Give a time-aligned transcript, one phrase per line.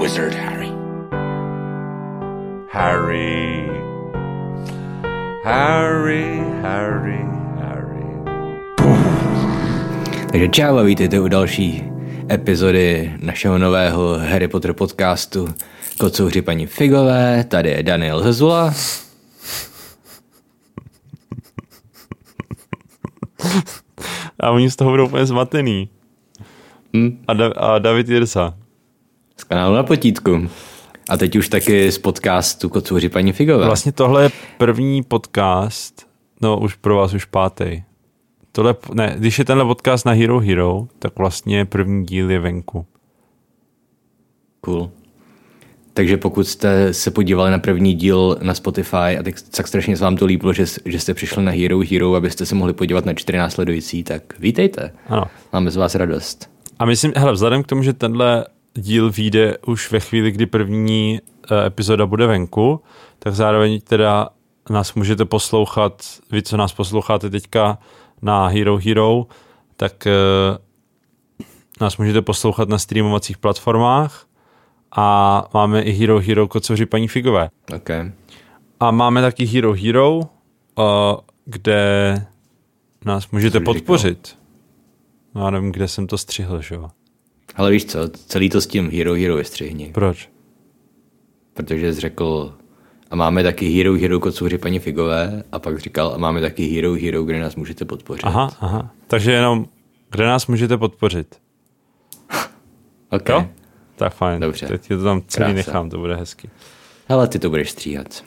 [0.00, 0.72] wizard, Harry.
[2.72, 3.68] Harry.
[5.44, 7.20] Harry, Harry,
[7.60, 8.06] Harry.
[10.32, 11.84] Takže čau a vítejte u další
[12.32, 15.48] epizody našeho nového Harry Potter podcastu
[15.98, 17.44] Kocouři paní Figové.
[17.48, 18.74] Tady je Daniel Zezula.
[24.40, 25.88] A oni z toho budou úplně zmatený.
[26.96, 27.24] Hm?
[27.28, 28.54] A, da- a David Jirsa.
[29.50, 30.48] Kanálu na potítku.
[31.08, 33.66] A teď už taky z podcastu Kocouři paní Figové.
[33.66, 36.06] Vlastně tohle je první podcast,
[36.40, 37.82] no už pro vás už pátý.
[38.52, 42.86] Tohle, ne, když je tenhle podcast na Hero Hero, tak vlastně první díl je venku.
[44.60, 44.90] Cool.
[45.94, 50.04] Takže pokud jste se podívali na první díl na Spotify a tak, tak strašně se
[50.04, 53.14] vám to líbilo, že, že jste přišli na Hero Hero, abyste se mohli podívat na
[53.14, 54.92] čtyři následující, tak vítejte.
[55.06, 55.24] Ano.
[55.52, 56.50] Máme z vás radost.
[56.78, 61.20] A myslím, hele, vzhledem k tomu, že tenhle díl vyjde už ve chvíli, kdy první
[61.50, 62.82] eh, epizoda bude venku,
[63.18, 64.28] tak zároveň teda
[64.70, 67.78] nás můžete poslouchat, vy, co nás posloucháte teďka
[68.22, 69.26] na Hero Hero,
[69.76, 70.12] tak eh,
[71.80, 74.26] nás můžete poslouchat na streamovacích platformách
[74.96, 77.48] a máme i Hero Hero Kocoři paní Figové.
[77.74, 78.12] Okay.
[78.80, 80.20] A máme taky Hero Hero,
[80.78, 80.82] eh,
[81.44, 82.26] kde
[83.04, 84.38] nás můžete podpořit.
[85.34, 86.90] No, já nevím, kde jsem to střihl, že jo?
[87.56, 90.28] Ale víš co, celý to s tím Hero Hero vystřihni, Proč?
[91.54, 92.54] protože jsi řekl,
[93.10, 96.94] a máme taky Hero Hero Kocouři paní Figové, a pak říkal, a máme taky Hero
[96.94, 98.22] Hero, kde nás můžete podpořit.
[98.24, 98.90] Aha, aha.
[99.06, 99.66] Takže jenom,
[100.10, 101.38] kde nás můžete podpořit?
[103.12, 103.28] Ok.
[103.28, 103.46] Jo?
[103.96, 104.40] Tak fajn.
[104.40, 104.66] Dobře.
[104.66, 105.56] Teď ti to tam celý Krása.
[105.70, 106.50] nechám, to bude hezky.
[107.08, 108.24] Hele, ty to budeš stříhat.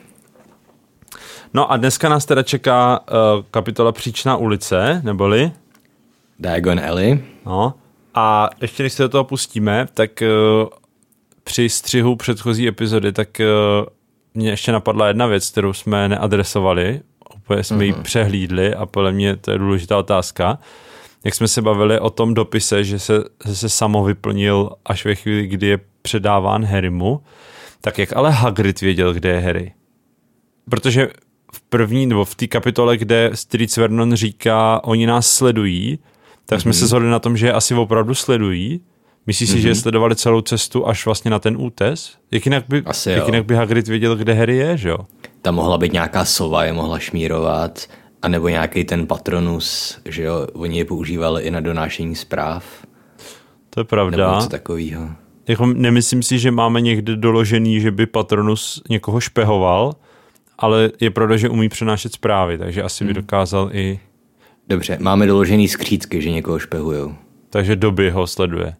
[1.54, 5.52] No a dneska nás teda čeká uh, kapitola Příčná ulice, neboli?
[6.38, 7.24] Diagon Alley.
[7.46, 7.74] No.
[8.14, 10.68] A ještě než se do toho pustíme, tak uh,
[11.44, 13.86] při střihu předchozí epizody, tak uh,
[14.34, 17.00] mě ještě napadla jedna věc, kterou jsme neadresovali,
[17.36, 20.58] úplně jsme ji přehlídli a podle mě to je důležitá otázka.
[21.24, 25.14] Jak jsme se bavili o tom dopise, že se, že se samo vyplnil až ve
[25.14, 27.20] chvíli, kdy je předáván Harrymu,
[27.80, 29.72] tak jak ale Hagrid věděl, kde je Harry?
[30.70, 31.08] Protože
[31.52, 35.98] v první, nebo v té kapitole, kde Streets Vernon říká, oni nás sledují,
[36.46, 38.80] tak jsme se shodli na tom, že je asi opravdu sledují.
[39.26, 42.12] Myslíš si, že je sledovali celou cestu až vlastně na ten útes?
[42.30, 43.26] Jak jinak by, Asi jak jo.
[43.26, 44.98] jinak by Hagrid věděl, kde Harry je, že jo?
[45.42, 47.86] Tam mohla být nějaká sova, je mohla šmírovat,
[48.22, 52.64] anebo nějaký ten patronus, že jo, oni je používali i na donášení zpráv,
[53.70, 54.34] To je nebo pravda.
[54.34, 55.08] něco takového.
[55.48, 59.92] Jako nemyslím si, že máme někde doložený, že by Patronus někoho špehoval,
[60.58, 64.00] ale je pravda, že umí přenášet zprávy, takže asi by dokázal i...
[64.68, 67.14] Dobře, máme doložený skřídky, že někoho špehujou.
[67.50, 68.74] Takže doby ho sleduje.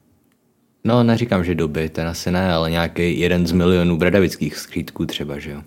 [0.85, 5.39] No, neříkám, že doby, ten asi ne, ale nějaký jeden z milionů bradavických skřídků třeba,
[5.39, 5.63] že jo.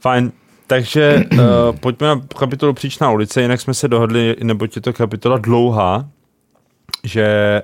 [0.00, 0.32] Fajn,
[0.66, 5.38] takže uh, pojďme na kapitolu Příčná ulice, jinak jsme se dohodli, neboť je to kapitola
[5.38, 6.08] dlouhá,
[7.04, 7.62] že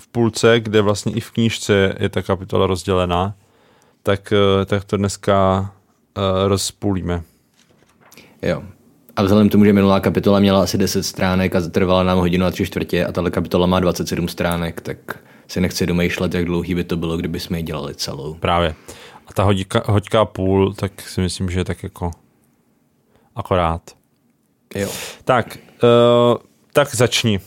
[0.00, 3.34] v půlce, kde vlastně i v knížce je ta kapitola rozdělená,
[4.02, 5.60] tak, uh, tak to dneska
[6.16, 7.22] uh, rozpůlíme.
[8.42, 8.62] Jo.
[9.16, 12.46] A vzhledem k tomu, že minulá kapitola měla asi 10 stránek a trvala nám hodinu
[12.46, 14.98] a tři čtvrtě a tahle kapitola má 27 stránek, tak
[15.48, 18.34] si nechci domýšlet, jak dlouhý by to bylo, kdyby jsme ji dělali celou.
[18.34, 18.74] Právě.
[19.26, 22.10] A ta hodika, hoďka a půl, tak si myslím, že je tak jako
[23.36, 23.82] akorát.
[24.74, 24.88] Jo.
[25.24, 26.36] Tak, uh,
[26.72, 27.40] tak začni.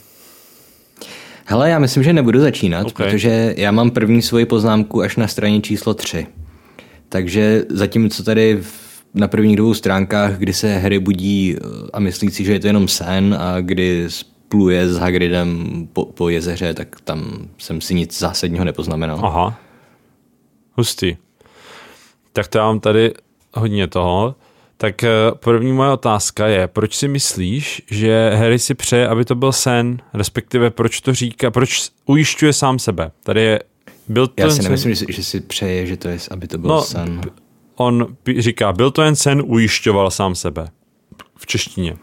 [1.46, 2.88] Hele, já myslím, že nebudu začínat, Ok.
[2.88, 3.06] okay.
[3.12, 6.28] protože já mám první svoji poznámku až na straně číslo 3.
[7.10, 12.32] Takže zatímco tady v- na prvních dvou stránkách, kdy se Harry budí eh, a myslí
[12.32, 17.02] si, že je to jenom sen a kdy spluje s Hagridem po, po jezeře, tak
[17.02, 19.20] tam jsem si nic zásadního nepoznamenal.
[19.24, 19.60] Aha.
[20.74, 21.18] Hustý.
[22.34, 23.14] Tak to já mám tady
[23.54, 24.36] hodně toho.
[24.78, 29.36] Tak eh, první moje otázka je, proč si myslíš, že Harry si přeje, aby to
[29.36, 33.12] byl sen, respektive proč to říká, proč ujišťuje sám sebe?
[33.24, 33.60] Tady je,
[34.08, 36.48] byl to Já si sen- nemyslím, že si, že si přeje, že to je, aby
[36.48, 37.22] to byl no, sen.
[37.82, 40.68] On říká, byl to jen sen, ujišťoval sám sebe.
[41.38, 41.96] V češtině.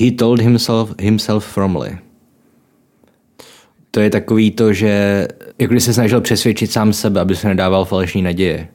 [0.00, 1.98] He told himself, himself firmly.
[3.90, 5.28] To je takový to, že
[5.58, 8.68] jako když se snažil přesvědčit sám sebe, aby se nedával falešní naděje.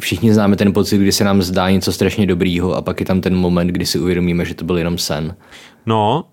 [0.00, 3.20] Všichni známe ten pocit, kdy se nám zdá něco strašně dobrýho a pak je tam
[3.20, 5.36] ten moment, kdy si uvědomíme, že to byl jenom sen.
[5.86, 6.24] No,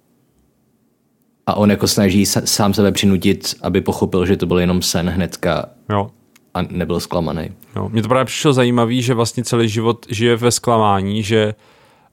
[1.47, 5.69] A on jako snaží sám sebe přinutit, aby pochopil, že to byl jenom sen hnedka
[5.89, 6.11] jo.
[6.53, 7.51] A nebyl zklamaný.
[7.75, 11.55] Jo, mně to právě přišlo zajímavý, že vlastně celý život žije ve zklamání, že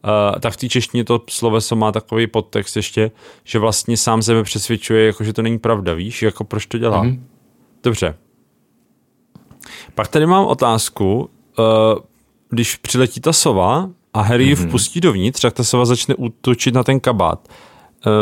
[0.04, 3.10] uh, tak v té češtině to sloveso má takový podtext ještě,
[3.44, 7.04] že vlastně sám sebe přesvědčuje, jako že to není pravda, víš, jako proč to dělá.
[7.04, 7.20] Mm-hmm.
[7.82, 8.14] Dobře.
[9.94, 11.64] Pak tady mám otázku, uh,
[12.50, 14.68] když přiletí ta sova a Harry ji Mhm.
[14.68, 17.48] vpustí dovnitř, tak ta sova začne útočit na ten kabát.
[18.06, 18.12] Uh,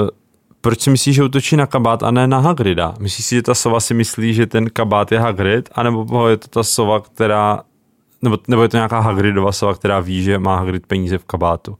[0.67, 2.95] proč si myslíš, že útočí na kabát a ne na Hagrida?
[2.99, 6.49] Myslíš si, že ta sova si myslí, že ten kabát je Hagrid, anebo je to
[6.49, 7.63] ta sova, která,
[8.23, 11.79] nebo, nebo je to nějaká Hagridova sova, která ví, že má Hagrid peníze v kabátu?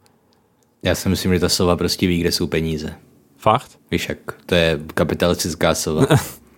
[0.83, 2.95] Já si myslím, že ta sova prostě ví, kde jsou peníze.
[3.37, 3.79] Fakt?
[3.91, 6.07] Víš jak, to je kapitalistická sova.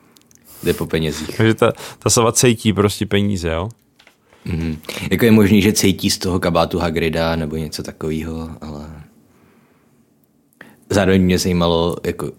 [0.63, 1.37] Jde po penězích.
[1.37, 3.69] Takže ta, ta sova cítí prostě peníze, jo?
[4.45, 4.77] Mhm.
[5.11, 8.98] Jako je možný, že cítí z toho kabátu Hagrida nebo něco takového, ale
[10.91, 12.33] zároveň mě zajímalo, jako,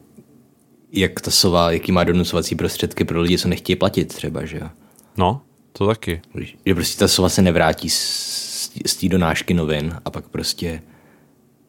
[0.91, 4.69] jak ta sova, jaký má donucovací prostředky pro lidi, co nechtějí platit třeba, že jo.
[5.17, 5.41] No,
[5.73, 6.21] to taky.
[6.65, 10.81] Že prostě ta sova se nevrátí z, z té donášky novin a pak prostě,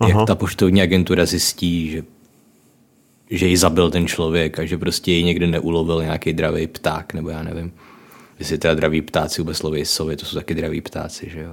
[0.00, 0.10] Aha.
[0.10, 2.02] jak ta poštovní agentura zjistí, že
[3.30, 7.30] že ji zabil ten člověk a že prostě ji někde neulovil nějaký dravý pták, nebo
[7.30, 7.72] já nevím.
[8.38, 11.52] Jestli teda draví ptáci vůbec loví sovy, to jsou taky draví ptáci, že jo.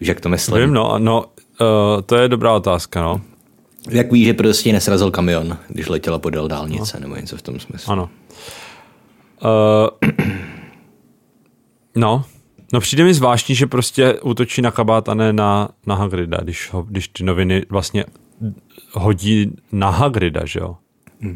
[0.00, 0.60] Víš, jak to myslím?
[0.60, 1.24] Vím, no, no
[1.60, 3.20] uh, to je dobrá otázka, no.
[3.90, 7.08] Jak víš, že prostě nesrazil kamion, když letěla podél dálnice, no.
[7.08, 7.92] nebo něco v tom smyslu.
[7.92, 8.10] Ano.
[9.44, 10.10] Uh,
[11.96, 12.24] no,
[12.72, 16.70] no přijde mi zvláštní, že prostě útočí na kabát a ne na, na Hagrida, když,
[16.72, 18.04] ho, když ty noviny vlastně
[18.92, 20.76] hodí na Hagrida, že jo.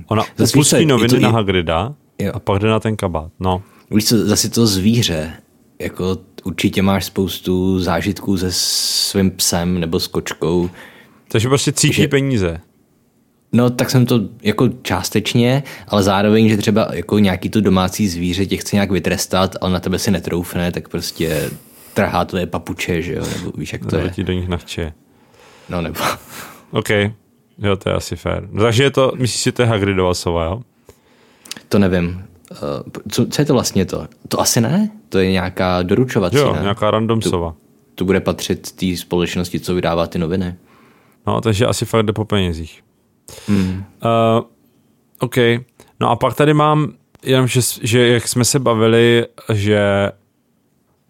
[0.06, 2.33] Ona Zase upustí noviny to na Hagrida Jo.
[2.35, 3.62] a pak jde na ten kabát, no.
[3.91, 5.33] Víš co, zase to zvíře,
[5.79, 10.71] jako určitě máš spoustu zážitků se svým psem nebo s kočkou.
[11.32, 12.61] Takže prostě cítí Že- peníze.
[13.52, 18.46] No tak jsem to jako částečně, ale zároveň, že třeba jako nějaký to domácí zvíře
[18.46, 21.50] tě chce nějak vytrestat, ale na tebe si netroufne, tak prostě
[21.94, 24.14] trhá tvoje papuče, že jo, nebo víš, jak to Nebo je.
[24.14, 24.93] ti do nich nechče.
[25.69, 25.99] No nebo,
[26.70, 26.90] OK,
[27.58, 28.49] jo, to je asi fér.
[28.50, 30.62] No, takže je to, myslíš si, to je Hagridova sova, jo?
[31.69, 32.25] to nevím.
[32.50, 32.58] Uh,
[33.11, 34.06] Co, co je to vlastně to?
[34.29, 34.90] To asi ne?
[35.08, 36.62] To je nějaká doručovací, Jo, ne?
[36.62, 37.55] nějaká random sova.
[37.94, 40.55] To bude patřit té společnosti, co vydává ty noviny.
[41.27, 42.85] No, takže asi fakt jde po penězích.
[43.49, 43.85] Hmm.
[44.05, 44.45] Uh,
[45.21, 45.37] OK.
[46.01, 46.93] No a pak tady mám,
[47.25, 50.11] jenom, že, že jak jsme se bavili, že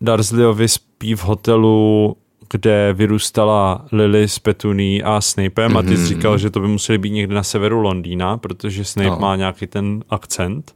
[0.01, 2.17] Dursleyovi spí v hotelu,
[2.51, 5.79] kde vyrůstala Lily s Petuní a Snapem mm-hmm.
[5.79, 9.09] a ty jsi říkal, že to by museli být někde na severu Londýna, protože Snape
[9.09, 9.15] No.
[9.15, 9.21] no.
[9.21, 10.75] má nějaký ten akcent.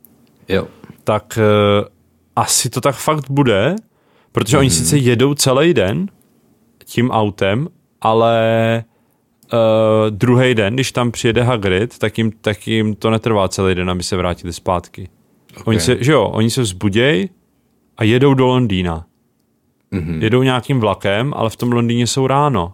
[0.49, 0.67] Jo.
[1.05, 1.89] Tak uh,
[2.37, 3.77] asi to tak fakt bude,
[4.33, 4.61] protože mm-hmm.
[4.61, 6.07] oni sice jedou celý den
[6.85, 7.69] tím autem,
[8.01, 8.85] ale
[9.53, 13.91] uh, druhý den, když tam přijede Hagrid, tak jim, tak jim to netrvá celý den,
[13.91, 15.09] aby se vrátili zpátky.
[15.51, 15.63] Okay.
[15.67, 17.31] Oni se, že jo, oni se vzbudějí
[17.97, 19.07] a jedou do Londýna.
[19.93, 20.23] Mm-hmm.
[20.23, 22.73] Jedou nějakým vlakem, ale v tom Londýně jsou ráno.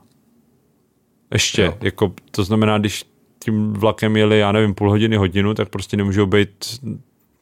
[1.32, 1.74] Ještě, jo.
[1.80, 3.04] jako to znamená, když
[3.44, 6.80] tím vlakem jeli, já nevím, půl hodiny, hodinu, tak prostě nemůžou být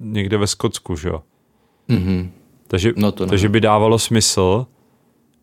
[0.00, 1.22] někde ve Skotsku, že jo.
[1.88, 2.28] Mm-hmm.
[2.66, 3.30] Takže, No to ne.
[3.30, 4.66] takže by dávalo smysl,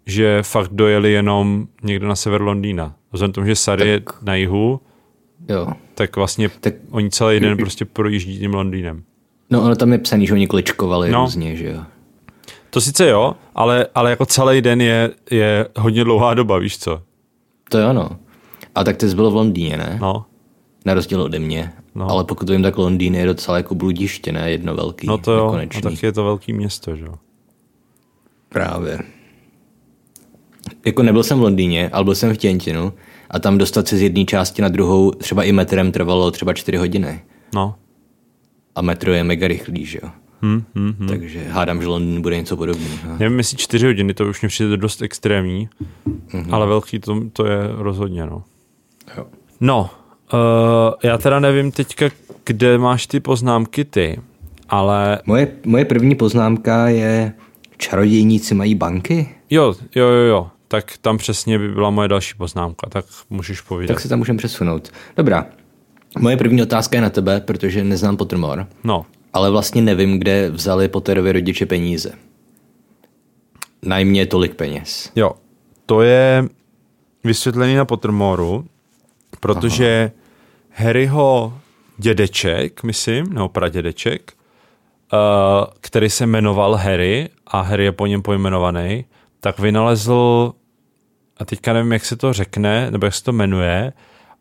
[0.05, 2.95] že fakt dojeli jenom někde na sever Londýna.
[3.13, 4.79] Vzhledem tomu, že Sary je na jihu,
[5.49, 5.67] Jo.
[5.95, 9.03] tak vlastně Tak- oni celý den prostě projíždí tím Londýnem.
[9.49, 11.19] No ono tam je psaný, že oni kličkovali no.
[11.19, 11.25] No.
[11.25, 11.81] různě, že jo.
[12.69, 17.01] To sice jo, ale, ale jako celý den je, je hodně dlouhá doba, víš co?
[17.69, 18.09] To jo, no.
[18.75, 19.97] A tak ty jsi byl v Londýně, ne?
[20.01, 20.25] No,
[20.85, 21.73] Na rozdíl ode mě.
[21.95, 22.09] No.
[22.11, 24.51] Ale pokud vím, tak Londýn je docela jako bludiště, ne?
[24.51, 25.81] Jedno velký, no to jo, nekonečný.
[25.85, 27.13] no tak je to velký město, že jo.
[28.49, 28.99] Právě.
[30.87, 32.93] Jako nebyl jsem v Londýně, ale byl jsem v Těntinu
[33.29, 36.77] a tam dostat se z jedné části na druhou třeba i metrem trvalo třeba čtyři
[36.77, 37.21] hodiny.
[37.55, 37.75] No,
[38.75, 40.09] A metro je mega rychlý, že jo.
[40.41, 41.07] hm, hm, hm.
[41.07, 43.17] Takže hádám, že Londýn bude něco podobného.
[43.19, 45.69] Nevím, jestli čtyři hodiny, to už mě přijde dost extrémní,
[46.07, 46.45] mm-hmm.
[46.51, 48.43] ale velký to, to je rozhodně, no.
[49.17, 49.25] Jo.
[49.59, 49.89] No,
[50.33, 50.39] uh,
[51.03, 52.09] já teda nevím teďka,
[52.43, 54.19] kde máš ty poznámky ty,
[54.69, 57.33] ale Moje, moje první poznámka je
[57.77, 59.29] čarodějníci mají banky?
[59.49, 63.95] jo, jo, jo, jo, tak tam přesně by byla moje další poznámka, tak můžeš povídat.
[63.95, 64.91] Tak se tam můžeme přesunout.
[65.17, 65.45] Dobrá.
[66.19, 70.87] Moje první otázka je na tebe, protože neznám Pottermore, No, ale vlastně nevím, kde vzali
[70.87, 72.11] Potterovi rodiče peníze.
[73.81, 75.11] Najmě tolik peněz.
[75.15, 75.31] jo,
[75.85, 76.43] to je
[77.23, 78.65] vysvětlený na Pottermoru,
[79.39, 80.23] protože Aha.
[80.71, 81.59] Harryho
[81.97, 84.33] dědeček, myslím, nebo pradědeček,
[85.13, 85.19] uh,
[85.81, 89.05] který se jmenoval Harry a Harry je po něm pojmenovaný,
[89.47, 90.53] tak vynalezl,
[91.37, 93.93] a teďka nevím, jak se to řekne, nebo jak se to jmenuje,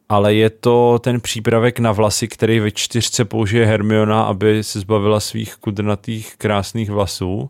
[0.08, 5.20] ale je to ten přípravek na vlasy, který ve čtyřce použije Hermiona, aby se zbavila
[5.20, 7.48] svých kudrnatých krásných vlasů.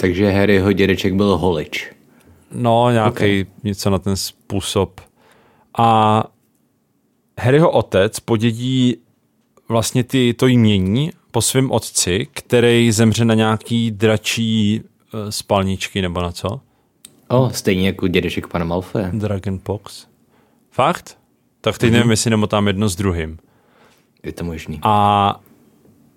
[0.00, 1.90] Takže Harryho dědeček byl holič.
[2.52, 3.46] No, nějaký okay.
[3.62, 5.00] něco na ten způsob.
[5.78, 6.24] A
[7.40, 8.96] Harryho otec podědí
[9.68, 16.20] vlastně ty, to jmění po svém otci, který zemře na nějaký dračí uh, spalničky nebo
[16.20, 16.60] na co?
[17.34, 19.10] O, stejně jako dědeček pana Malfoje.
[19.12, 20.06] Dragon Pox.
[20.70, 21.18] Fakt?
[21.60, 21.92] Tak teď mm-hmm.
[21.92, 23.38] nevím, jestli nemotám jedno s druhým.
[24.22, 24.78] Je to možný.
[24.82, 25.40] A,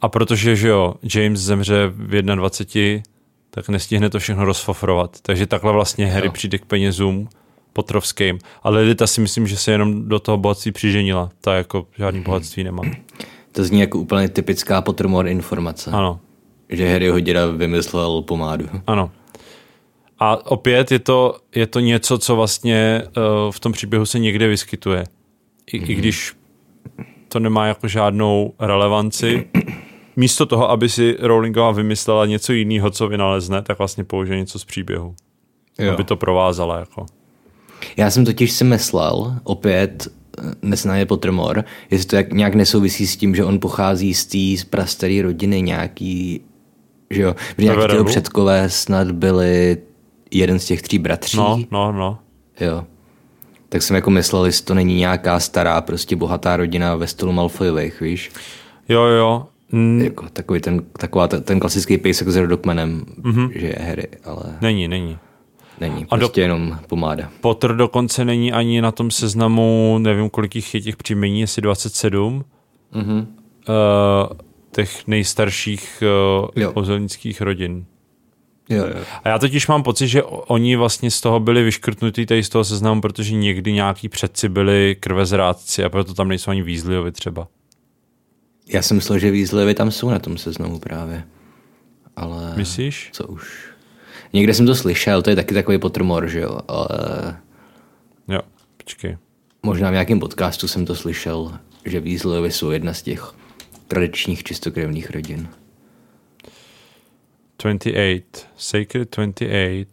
[0.02, 3.04] a protože, že jo, James zemře v 21,
[3.50, 5.22] tak nestihne to všechno rozfofrovat.
[5.22, 6.32] Takže takhle vlastně Harry Jo.
[6.32, 7.30] přijde k penězům
[7.74, 8.40] Potrovským.
[8.64, 11.30] Ale Lidita si myslím, že se jenom do toho bohatství přiženila.
[11.42, 12.84] Ta jako žádný bohatství nemá.
[13.52, 15.92] To zní jako úplně typická Pottermore informace.
[15.92, 16.20] Ano,
[16.70, 18.70] Že Harryho děda vymyslel pomádu.
[18.88, 19.12] ano.
[20.20, 24.48] A opět je to, je to něco, co vlastně uh, v tom příběhu se někde
[24.48, 25.04] vyskytuje.
[25.72, 25.92] I, mm-hmm.
[25.92, 26.34] I když
[27.28, 29.48] to nemá jako žádnou relevanci.
[30.16, 34.66] Místo toho, aby si Rowlingová vymyslela něco jiného, co vynalezne, tak vlastně použije něco z
[34.66, 35.16] příběhu.
[35.80, 35.94] Jo.
[35.94, 36.80] Aby to provázala.
[36.80, 37.06] Jako.
[37.98, 40.08] Já jsem totiž si myslel, opět
[40.62, 45.22] nesnáje Pottermore, jestli to jak, nějak nesouvisí s tím, že on pochází z té prastaré
[45.22, 46.42] rodiny nějaký,
[47.10, 49.78] že jo, že nějaký předkové snad byli
[50.32, 51.38] jeden z těch tří bratří.
[51.38, 52.20] No, no, no.
[52.60, 52.84] Jo.
[53.70, 58.02] Tak jsem jako myslel, jestli to není nějaká stará, prostě bohatá rodina ve stylu Malfoyových,
[58.02, 58.32] víš?
[58.90, 59.46] Jo, jo.
[59.74, 63.32] N- Jako takový ten, taková, ten, ten klasický pejsek s rodokmenem, Mhm.
[63.48, 63.52] mm-hmm.
[63.60, 65.18] že je Harry, ale není, není.
[65.80, 66.06] není.
[66.10, 67.30] A do- Prostě jenom pomáda.
[67.42, 72.46] Potter dokonce není ani na tom seznamu, nevím, kolik jich je těch příjmení, jestli 27.
[72.94, 73.26] Mm-hmm.
[73.70, 74.38] Uh,
[74.72, 76.04] těch nejstarších
[76.42, 76.72] uh, Jo.
[76.72, 77.86] kouzelnických rodin.
[78.70, 79.04] Jo, jo.
[79.24, 82.64] A já totiž mám pocit, že oni vlastně z toho byli vyškrtnutí tady z toho
[82.64, 87.48] seznamu, protože někdy nějaký předci byli krvezrádci a proto tam nejsou ani Weasleyovi třeba.
[88.68, 91.24] Já jsem myslel, že Weasleyovi tam jsou na tom seznamu právě.
[92.16, 93.10] Ale Myslíš?
[93.14, 93.68] co už.
[94.34, 96.88] Někde jsem to slyšel, to je taky takový Pottermore, že jo, ale
[98.28, 98.40] Jo,
[98.78, 99.18] počkej.
[99.64, 101.54] možná v nějakém podcastu jsem to slyšel,
[101.86, 103.34] že Weasleyovi jsou jedna z těch
[103.88, 105.48] tradičních čistokrevných rodin.
[107.58, 108.48] 28.
[108.56, 109.88] Sacred 28.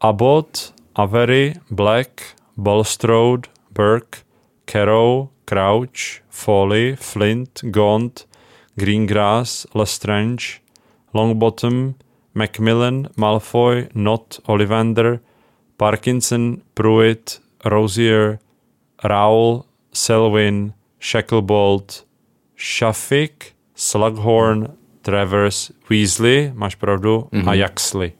[0.00, 4.22] Abbott, Avery, Black, Bulstrode, Burke,
[4.66, 8.26] Carrow, Crouch, Foley, Flint, Gaunt,
[8.78, 10.62] Greengrass, Lestrange,
[11.14, 11.94] Longbottom,
[12.34, 15.20] Macmillan, Malfoy, Knott, Ollivander,
[15.78, 18.40] Parkinson, Pruitt, Rosier,
[19.04, 22.04] Rowell, Selwyn, Shacklebolt,
[22.56, 27.48] Shafik, Slughorn, Travers, Weasley, máš pravdu, mm-hmm.
[27.48, 28.12] a Yaxley.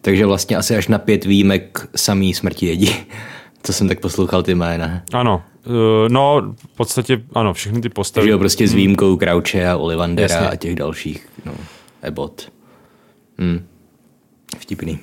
[0.00, 2.94] Takže vlastně asi až na pět výjimek samý smrti jedí.
[3.62, 5.02] Co jsem tak poslouchal ty jména.
[5.12, 5.72] Ano, uh,
[6.08, 8.22] no v podstatě ano, všechny ty postavy.
[8.22, 10.48] Takže jo, prostě s výjimkou Crouche a Ollivandera Jasně.
[10.48, 11.52] a těch dalších, no,
[12.02, 12.52] Abbott.
[13.38, 13.66] Hm.
[14.58, 14.98] Vtipný.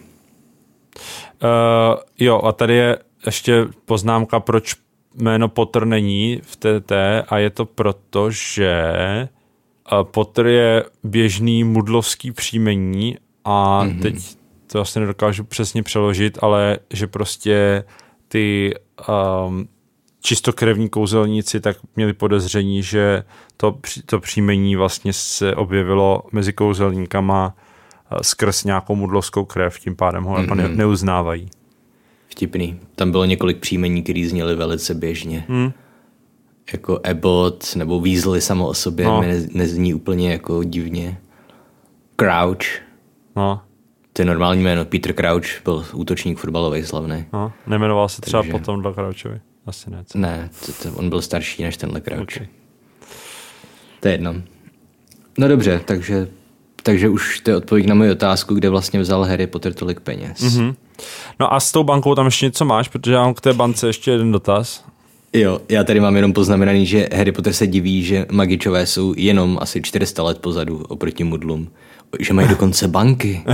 [1.43, 4.75] Uh, jo, a tady je ještě poznámka, proč
[5.15, 6.91] jméno Potter není v TT
[7.27, 8.83] a je to proto, že
[10.03, 14.01] Potter je běžný mudlovský příjmení a mm-hmm.
[14.01, 14.37] teď
[14.71, 17.83] to asi nedokážu přesně přeložit, ale že prostě
[18.27, 18.73] ty
[19.47, 19.67] um,
[20.21, 23.23] čistokrevní kouzelníci tak měli podezření, že
[23.57, 27.55] to, to příjmení vlastně se objevilo mezi kouzelníkama
[28.11, 31.49] eh, skrz nějakou mudlovskou krev, tím pádem ho ne, neuznávají.
[32.27, 32.79] Vtipný.
[32.95, 35.45] Tam bylo několik příjmení, které zněly velice běžně.
[35.47, 35.71] Hmm.
[36.73, 39.11] Jako Abbott nebo Weasley samo o sobě No.
[39.11, 39.21] no.
[39.21, 41.17] ne, nezní úplně jako divně.
[42.19, 42.81] Crouch,
[43.35, 43.61] No,
[44.13, 44.85] to je normální jméno.
[44.85, 47.25] Peter Crouch byl útočník fotbalový slavný.
[47.33, 49.39] no, nemenoval se třeba Takže- potom do Crouchovi.
[49.65, 50.03] Asi ne.
[50.05, 50.17] co?
[50.17, 52.21] Ne, to, to, on byl starší než tenhle Crouch.
[52.21, 52.47] Okay.
[53.99, 54.35] To je jedno.
[55.37, 56.27] No dobře, takže,
[56.83, 60.41] takže už to je odpověď na moji otázku, kde vlastně vzal Harry Potter tolik peněz.
[60.41, 60.49] Mhm.
[60.69, 60.75] Mm-hmm.
[61.39, 63.87] No a s tou bankou tam ještě něco máš, protože já mám k té bance
[63.87, 64.85] ještě jeden dotaz.
[65.33, 69.57] Jo, já tady mám jenom poznamenaný, že Harry Potter se diví, že magičové jsou jenom
[69.61, 71.71] asi 400 let pozadu oproti mudlům.
[72.19, 73.43] Že mají dokonce banky.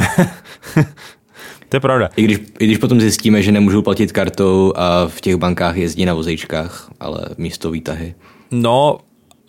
[1.74, 2.10] To je pravda.
[2.16, 6.06] I když, I když potom zjistíme, že nemůžou platit kartou a v těch bankách jezdí
[6.06, 8.16] na vozejčkách, ale místo výtahy.
[8.52, 8.98] No,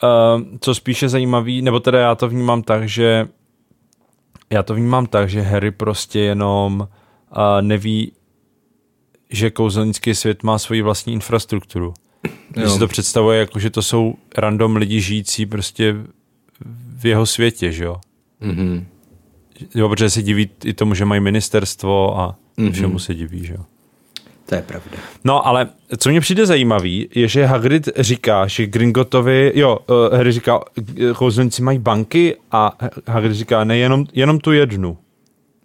[0.02, 3.28] uh, co spíše zajímavý, nebo teda já to vnímám tak, že
[4.50, 8.12] já to vnímám tak, že Harry prostě jenom uh, neví,
[9.30, 11.94] že kouzelnický svět má svoji vlastní infrastrukturu.
[12.56, 12.70] Jo.
[12.70, 15.94] si to představuje jako, že to jsou random lidi žijící prostě
[16.96, 17.96] v jeho světě, že jo?
[18.40, 18.86] Mhm.
[19.74, 22.72] Jo, protože se diví i tomu, že mají ministerstvo a mm-hmm.
[22.72, 23.64] všemu se diví, že jo.
[24.46, 24.96] To je pravda.
[25.24, 30.32] No, ale co mě přijde zajímavý, je, že Hagrid říká, že Gringotovi, jo, uh, Harry
[30.32, 34.98] říká, eh, kouzelníci mají banky a Hagrid říká, ne, jenom, jenom tu jednu.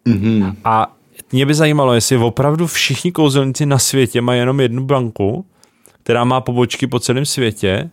[0.05, 0.55] Mhm.
[0.63, 0.95] A
[1.31, 5.45] mě by zajímalo, jestli opravdu všichni kouzelníci na světě mají jenom jednu banku,
[6.09, 7.89] která má pobočky po celém světě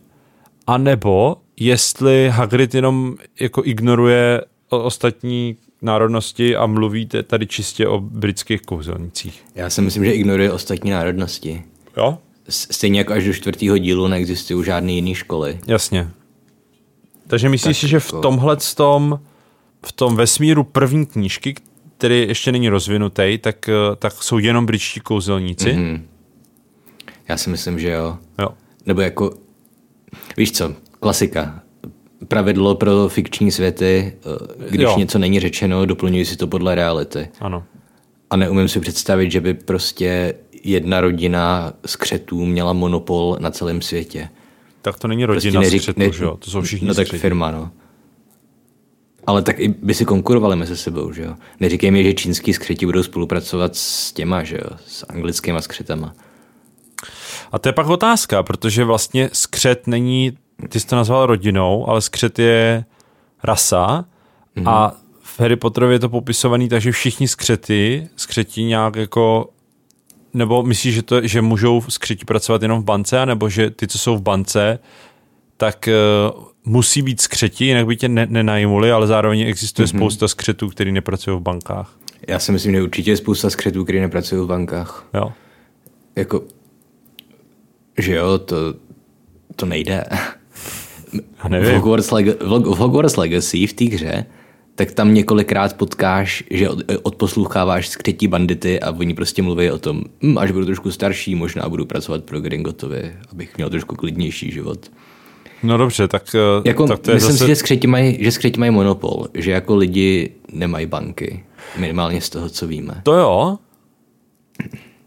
[0.67, 8.61] A nebo jestli Hagrid jenom jako ignoruje ostatní národnosti a mluví tady čistě o britských
[8.61, 9.43] kouzelnicích.
[9.55, 11.63] Já si myslím, že ignoruje ostatní národnosti.
[11.97, 12.17] Jo?
[12.49, 15.59] Stejně jako až do čtvrtého dílu neexistují žádné jiné školy.
[15.67, 16.09] Jasně.
[17.27, 19.19] Takže myslíš Tak si, že v jako- tomhle tom,
[19.85, 21.55] v tom vesmíru první knížky,
[21.97, 25.73] který ještě není rozvinutý, tak, eh, tak jsou jenom britští kouzelníci?
[25.73, 26.01] Mm-hmm.
[27.29, 28.17] Já si myslím, že jo.
[28.39, 28.49] Jo.
[28.85, 29.33] Nebo jako,
[30.37, 31.63] víš co, klasika.
[32.27, 34.13] Pravidlo pro fikční světy,
[34.61, 34.95] eh, když Jo.
[34.97, 37.27] něco není řečeno, doplňuji si to podle reality.
[37.39, 37.63] Ano.
[38.29, 43.81] A neumím si představit, že by prostě jedna rodina z křetů měla monopol na celém
[43.81, 44.29] světě.
[44.81, 46.37] Tak to není rodina prostě skřetů, že jo?
[46.37, 47.21] To jsou všichni No tak skřetí.
[47.21, 47.71] firma, no.
[49.27, 51.35] Ale tak i by si konkurovali mezi sebou, že jo?
[51.59, 54.69] Neříkej mi, že čínský skřeti budou spolupracovat s těma, že jo?
[54.87, 56.15] S anglickýma skřetama.
[57.51, 60.37] A to je pak otázka, protože vlastně skřet není,
[60.69, 62.85] ty jsi to nazval rodinou, ale skřet je
[63.43, 64.05] rasa
[64.57, 64.69] mm-hmm.
[64.69, 69.49] a v Harry Potterově je to popisovaný tak, že všichni skřety, skřeti nějak jako
[70.33, 73.99] nebo myslíš, že, to, že můžou skřeti pracovat jenom v bance, nebo že ty, co
[73.99, 74.79] jsou v bance,
[75.57, 75.89] tak
[76.35, 79.97] uh, musí být skřeti, jinak by tě ne, nenajmuli, ale zároveň existuje mm-hmm.
[79.97, 81.97] spousta skřetů, který nepracují v bankách.
[82.27, 85.05] Já si myslím, že určitě je spousta skřetů, který nepracují v bankách.
[85.13, 85.33] Jo.
[86.15, 86.43] Jako,
[87.97, 88.55] že jo, to,
[89.55, 90.03] to nejde.
[91.49, 91.73] V.
[91.73, 94.25] Hogwarts, Leg- v Hogwarts Legacy v té hře,
[94.75, 100.03] tak tam několikrát potkáš, že od, odposloucháváš skřetí bandity a oni prostě mluví o tom,
[100.23, 104.91] hm, až budu trošku starší, možná budu pracovat pro Gringotovi, abych měl trošku klidnější život.
[105.63, 107.43] No dobře, tak, eh, Jako, tak to je myslím zase...
[107.43, 111.43] si, že skřeti, mají, že skřeti mají monopol, že jako lidi nemají banky,
[111.77, 113.01] minimálně z toho, co víme.
[113.03, 113.57] To jo,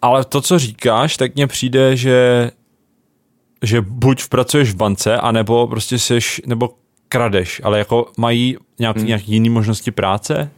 [0.02, 2.50] ale to, co říkáš, tak mně přijde, že
[3.62, 6.74] že buď pracuješ v bance, anebo prostě seš, nebo
[7.08, 9.06] kradeš, ale jako mají nějaký, hmm.
[9.08, 10.50] nějaký jiný možnosti práce?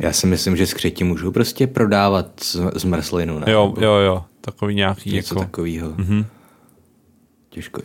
[0.00, 2.26] Já si myslím, že skřeti můžou prostě prodávat
[2.74, 3.38] zmrzlinu.
[3.38, 3.52] Ne?
[3.52, 5.44] Jo, jo, jo, takový nějaký Něco jako...
[5.44, 5.90] takového.
[5.90, 6.24] Mm-hmm.
[7.50, 7.82] Těžko.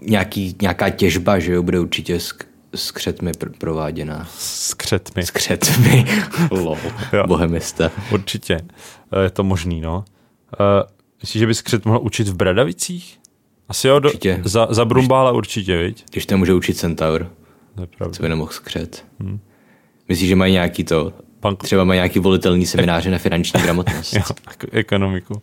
[0.00, 2.34] Nějaký, nějaká těžba, že jo, bude určitě s,
[2.74, 4.28] s křetmi pr- prováděná.
[4.38, 5.22] S křetmi.
[5.22, 6.04] S křetmi.
[6.50, 6.78] Lol.
[7.26, 7.90] Bohemista.
[8.12, 8.60] Určitě.
[9.12, 10.04] Eh, Je to možný, no.
[10.60, 10.90] Eh,
[11.22, 13.19] Myslíš, že bys křet mohl učit v Bradavicích?
[13.70, 14.40] Asi jo, do, Určitě.
[14.44, 16.04] za, za Brumbála určitě, viď?
[16.12, 17.30] Když to může učit centaur,
[18.12, 19.04] co by nemohl skřet.
[19.20, 19.40] Hmm.
[20.08, 24.12] Myslíš, že mají nějaký to, Bank- třeba mají nějaký volitelný semináře na finanční gramotnost?
[24.14, 25.42] Jo, jako ekonomiku.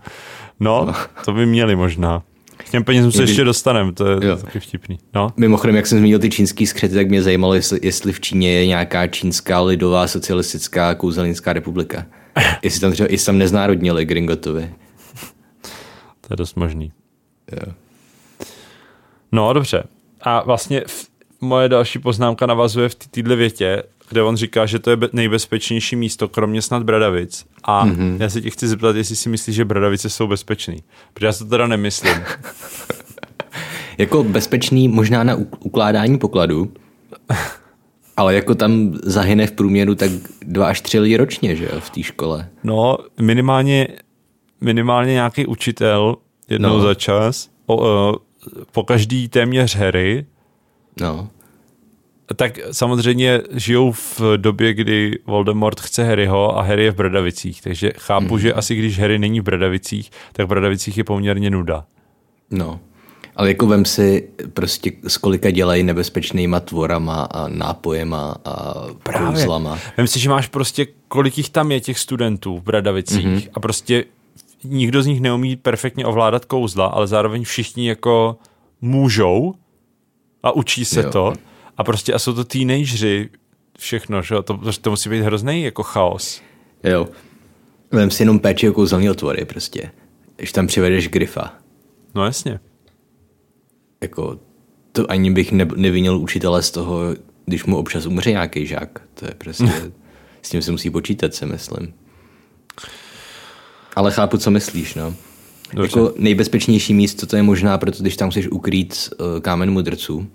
[0.59, 0.93] No,
[1.25, 2.23] to by měli možná.
[2.57, 4.37] K těm penězům se ještě dostaneme, to je Jo.
[4.37, 4.97] taky vtipný.
[5.13, 8.51] No, Mimochodem, jak jsem zmínil ty čínský skřety, tak mě zajímalo, jestli, jestli v Číně
[8.51, 12.05] je nějaká čínská lidová socialistická kouzelnická republika.
[12.63, 14.73] jestli tam třeba jestli tam neznárodnili Gringotovi.
[16.21, 16.91] to je dost možný.
[17.51, 17.73] Jo.
[19.31, 19.83] No, dobře.
[20.21, 21.07] A vlastně v,
[21.41, 25.95] moje další poznámka navazuje v této větě, kde on říká, že to je be- nejbezpečnější
[25.95, 27.45] místo, kromě snad Bradavic.
[27.63, 27.95] A Mhm.
[27.95, 28.21] mm-hmm.
[28.21, 30.83] já se tě chci zeptat, jestli si myslíš, že Bradavice jsou bezpečný.
[31.13, 32.13] Protože já si to teda nemyslím.
[33.97, 36.71] Jako bezpečný možná na ukládání pokladu,
[38.17, 40.11] ale jako tam zahyne v průměru tak
[40.41, 42.49] dva až tři lidi ročně, že jo, v té škole.
[42.63, 43.87] No, minimálně,
[44.61, 46.15] minimálně nějaký učitel
[46.49, 46.81] jednou No.
[46.81, 48.15] za čas, o, o,
[48.71, 50.25] po každý téměř hery,
[51.01, 51.29] No,
[52.36, 57.91] tak samozřejmě žijou v době, kdy Voldemort chce Harryho a Harry je v Bradavicích, takže
[57.97, 58.39] chápu, mm.
[58.39, 61.86] že asi když Harry není v Bradavicích, tak v Bradavicích je poměrně nuda.
[62.51, 62.79] no.
[63.36, 68.73] Ale jako vem si prostě z kolika dělají nebezpečnýma tvorama a nápojema a
[69.17, 69.79] kouzlama.
[69.97, 73.36] Vem si, že máš prostě, kolik jich tam je těch studentů v Bradavicích Mhm.
[73.36, 73.49] mm-hmm.
[73.53, 74.05] a prostě
[74.63, 78.38] nikdo z nich neumí perfektně ovládat kouzla, ale zároveň všichni jako
[78.82, 79.54] můžou
[80.43, 81.12] a učí se Jo.
[81.12, 81.34] to
[81.78, 83.30] a prostě a jsou to teenageři
[83.80, 84.36] všechno, že?
[84.43, 86.41] To, to musí být hrozný jako chaos.
[86.84, 87.08] Jo.
[87.91, 89.91] Vem si jenom péči o kouzelný otvory prostě.
[90.36, 91.54] Když tam přivedeš Grifa.
[92.15, 92.60] No jasně.
[94.02, 94.39] Jako,
[94.91, 97.00] to ani bych ne, nevinil učitele z toho,
[97.46, 99.02] když mu občas umře nějaký žák.
[99.13, 99.91] To je prostě,
[100.41, 101.93] s tím se musí počítat, si myslím.
[103.97, 105.13] Ale chápu, co myslíš, no.
[105.73, 105.99] Dobře.
[105.99, 110.27] Jako nejbezpečnější místo to je možná, proto když tam chceš ukrýt uh, kámen mudrců.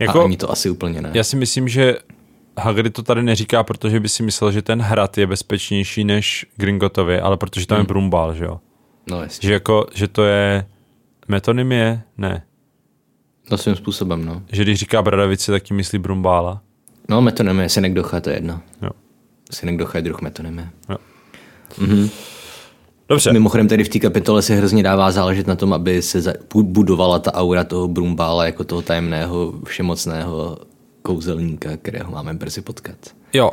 [0.00, 1.10] Jako, a ani to asi úplně ne.
[1.14, 1.96] já si myslím, že
[2.58, 7.20] Hagrid to tady neříká, protože by si myslel, že ten hrad je bezpečnější než Gringotově,
[7.20, 7.84] ale protože tam hmm.
[7.84, 8.60] je Brumbál, že jo?
[9.10, 9.46] No jasně.
[9.46, 10.66] Že, jako, že to je
[11.28, 12.02] metonymie?
[12.18, 12.42] Ne.
[13.50, 14.42] No svým způsobem, no.
[14.52, 16.62] Že když říká Bradavice, tak tím myslí Brumbála.
[17.08, 18.60] No metonymie, synekdocha, to je jedno.
[18.82, 18.90] Jo.
[19.50, 20.68] Synekdocha je druh metonymie.
[20.88, 20.96] Jo.
[21.78, 22.08] Mhm.
[23.08, 23.32] Dobře.
[23.32, 26.62] Mimochodem tady v té kapitole se hrozně dává záležet na tom, aby se za- bu-
[26.62, 30.58] budovala ta aura toho Brumbála jako toho tajemného, všemocného
[31.02, 32.96] kouzelníka, kterého máme brzy potkat.
[33.32, 33.50] Jo.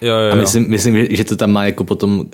[0.00, 0.32] Jo, jo, jo.
[0.32, 2.24] A myslím, myslím že, že to tam má jako potom uh,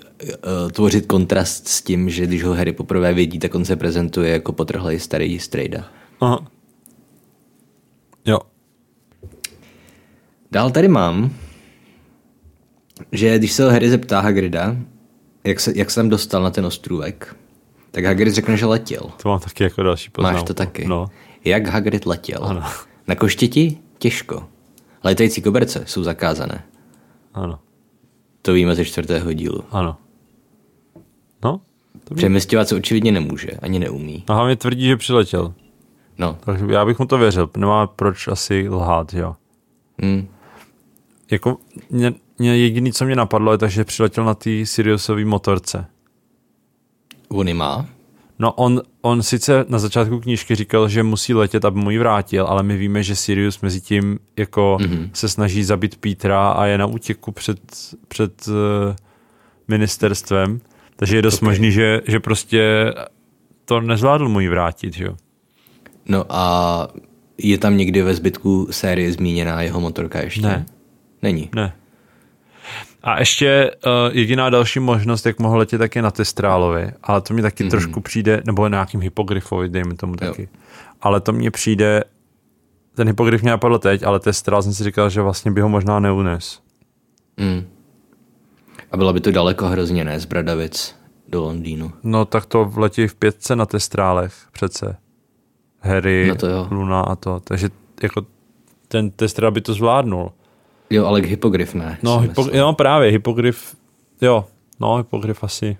[0.72, 4.52] tvořit kontrast s tím, že když ho Harry poprvé vidí, tak on se prezentuje jako
[4.52, 5.84] potrhlej starý strejda.
[6.20, 6.46] Aha.
[8.26, 8.38] Jo.
[10.50, 11.30] Dál tady mám,
[13.12, 14.76] že když se ho Harry zeptá Hagrida,
[15.44, 17.36] jak se, jak se tam dostal na ten ostrůvek,
[17.90, 19.02] tak Hagrid řekne, že letěl.
[19.22, 20.36] To mám taky jako další poznámku.
[20.38, 20.86] Máš to taky.
[20.88, 21.06] No.
[21.44, 22.44] Jak Hagrid letěl?
[22.44, 22.62] Ano.
[23.08, 23.78] Na koštěti?
[23.98, 24.48] Těžko.
[25.04, 26.64] Letající koberce jsou zakázané.
[27.34, 27.58] Ano.
[28.42, 29.64] To víme ze čtvrtého dílu.
[29.70, 29.96] Ano.
[31.44, 31.60] No.
[32.04, 34.24] To Přemysťovat se očividně nemůže, ani neumí.
[34.28, 35.54] A hlavně tvrdí, že přiletěl.
[36.18, 37.50] No, Takže já bych mu to věřil.
[37.56, 39.36] Nemá proč asi lhát, jo.
[40.04, 40.28] hm.
[41.30, 41.56] Jako
[41.90, 45.86] mě, mě jediný, co mě napadlo, je tak, že přiletěl na té Siriusové motorce.
[47.28, 47.86] on má.
[48.38, 52.46] No on, on sice na začátku knížky říkal, že musí letět, aby mu ji vrátil,
[52.46, 55.10] ale my víme, že Sirius mezi tím jako mm-hmm.
[55.12, 57.60] se snaží zabít Petra a je na útěku před,
[58.08, 58.54] před uh,
[59.68, 60.60] ministerstvem,
[60.96, 61.48] takže je dost okay.
[61.48, 62.92] možný, že, že prostě
[63.64, 65.16] to nezvládl mu ji vrátit, že jo.
[66.06, 66.88] No a
[67.38, 70.42] je tam někdy ve zbytku série zmíněná jeho motorka ještě?
[70.42, 70.66] Ne.
[71.22, 71.50] Není.
[71.54, 71.72] Ne.
[73.02, 77.34] A ještě uh, jediná další možnost, jak mohl letět, tak je na Testrálovi, ale to
[77.34, 77.70] mi taky mm-hmm.
[77.70, 80.42] trošku přijde, nebo na nějakým hypogryfovi, dejme tomu taky.
[80.42, 80.48] Jo.
[81.00, 82.04] Ale to mně přijde,
[82.94, 86.00] ten hypogryf mě napadl teď, ale Testrál jsem si říkal, že vlastně by ho možná
[86.00, 86.60] neunes.
[87.36, 87.64] Mm.
[88.90, 90.96] A bylo by to daleko hrozně, ne, z Bradavic
[91.28, 91.92] do Londýnu.
[92.02, 94.96] No tak to letí v pětce na Testrálech přece.
[95.80, 96.68] Harry, No to jo.
[96.70, 97.40] Luna a to.
[97.40, 97.68] Takže
[98.02, 98.26] jako
[98.88, 100.32] ten Testrál by to zvládnul.
[100.92, 101.98] Jo, ale k hypogryf ne.
[102.02, 103.76] No, hypo, jo, právě, hypogryf,
[104.20, 104.44] jo,
[104.80, 105.76] no, hypogryf asi.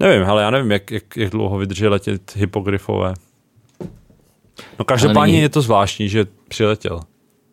[0.00, 3.14] Nevím, ale já nevím, jak, jak, jak dlouho vydrží letět hypogryfové.
[4.78, 7.00] No každopádně není- je to zvláštní, že přiletěl.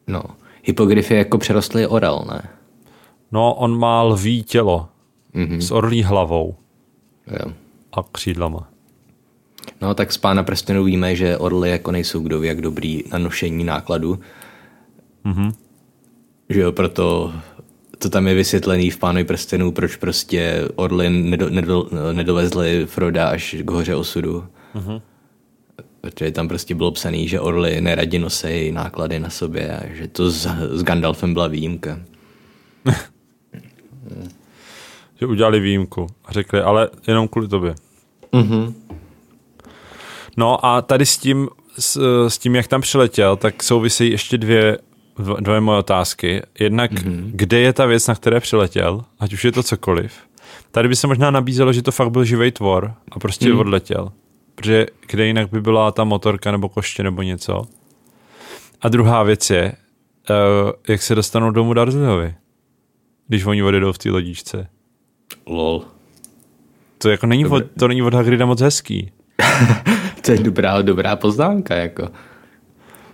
[0.07, 0.23] no.
[0.63, 2.49] Hypogryf je jako přerostlý orel, ne?
[3.31, 4.87] No, on má lví tělo
[5.33, 5.61] Mhm.
[5.61, 6.55] s orlí hlavou
[7.27, 7.53] Jo.
[7.93, 8.67] a křídlama.
[9.81, 13.17] No, tak z pána prstenů víme, že orly jako nejsou kdo ví jak dobrý na
[13.17, 14.19] nošení nákladu.
[15.23, 15.51] Mhm.
[16.53, 17.33] Že jo, proto
[18.01, 23.55] to tam je vysvětlený v pánovi prstenů, proč prostě orly nedo, nedo, nedovezly Froda až
[23.59, 24.45] k hoře osudu.
[24.73, 25.01] Mhm.
[26.01, 30.31] Protože tam prostě bylo psaný, že orly neradi nosejí náklady na sobě a že to
[30.31, 31.99] s, s Gandalfem byla výjimka.
[35.19, 37.75] Že udělali výjimku a řekli, ale jenom kvůli tobě.
[38.31, 38.73] Mhm.
[40.37, 44.71] No a tady s tím, s, s tím, jak tam přiletěl, tak souvisejí ještě dvě,
[44.71, 44.77] dv-
[45.39, 46.41] dvě moje otázky.
[46.59, 47.31] Jednak, mm-hmm.
[47.31, 50.13] kde je ta věc, na které přiletěl, ať už je to cokoliv.
[50.71, 53.59] Tady by se možná nabízelo, že to fakt byl živý tvor a prostě mm.
[53.59, 54.11] odletěl.
[54.55, 57.61] Protože kde jinak by byla ta motorka nebo koště nebo něco.
[58.81, 59.73] A druhá věc je,
[60.29, 62.35] uh, jak se dostanou domů Darzleyovi,
[63.27, 64.67] když oni odjedou v té lodičce.
[65.45, 65.85] Lol.
[66.97, 69.11] To jako není od, to není od Hagrida moc hezký.
[70.21, 72.07] To je dobrá, dobrá poznámka, jako.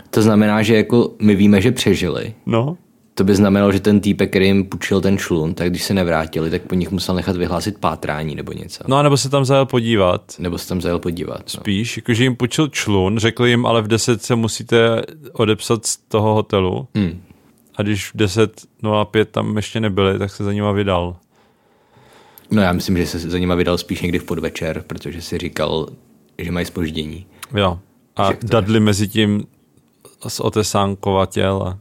[0.10, 2.34] To znamená, že jako my víme, že přežili.
[2.46, 2.78] No,
[3.14, 6.50] To by znamenalo, že ten týpek, který jim půjčil ten člun, tak když se nevrátili,
[6.50, 8.84] tak po nich musel nechat vyhlásit pátrání nebo něco.
[8.88, 10.22] no a nebo se tam zajel podívat.
[10.40, 11.40] Nebo se tam zajel podívat.
[11.40, 11.48] No.
[11.62, 15.02] Spíš, jakože jim počil člun, řekli jim, ale v 10 se musíte
[15.34, 16.88] odepsat z toho hotelu.
[16.96, 17.22] Hmm.
[17.76, 21.16] A když v 10.05 tam ještě nebyli, tak se za nima vydal.
[22.52, 25.88] No já myslím, že se za nima vydal spíš někdy v podvečer, protože si říkal,
[26.38, 27.26] že mají spoždění.
[27.56, 27.80] Jo.
[28.16, 29.44] A Dudley mezi tím
[30.28, 31.78] z otesánkovatěl.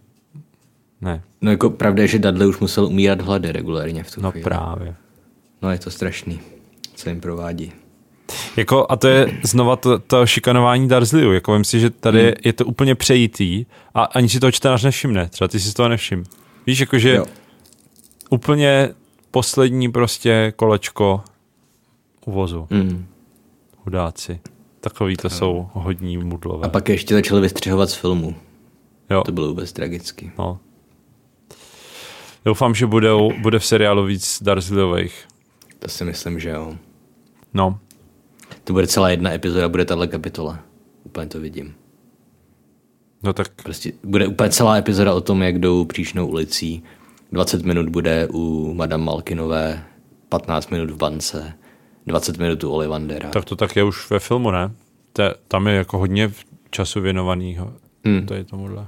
[1.01, 4.31] Ne, No jako pravda je, že Dudley už musel umírat hlady regulérně v tu no
[4.31, 4.45] chvíli.
[4.45, 4.95] právě.
[5.63, 6.41] No je to strašný,
[6.95, 7.73] co jim provádí.
[8.57, 11.33] Jako, a to je znova to, to šikanování Darzliu.
[11.33, 12.33] Jako vím si, že tady Hmm.
[12.45, 15.29] je to úplně přejítý a ani si toho čtenář nevšimne.
[15.29, 16.25] Třeba ty si z toho nevšim.
[16.67, 17.27] Víš, jakože Jo.
[18.31, 18.89] úplně
[19.31, 21.23] poslední prostě kolečko
[22.25, 22.67] uvozu.
[22.71, 23.07] Mm.
[23.85, 24.41] Hudáci.
[24.87, 26.67] Takový to jsou hodní mudlové.
[26.67, 28.35] A pak ještě začali vystřihovat z filmu.
[29.11, 30.31] Jo, To bylo vůbec tragický.
[30.39, 30.59] no.
[32.45, 35.25] Doufám, že budou, bude v seriálu víc Darzliových.
[35.79, 36.75] To si myslím, že jo.
[37.55, 37.79] No,
[38.65, 40.59] To bude celá jedna epizoda, bude tahle kapitola.
[41.05, 41.75] Úplně to vidím.
[43.23, 46.83] no tak Prostě bude úplně celá epizoda o tom, jak jdou příšnou ulicí.
[47.33, 49.85] 20 minut bude u Madame Malkinové,
[50.29, 51.53] 15 minut v bance,
[52.07, 53.31] 20 minut u Olivandera.
[53.31, 54.71] Tak to tak je už ve filmu, ne?
[55.13, 56.31] Te, tam je jako hodně
[56.71, 57.73] času věnovanýho.
[58.05, 58.27] Hmm.
[58.27, 58.87] To je tomuhle.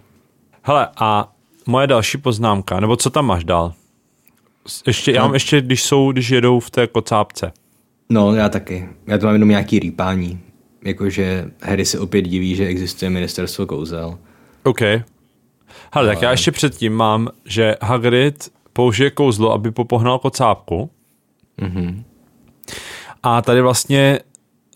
[0.63, 1.33] Hele, a
[1.67, 3.73] moje další poznámka, nebo co tam máš dál?
[4.87, 7.53] Ještě, já mám ještě, když jsou, když jedou v té kocápce.
[8.09, 8.89] No, já taky.
[9.07, 10.41] Já to mám jenom nějaký rýpání.
[10.85, 14.19] Jakože Harry se opět diví, že existuje ministerstvo kouzel.
[14.65, 14.81] OK.
[15.93, 20.91] Hele, tak já ještě předtím mám, že Hagrid použije kouzlo, aby popohnal kocápku.
[21.61, 22.05] Mhm.
[23.23, 24.21] A tady vlastně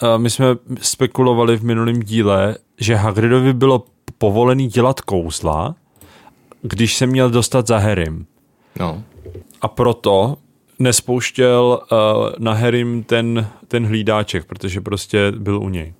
[0.03, 0.47] uh, my jsme
[0.81, 3.85] spekulovali v minulém díle, že Hagridovi bylo
[4.19, 5.75] povolený dělat kouzla,
[6.63, 8.27] když se měl dostat za Harrym.
[8.79, 9.03] No.
[9.61, 10.37] A proto
[10.79, 11.99] nespouštěl uh,
[12.39, 15.95] na Harrym ten, ten hlídáček, protože prostě byl u něj.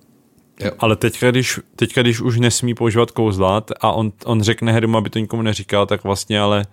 [0.59, 0.71] Jo.
[0.79, 5.09] Ale teďka když, teďka, když už nesmí používat kouzla a on, on řekne Harrymu, aby
[5.09, 6.65] to nikomu neříkal, tak vlastně ale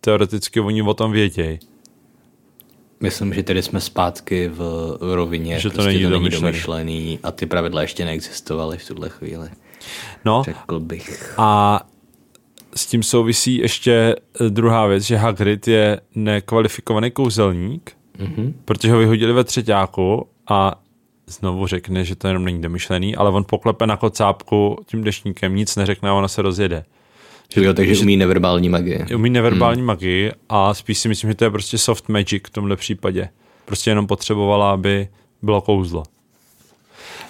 [0.00, 1.58] teoreticky oni o tom vědějí.
[3.00, 7.18] Myslím, že tedy jsme zpátky v, rovině, Že to prostě není to není domyšlený.
[7.22, 9.48] a ty pravidla ještě neexistovaly v tuhle chvíli.
[10.24, 11.34] No Řekl bych.
[11.38, 11.80] a
[12.76, 18.54] s tím souvisí ještě eh, druhá věc, že Hagrid je nekvalifikovaný kouzelník, Mhm.
[18.64, 20.80] protože ho vyhodili ve třetíku a
[21.26, 25.76] znovu řekne, že to jenom není domyšlený, ale on poklepe na kocápku tím dešníkem, nic
[25.76, 26.84] neřekne a ona se rozjede.
[27.56, 29.06] Jo, takže umí neverbální magie.
[29.14, 29.86] Umí neverbální hmm.
[29.86, 33.28] magii a spíš si myslím, že to je prostě soft magic v tomhle případě.
[33.64, 35.08] Prostě jenom potřebovala, aby
[35.42, 36.02] bylo kouzlo.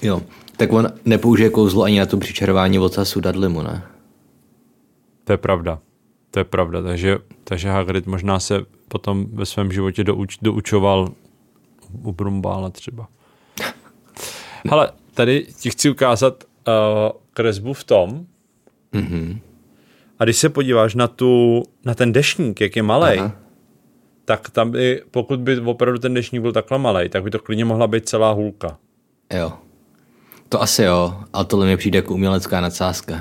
[0.03, 0.23] Jo.
[0.57, 3.83] Tak on nepoužije kouzlo ani na to přičarování ocasu Dudleymu, ne?
[5.25, 5.79] To je pravda.
[6.31, 6.83] To je pravda.
[6.83, 11.09] Takže, takže Hagrid možná se potom ve svém životě douč, doučoval
[12.03, 13.09] u Brumbála třeba.
[14.71, 16.73] Hele, tady ti chci ukázat uh,
[17.33, 18.27] kresbu v tom.
[18.93, 19.41] Mhm.
[20.19, 23.21] A když se podíváš na, tu, na ten dešník, jak je malý,
[24.25, 27.65] tak tam by, pokud by opravdu ten dešník byl takhle malý, tak by to klidně
[27.65, 28.79] mohla být celá hůlka.
[29.35, 29.53] Jo.
[30.49, 33.21] To asi jo, ale tohle mi přijde jako umělecká nadsázka.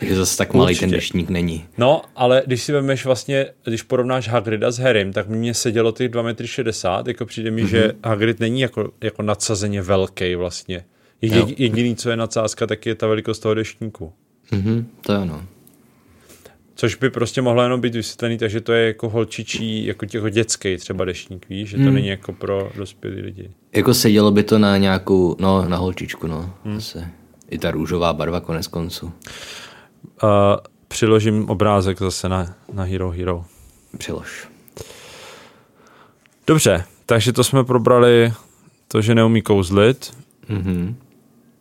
[0.00, 0.80] Že zase tak malý Určitě.
[0.80, 1.64] ten deštník není.
[1.78, 6.10] No, ale když si vezmeš vlastně, když porovnáš Hagrida s Harrym, tak mně sedělo těch
[6.10, 7.68] 2,60 m, jako přijde mi, mm-hmm.
[7.68, 10.84] že Hagrid není jako, jako nadsazeně velký vlastně.
[11.56, 14.12] Jediný, co je nadsázka, tak je ta velikost toho deštníku.
[14.52, 15.42] Mhm, to jo, no.
[16.74, 20.76] Což by prostě mohlo jenom být vysvětlený, takže to je jako holčičí, jako těho dětský
[20.76, 21.94] třeba deštník, víš, že to hmm.
[21.94, 23.50] není jako pro dospělý lidi.
[23.72, 26.54] Jako sedělo by to na nějakou, no na holčičku, no.
[26.64, 26.74] Hmm.
[26.74, 27.08] Zase.
[27.50, 29.06] I ta růžová barva konec konců.
[29.06, 29.10] Uh,
[30.88, 33.44] přiložím obrázek zase na, na Hero Hero.
[33.98, 34.48] Přilož.
[36.46, 38.32] Dobře, takže to jsme probrali
[38.88, 40.16] to, že neumí kouzlit.
[40.48, 40.96] Mhm.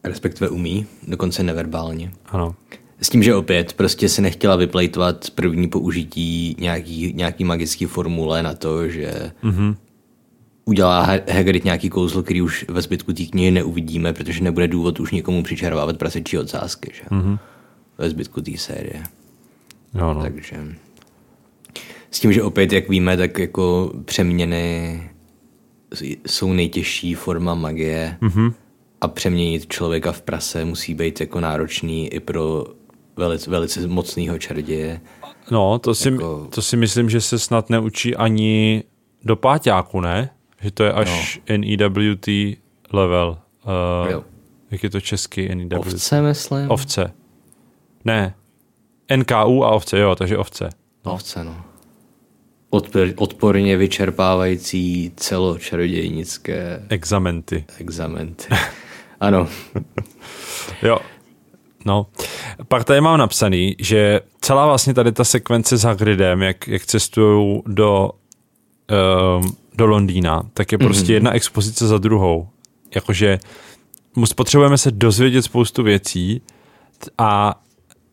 [0.04, 2.12] Respektive umí, dokonce neverbálně.
[2.26, 2.56] Ano.
[3.04, 8.54] S tím, že opět prostě si nechtěla vyplejtovat první použití nějaký, nějaký magický formule na
[8.54, 9.76] to, že Mhm.
[10.66, 15.00] udělá Ha- Hagrid nějaký kouzlo, který už ve zbytku té knihy neuvidíme, protože nebude důvod
[15.00, 17.02] už nikomu přičarovávat prasečí odsázky, že?
[17.12, 17.38] Mhm.
[17.98, 19.04] Ve zbytku té série.
[19.96, 20.22] Jo, no.
[20.22, 20.56] Takže
[22.12, 25.04] s tím, že opět, jak víme, tak jako přeměny
[26.28, 28.54] jsou nejtěžší forma magie Mhm.
[29.02, 32.66] a přeměnit člověka v prase musí být jako náročný i pro
[33.22, 35.02] velice, velice mocného čaroděje.
[35.52, 38.84] No, to si, Jako- to si myslím, že se snad neučí ani
[39.24, 40.30] do páťáku, ne?
[40.62, 41.58] Že to je až no.
[41.58, 42.28] NEWT
[42.94, 43.38] level.
[44.06, 44.24] Uh, Jo.
[44.72, 45.74] jak je to český NEWT?
[45.74, 46.72] Ovce, myslím?
[46.72, 47.14] Ovce.
[48.06, 48.36] Ne.
[49.16, 50.70] NKU a ovce, jo, takže ovce.
[51.04, 51.62] Ovce, no.
[52.70, 57.66] Odpor, odporně vyčerpávající celočarodějnické Examenty.
[57.80, 58.48] examenty.
[59.20, 59.48] ano,
[60.82, 60.98] Jo.
[61.86, 62.08] No.
[62.68, 67.62] Pak tady mám napsaný, že celá vlastně tady ta sekvence s Hagridem, jak, jak cestují
[67.66, 68.12] do,
[69.40, 71.14] um, do Londýna, tak je prostě mm-hmm.
[71.14, 72.48] jedna expozice za druhou.
[72.96, 73.40] Jakože
[74.36, 76.42] potřebujeme se dozvědět spoustu věcí
[77.18, 77.62] a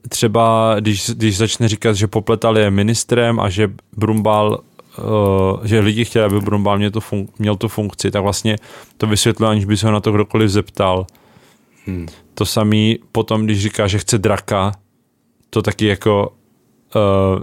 [0.08, 4.60] třeba když, když začne říkat, že Popletal je ministrem a že Brumbal
[4.98, 8.56] uh, že lidi chtěli, aby Brumbal měl tu, fun- měl tu funkci, tak vlastně
[8.96, 11.06] to vysvětluje, aniž by se ho na to kdokoliv zeptal.
[11.88, 12.06] Hmm.
[12.34, 14.72] To samý potom, když říká, že chce draka,
[15.50, 16.32] to taky jako
[16.96, 17.42] uh,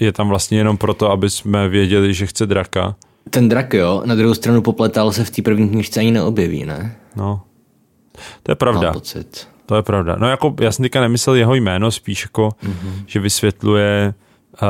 [0.00, 2.96] je tam vlastně jenom proto, aby jsme věděli, že chce draka.
[3.30, 6.96] ten drak, jo, na druhou stranu popletal se v té první knižce ani neobjeví, ne?
[7.16, 7.40] No.
[8.42, 8.92] To je pravda.
[8.92, 9.48] Pocit.
[9.66, 10.16] To je pravda.
[10.18, 13.04] No jako já jsem teďka nemyslel jeho jméno, spíš jako, mm-hmm.
[13.06, 14.14] že vysvětluje,
[14.62, 14.68] uh,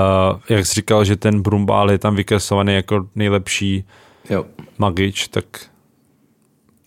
[0.48, 3.84] jak jsi říkal, že ten Brumbál je tam vykreslovaný jako nejlepší
[4.30, 4.44] Jo.
[4.78, 5.44] magič, tak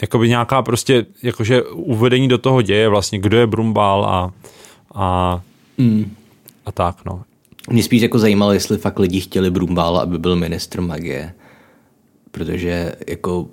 [0.01, 4.33] jakoby nějaká prostě, jakože uvedení do toho děje vlastně, kdo je Brumbál a,
[4.95, 5.41] a,
[5.77, 6.15] Mm.
[6.65, 7.23] a tak, no.
[7.69, 11.33] Mě spíš jako zajímalo, jestli fakt lidi chtěli Brumbála, aby byl ministr magie.
[12.31, 13.47] Protože jako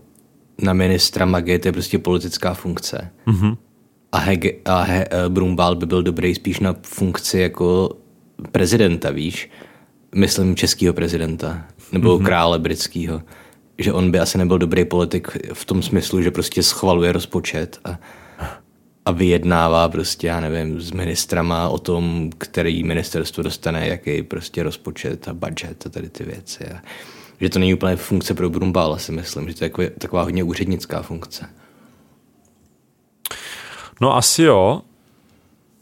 [0.62, 3.11] na ministra magie to je prostě politická funkce.
[3.26, 3.56] Mhm.
[4.12, 7.90] A, Hege, a he, eh, Brumbál by byl dobrý spíš na funkci jako
[8.52, 9.50] prezidenta, víš?
[10.14, 11.64] Myslím českého prezidenta.
[11.92, 12.24] Nebo mm-hmm.
[12.24, 13.22] krále britského.
[13.78, 17.98] Že on by asi nebyl dobrý politik v tom smyslu, že prostě schvaluje rozpočet a,
[19.04, 25.28] a vyjednává prostě, já nevím, s ministrama o tom, který ministerstvo dostane, jaký prostě rozpočet
[25.28, 26.64] a budget a tady ty věci.
[26.64, 26.82] A,
[27.40, 30.44] že to není úplně funkce pro Brumbála, si myslím, že to je taková, taková hodně
[30.44, 31.48] úřednická funkce.
[34.00, 34.82] No asi jo.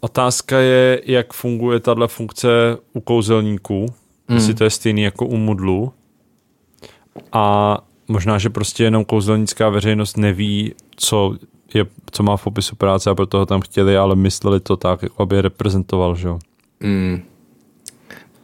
[0.01, 2.49] Otázka je, jak funguje tahle funkce
[2.93, 3.87] u kouzelníků.
[4.29, 4.37] Mm.
[4.37, 5.93] Jestli to je stejný jako u Mudlu.
[7.33, 11.37] A možná, že prostě jenom kouzelnická veřejnost neví, co,
[11.75, 15.03] je, co má v popisu práce a proto ho tam chtěli, ale mysleli to tak,
[15.03, 16.39] jako aby je reprezentoval, že jo.
[16.81, 17.23] Mm.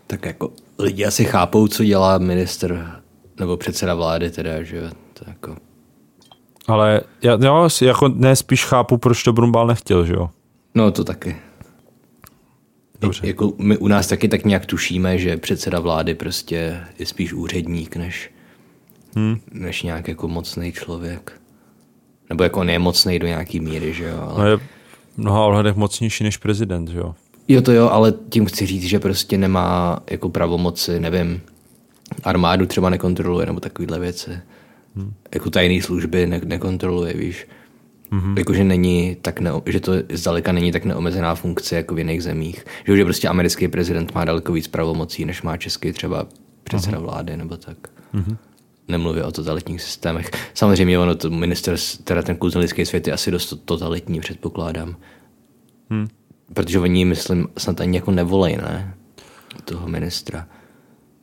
[0.06, 3.00] Tak jako lidi asi chápou, co dělá minister
[3.40, 4.90] nebo předseda vlády teda, že jo.
[5.12, 5.56] To jako...
[6.66, 10.30] Ale já, já jako ne spíš chápu, proč to Brumbal nechtěl, že jo.
[10.74, 11.36] No to taky.
[13.00, 13.26] Dobře.
[13.26, 17.96] Jako my u nás taky tak nějak tušíme, že předseda vlády prostě je spíš úředník,
[17.96, 18.30] než,
[19.16, 19.40] hmm.
[19.52, 21.32] než nějak jako mocný člověk.
[22.28, 24.18] Nebo jako on je mocný do nějaký míry, že jo.
[24.20, 24.44] Ale...
[24.44, 24.62] No je v
[25.16, 27.14] mnoha ohledech mocnější než prezident, že jo.
[27.48, 31.40] Jo to jo, ale tím chci říct, že prostě nemá jako pravomoci, nevím,
[32.24, 34.30] armádu třeba nekontroluje nebo takovéhle věci.
[34.96, 35.12] Hmm.
[35.34, 37.46] Jako tajné služby ne- nekontroluje, víš.
[38.12, 38.38] Mm-hmm.
[38.38, 42.64] Jakože není tak ne, že to zdaleka není tak neomezená funkce jako v jiných zemích.
[42.86, 46.26] Že už prostě americký prezident má daleko víc pravomocí, než má český třeba
[46.64, 47.02] předseda mm-hmm.
[47.02, 47.76] vlády nebo tak.
[48.14, 48.36] Mm-hmm.
[48.92, 50.30] Nemluví o totalitních systémech.
[50.54, 54.96] Samozřejmě ono to minister, teda ten kouzelnický svět je asi dost totalitní, předpokládám.
[55.90, 56.08] Hmm.
[56.54, 58.94] Protože oni, myslím, snad ani jako nevolej, ne?
[59.64, 60.46] Toho ministra.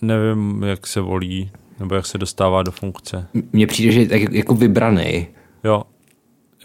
[0.01, 3.27] Nevím, jak se volí, nebo jak se dostává do funkce.
[3.53, 5.27] Mně přijde, že je tak jako vybraný.
[5.63, 5.83] Jo,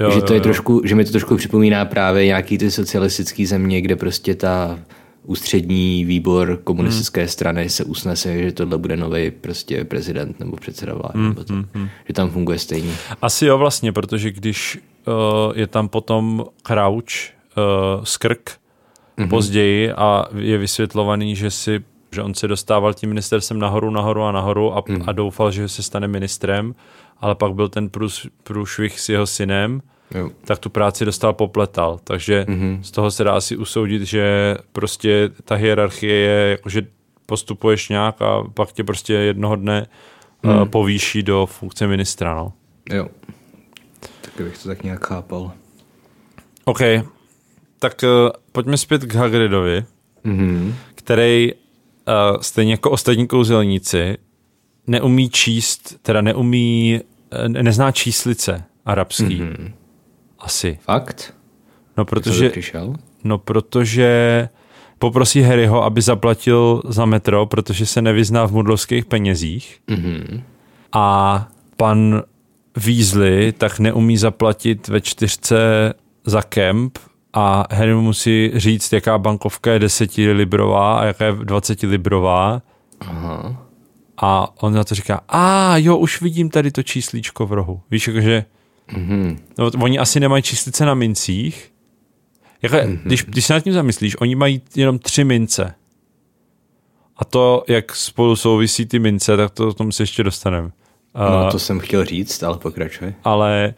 [0.00, 3.46] Jo, že, to je jo, trošku, že mi to trošku připomíná právě nějaký ty socialistický
[3.46, 4.78] země, kde prostě ta
[5.24, 7.28] ústřední výbor komunistické hmm.
[7.28, 11.18] strany se usnese, že tohle bude nový prostě prezident nebo předseda vlády.
[11.18, 11.88] Hmm, nebo to, hmm, hmm.
[12.08, 12.92] Že tam funguje stejně.
[13.22, 15.14] Asi jo vlastně, protože když uh,
[15.58, 18.50] je tam potom Crouch, uh, Skrk,
[19.16, 19.28] hmm.
[19.28, 24.32] později a je vysvětlovaný, že si že on se dostával tím ministerstvem nahoru, nahoru a
[24.32, 25.02] nahoru a, hmm.
[25.06, 26.74] a doufal, že se stane ministrem
[27.24, 30.30] ale pak byl ten průš, průšvih s jeho synem, jo.
[30.44, 32.00] tak tu práci dostal popletal.
[32.04, 32.80] Takže mm-hmm.
[32.82, 36.82] z toho se dá asi usoudit, že prostě ta hierarchie je, jako, že
[37.26, 39.86] postupuješ nějak a pak tě prostě jednoho dne
[40.42, 40.50] mm.
[40.50, 42.34] uh, povýší do funkce ministra.
[42.34, 42.52] No.
[42.90, 43.08] Jo.
[44.20, 45.52] Tak bych to tak nějak chápal.
[46.64, 46.80] OK.
[47.78, 49.84] Tak uh, pojďme zpět k Hagridovi,
[50.24, 50.74] mm-hmm.
[50.94, 54.16] který uh, stejně jako ostatní kouzelníci
[54.86, 57.00] neumí číst, teda neumí,
[57.48, 59.40] nezná číslice arabský.
[59.40, 59.72] Mm-hmm.
[60.44, 60.78] Asi.
[60.80, 61.34] Fakt?
[61.96, 62.52] No protože,
[63.24, 64.48] no protože
[64.98, 69.80] poprosí Harryho, aby zaplatil za metro, protože se nevyzná v mudlovských penězích.
[69.88, 70.42] Mm-hmm.
[70.92, 72.22] A pan
[72.76, 75.56] Weasley tak neumí zaplatit ve čtyřce
[76.24, 76.98] za kemp
[77.32, 82.62] a Harry musí říct, jaká bankovka je 10 librová a jaká je 20 librová.
[83.00, 83.64] Aha.
[84.16, 87.80] A on na to říká, a jo, už vidím tady to číslíčko v rohu.
[87.90, 88.44] Víš, jakože,
[88.88, 89.38] mm-hmm.
[89.58, 91.72] no, oni asi nemají číslice na mincích.
[92.62, 92.98] Jako, mm-hmm.
[93.04, 95.74] když, když se nad tím zamyslíš, oni mají jenom tři mince.
[97.16, 100.70] A to, jak spolu souvisí ty mince, tak to tomu se ještě dostaneme.
[101.14, 103.14] No, to jsem chtěl říct, ale pokračuj.
[103.24, 103.74] Ale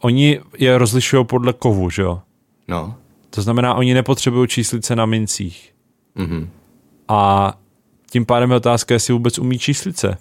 [0.00, 2.20] oni je rozlišují podle kovu, že jo?
[2.68, 2.94] No.
[3.30, 5.74] To znamená, oni nepotřebují číslice na mincích.
[6.16, 6.48] Mm-hmm.
[7.08, 7.52] A
[8.10, 10.18] tím pádem je otázka, jestli vůbec umí číslice.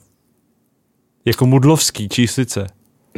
[1.25, 2.67] Jako mudlovský číslice.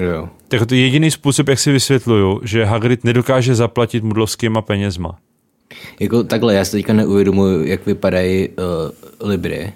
[0.01, 0.29] Jo.
[0.47, 5.17] Tak to je jediný způsob, jak si vysvětluju, že Hagrid nedokáže zaplatit mudlovskýma penězma.
[5.99, 9.73] Jako takhle, já si teďka neuvědomuji, jak vypadají uh, libry.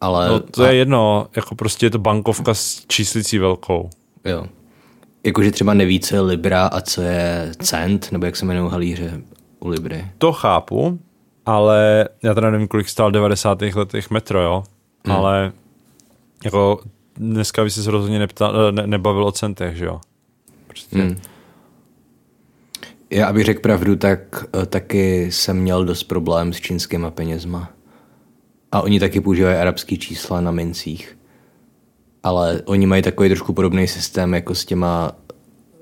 [0.00, 0.28] Ale...
[0.28, 3.90] No to je jedno, jako prostě je to bankovka s číslicí velkou.
[4.24, 4.46] Jo.
[5.24, 9.20] Jakože třeba neví, co je libra a co je cent, nebo jak se jmenují halíře
[9.60, 10.04] u libry.
[10.18, 10.98] To chápu,
[11.46, 13.62] ale já teda nevím, kolik stál v 90.
[13.62, 14.64] letech metro, jo,
[15.04, 15.16] hmm.
[15.16, 15.52] ale
[16.44, 16.80] jako
[17.18, 20.00] dneska by se rozhodně neptal, ne, nebavil o centech, že jo.
[20.66, 20.98] Prostě.
[20.98, 21.16] Hmm.
[23.10, 27.70] Já, abych řekl pravdu, tak eh, taky jsem měl dost problém s čínskýma penězma.
[28.72, 31.18] A oni taky používají arabský čísla na mincích.
[32.22, 35.12] Ale oni mají takový trošku podobný systém jako s těma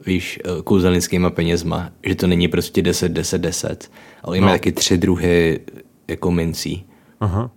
[0.07, 3.91] víš, eh, kouzelnickýma penězma, že to není prostě 10, 10, 10,
[4.23, 4.47] ale no.
[4.47, 5.61] mají taky tři druhy
[6.09, 6.85] jako mincí.
[7.21, 7.51] Aha.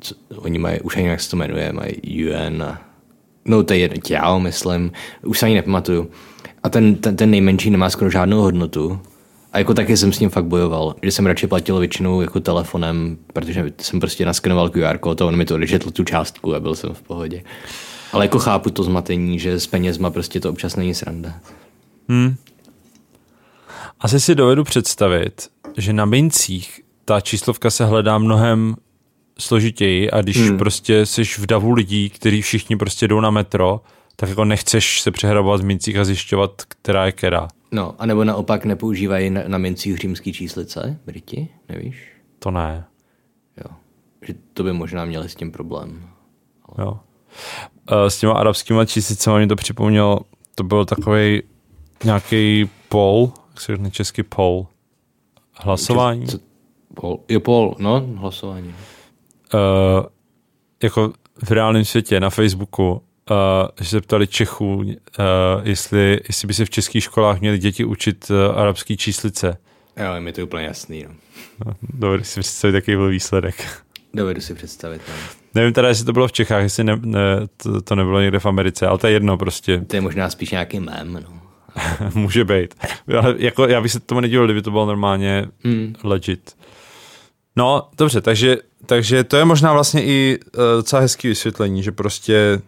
[0.00, 2.89] Co, oni mají, už ani jak se to jmenuje, mají UN a
[3.50, 4.92] no to je tělo, myslím,
[5.24, 6.10] už se ani nepamatuju.
[6.62, 9.00] A ten, ten, ten nejmenší nemá skoro žádnou hodnotu
[9.52, 13.16] A jako taky jsem s tím fakt bojoval, že jsem radši platil většinou jako telefonem,
[13.32, 16.74] protože jsem prostě naskenoval QR kód a on mi to odečetl tu částku a byl
[16.74, 17.42] jsem v pohodě.
[18.12, 21.34] Ale jako chápu to zmatení, že s penězma prostě to občas není sranda.
[22.08, 22.34] Hmm.
[24.00, 28.76] Asi si dovedu představit, že na mincích ta číslovka se hledá mnohem
[29.40, 30.58] složitěji a když hmm.
[30.58, 33.80] prostě jsi v davu lidí, kteří všichni prostě jdou na metro,
[34.16, 37.48] tak jako nechceš se přehrabovat v mincích a zjišťovat, která je která.
[37.72, 42.12] No, anebo naopak nepoužívají na, na mincích římský číslice, Briti, nevíš?
[42.38, 42.84] To ne.
[43.56, 43.76] Jo,
[44.26, 46.08] že to by možná měli s tím problém.
[46.64, 46.86] Ale...
[46.86, 47.00] Jo.
[47.90, 50.20] Eh, s těma arabskými číslicemi mi to připomnělo,
[50.54, 51.42] to byl takový
[52.04, 54.66] nějaký pol, jak se řekne český pol,
[55.56, 56.26] hlasování.
[56.26, 56.38] Co,
[56.94, 58.74] pol, jo, pol, no, hlasování.
[59.54, 60.06] Uh,
[60.82, 61.12] jako
[61.44, 62.98] v reálném světě na Facebooku, uh,
[63.80, 64.84] že se ptali Čechů, uh,
[65.62, 69.58] jestli, jestli by se v českých školách měli děti učit uh, arabský číslice.
[69.96, 71.04] Jo, mi to úplně jasný.
[71.08, 71.14] No.
[71.66, 73.68] No, dovedu si představit, jaký byl výsledek.
[74.14, 75.02] Dovedu si představit.
[75.08, 75.14] No.
[75.54, 77.20] Nevím teda, jestli to bylo v Čechách, jestli ne, ne,
[77.56, 79.78] to, to nebylo někde v Americe, ale to je jedno prostě.
[79.78, 81.40] To je možná spíš nějaký mém, no.
[82.14, 82.74] Může být.
[83.18, 85.94] Ale jako, já bych se tomu nedíval, kdyby to bylo normálně hmm.
[86.04, 86.56] legit.
[87.56, 92.62] No, dobře, takže, takže to je možná vlastně i uh, docela hezký vysvětlení, že prostě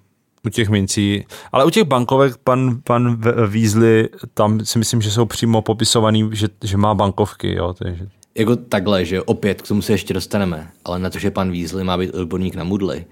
[0.47, 5.27] u těch mincí, ale u těch bankovek pan, pan Weasley, tam si myslím, že jsou
[5.27, 8.09] přímo popisovaný, že, že má bankovky, jo, takže...
[8.35, 11.85] Jako takhle, že opět k tomu se ještě dostaneme, ale na to, že pan Weasley
[11.85, 13.05] má být odborník na mudly,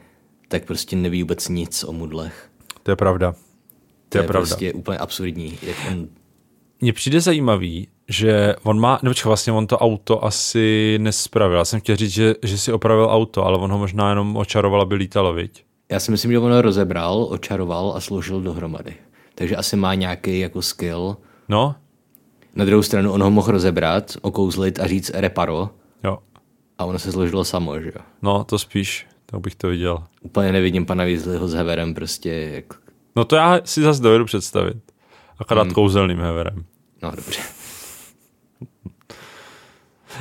[0.49, 2.49] tak prostě neví vůbec nic o mudlech.
[2.83, 3.33] To je pravda.
[3.33, 3.39] To,
[4.09, 4.47] to je, je pravda.
[4.47, 5.59] prostě úplně absurdní.
[5.63, 6.09] Jak on...
[6.81, 11.59] Mně přijde zajímavý, že on má, nebo vlastně on to auto asi nespravil.
[11.59, 14.81] Já jsem chtěl říct, že, že si opravil auto, ale on ho možná jenom očaroval,
[14.81, 15.65] aby lítalo, viď?
[15.91, 18.95] Já si myslím, že on ho rozebral, očaroval a složil dohromady.
[19.35, 21.17] Takže asi má nějaký jako skill.
[21.49, 21.75] No.
[22.55, 25.71] Na druhou stranu on ho mohl rozebrat, okouzlit a říct reparo.
[26.05, 26.19] Jo.
[26.79, 28.05] A ono se složilo samo, že jo?
[28.23, 30.05] No, to spíš, tak bych to viděl.
[30.21, 32.31] Úplně nevidím pana Weasleyho s heverem prostě.
[32.31, 32.65] Jak...
[33.17, 34.77] No to já si zase dovedu představit.
[35.41, 35.75] Akorát hmm.
[35.75, 36.65] kouzelným heverem.
[37.03, 37.41] No dobře.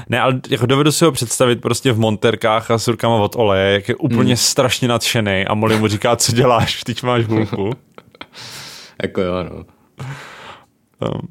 [0.09, 3.73] Ne, ale jako dovedu si ho představit prostě v monterkách a s rukama od oleje,
[3.73, 4.37] jak je úplně hmm.
[4.37, 7.71] strašně nadšený a Molly mu říká, co děláš, teď máš hůlku.
[9.03, 9.65] jako jo, no.
[11.09, 11.27] Um.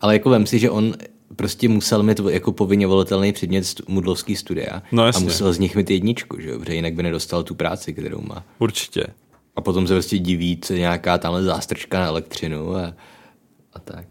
[0.00, 0.94] Ale jako vem si, že on
[1.36, 5.90] prostě musel mít jako povinně volitelný předmět mudlovský studia no, a musel z nich mít
[5.90, 6.58] jedničku, že jo?
[6.58, 8.44] protože jinak by nedostal tu práci, kterou má.
[8.58, 9.06] Určitě.
[9.56, 12.92] A potom se prostě diví, co je nějaká tamhle zástrčka na elektřinu a,
[13.72, 14.06] a tak.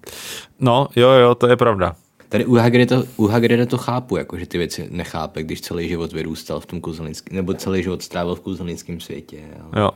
[0.60, 1.96] No, jo, jo, to je pravda.
[2.30, 6.14] Tady u Hagrida, u Hagrida to chápu, jako, že ty věci nechápe, když celý život
[6.14, 9.44] vyrůstal v tom kouzelnickém, nebo celý život strávil v kouzelnickém světě.
[9.62, 9.84] Ale...
[9.84, 9.92] Jo.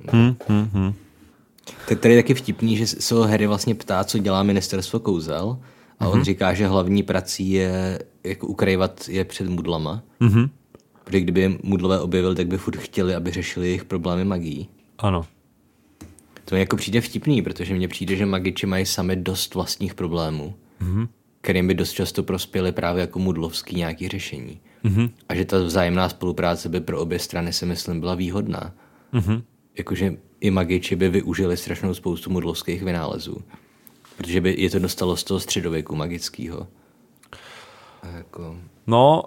[0.00, 0.12] No.
[0.12, 0.94] Hmm, hmm, hmm.
[1.88, 5.58] Tak tady je taky vtipný, že se ho Harry vlastně ptá, co dělá ministerstvo kouzel
[5.98, 6.08] a mm-hmm.
[6.08, 6.24] on mhm.
[6.24, 10.02] říká, že hlavní prací je jako ukrývat je před mudlama.
[10.20, 10.48] Mm-hmm.
[11.04, 14.68] Protože kdyby je mudlové objevil, tak by furt chtěli, aby řešili jejich problémy magií.
[14.98, 15.26] Ano.
[16.46, 20.54] To mi jako přijde vtipný, protože mně přijde, že magiči mají sami dost vlastních problémů
[20.80, 21.08] mm-hmm.
[21.40, 24.60] kterým by dost často prospěly právě jako mudlovský nějaký řešení.
[24.84, 25.10] Mm-hmm.
[25.28, 28.74] A že ta vzájemná spolupráce by pro obě strany si myslím byla výhodná.
[29.12, 29.42] Mm-hmm.
[29.78, 33.36] Jakože i magiči by využili strašnou spoustu mudlovských vynálezů.
[34.16, 36.66] Protože by je to dostalo z toho středověku magického.
[38.16, 38.56] Jako...
[38.86, 39.22] No,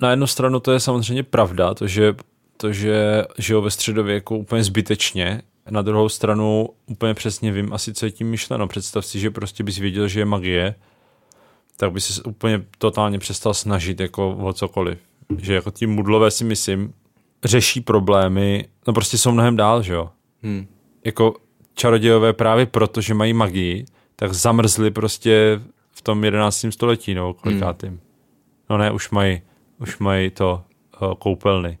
[0.00, 2.14] na jednu stranu to je samozřejmě pravda, to, že,
[2.56, 8.06] to, že žijou ve středověku úplně zbytečně, na druhou stranu úplně přesně vím asi, co
[8.06, 8.68] je tím myšleno.
[8.68, 10.74] Představ si, že prostě bys věděl, že je magie,
[11.76, 14.98] tak by si úplně totálně přestal snažit jako o cokoliv.
[15.38, 16.94] Že jako tím mudlové si myslím,
[17.44, 20.10] řeší problémy, no prostě jsou mnohem dál, že jo.
[20.42, 20.66] Hmm.
[21.04, 21.34] Jako
[21.74, 23.84] čarodějové právě proto, že mají magii,
[24.16, 25.60] tak zamrzli prostě
[25.90, 26.66] v tom 11.
[26.70, 27.90] století, nebo kolikátým.
[27.90, 28.00] Hmm.
[28.70, 29.40] No ne, už mají,
[29.78, 30.62] už mají to
[31.02, 31.78] uh, koupelny.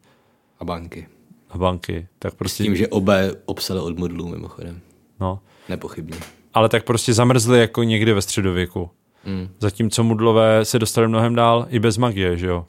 [0.60, 1.06] A banky
[1.50, 2.06] a banky.
[2.18, 2.62] Tak prostě...
[2.62, 4.80] S tím, že oba obsali od modlů mimochodem.
[5.20, 5.40] No.
[5.68, 6.16] Nepochybně.
[6.54, 8.90] Ale tak prostě zamrzli jako někdy ve středověku.
[9.26, 9.48] Mm.
[9.60, 12.66] Zatímco mudlové se dostali mnohem dál i bez magie, že jo?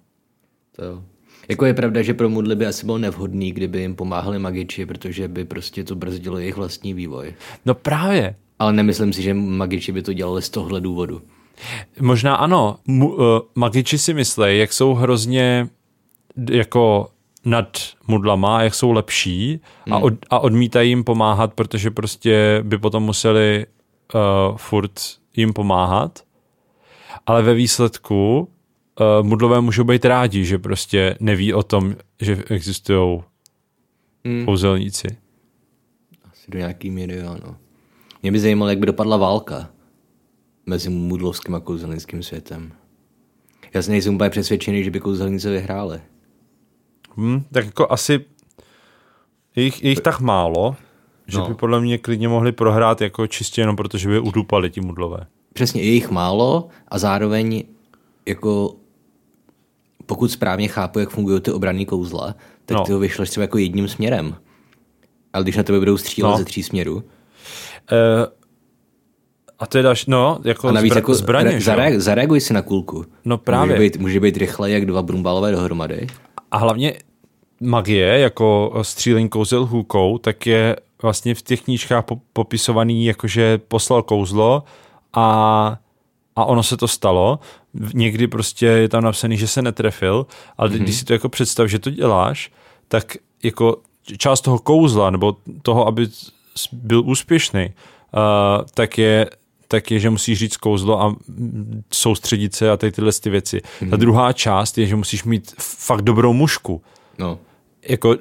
[0.76, 1.04] To jo.
[1.50, 5.28] Jako je pravda, že pro mudly by asi bylo nevhodný, kdyby jim pomáhali magiči, protože
[5.28, 7.34] by prostě to brzdilo jejich vlastní vývoj.
[7.66, 8.36] No právě.
[8.60, 11.22] Ale nemyslím si, že magiči by to dělali z tohle důvodu.
[12.02, 12.78] Možná ano.
[12.88, 13.24] Mu, uh,
[13.56, 15.68] magiči si myslí, jak jsou hrozně
[16.52, 17.10] jako
[17.46, 17.78] nad
[18.08, 19.94] mudlama, jak jsou lepší hmm.
[19.94, 23.66] a, od, a odmítají jim pomáhat, protože prostě by potom museli
[24.14, 25.02] uh, furt
[25.36, 26.24] jim pomáhat.
[27.26, 33.22] Ale ve výsledku uh, mudlové můžou být rádi, že prostě neví o tom, že existují
[34.26, 34.46] hmm.
[34.46, 35.08] kouzelníci.
[36.32, 37.58] Asi do nějaký míry, ano.
[38.22, 39.70] Mě by zajímalo, jak by dopadla válka
[40.66, 42.72] mezi mudlovským a kouzelnickým světem.
[43.74, 46.02] Já si nejsem úplně přesvědčený, že by kouzelníci vyhráli.
[47.20, 48.26] Hm, tak jako asi
[49.56, 50.76] je jich, je jich tak málo,
[51.28, 51.48] že No.
[51.48, 55.20] by podle mě klidně mohli prohrát jako čistě jenom protože by udupali ti mudlové.
[55.54, 57.64] Přesně, je jich málo a zároveň
[58.26, 58.76] jako
[60.06, 62.84] pokud správně chápu, jak fungují ty obranné kouzla, tak No.
[62.84, 64.36] ty ho vyšleš třeba jako jedním směrem.
[65.34, 66.38] Ale když na tebe budou střílet No.
[66.38, 67.04] ze tří směrů,
[67.92, 68.28] E,
[69.60, 72.62] a to je další, no, jako, a navíc zbra- jako zbraně, re, zareaguj si na
[72.62, 73.06] kulku.
[73.26, 73.76] No právě.
[73.76, 76.08] Může být, může být rychle jak dva brumbálové dohromady.
[76.52, 76.94] A hlavně
[77.62, 84.04] magie, jako střílení kouzel hůkou, tak je vlastně v těch knížkách po- popisovaný, jakože poslal
[84.04, 84.64] kouzlo
[85.14, 85.78] a,
[86.36, 87.40] a ono se to stalo.
[87.94, 90.26] Někdy prostě je tam napsaný, že se netrefil,
[90.58, 90.80] ale mm-hmm.
[90.80, 92.52] když si to jako představ, že to děláš,
[92.88, 93.78] tak jako
[94.18, 96.08] část toho kouzla, nebo toho, aby
[96.72, 99.30] byl úspěšný, uh, tak je
[99.72, 101.16] tak je, že musíš říct kouzlo a
[101.94, 103.58] soustředit se a tady tyhle ty věci.
[103.58, 103.90] Mm-hmm.
[103.90, 106.82] Ta druhá část je, že musíš mít fakt dobrou mušku
[107.20, 107.40] No,
[107.88, 108.18] jako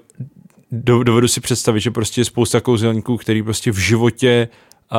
[0.72, 4.48] do, dovedu si představit, že prostě je spousta kouzelníků, který prostě v životě
[4.92, 4.98] uh,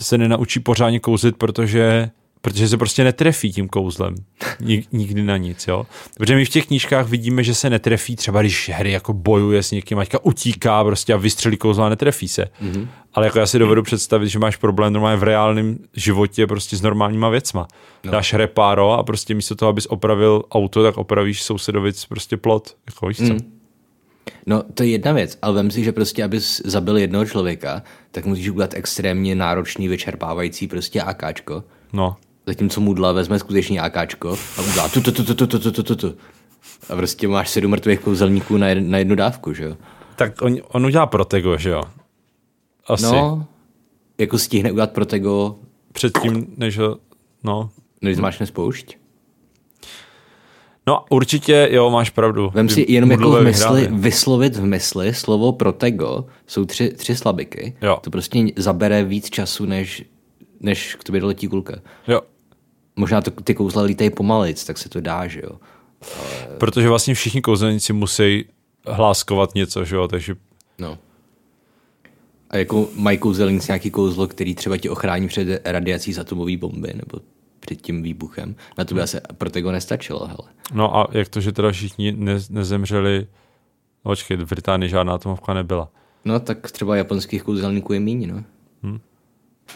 [0.00, 2.10] se nenaučí pořádně kouzlit, protože
[2.44, 4.14] protože se prostě netrefí tím kouzlem.
[4.60, 5.86] Nik, nikdy na nic, jo.
[6.16, 9.70] Protože my v těch knížkách vidíme, že se netrefí, třeba když hry jako bojuje s
[9.70, 12.44] někým, Maťka utíká prostě a vystřelí kouzlo a netrefí se.
[12.44, 12.88] Mm-hmm.
[13.14, 16.82] Ale jako já si dovedu představit, že máš problém normálně v reálném životě prostě s
[16.82, 17.66] normálníma věcma.
[18.04, 18.12] No.
[18.12, 22.76] Dáš repáro a prostě místo toho, abys opravil auto, tak opravíš sousedovic prostě plot.
[22.86, 23.22] Jako víš co?
[23.22, 23.53] Mm.
[24.46, 28.26] No, to je jedna věc, ale vem si, že prostě, abys zabil jednoho člověka, tak
[28.26, 31.64] musíš udělat extrémně náročný, vyčerpávající prostě AKčko.
[31.92, 32.16] No.
[32.46, 35.96] Zatímco Mudla vezme skutečný AKčko a udělá tu, tu, tu, tu, tu, tu, tu, tu,
[35.96, 36.14] tu.
[36.88, 39.76] A prostě máš sedm mrtvých kouzelníků na, jed, na jednu dávku, že jo?
[40.16, 41.82] Tak on, on udělá Protego, že jo?
[42.86, 43.04] Asi.
[43.04, 43.12] No.
[43.12, 43.46] No,
[44.18, 45.56] jako stihne udělat Protego,
[45.92, 46.98] Předtím, než ho...
[47.44, 47.70] No.
[48.02, 48.96] než zmáčne spoušť.
[50.86, 52.50] No určitě, jo, máš pravdu.
[52.54, 53.88] Vem si jenom jako v mysli, vyhráli.
[54.00, 57.76] vyslovit v mysli slovo Protego, jsou tři, tři slabiky.
[57.82, 57.98] Jo.
[58.00, 60.04] To prostě zabere víc času, než,
[60.60, 61.74] než k tobě doletí kulka.
[62.08, 62.20] Jo.
[62.96, 65.58] Možná to, ty kouzla lítají pomalic, tak se to dá, že jo?
[66.58, 68.44] Protože vlastně všichni kouzelníci musí
[68.86, 70.34] hláskovat něco, že jo, takže
[70.78, 70.98] No.
[72.50, 76.92] A jako mají kouzelníci nějaký kouzlo, který třeba ti ochrání před radiací z atomové bomby
[76.94, 77.18] nebo
[77.66, 78.54] před tím výbuchem.
[78.78, 80.50] Na to by asi Protego nestačilo, hele.
[80.74, 83.26] No a jak to, že teda všichni ne, nezemřeli,
[84.04, 85.88] no počkej, v Británii žádná atomovka nebyla.
[86.24, 88.44] No tak třeba japonských kouzelníků je míň, no.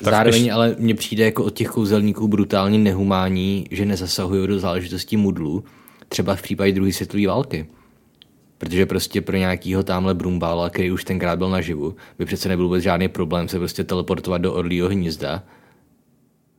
[0.05, 4.59] Tak Zároveň ještě- ale mně přijde jako od těch kouzelníků brutálně nehumání, že nezasahují do
[4.59, 5.64] záležitostí mudlu,
[6.09, 7.66] třeba v případě druhé světové války.
[8.59, 12.82] Protože prostě pro nějakýho tamhle Brumbála, který už tenkrát byl naživu, by přece nebyl vůbec
[12.82, 15.43] žádný problém se prostě teleportovat do Orlího hnízda,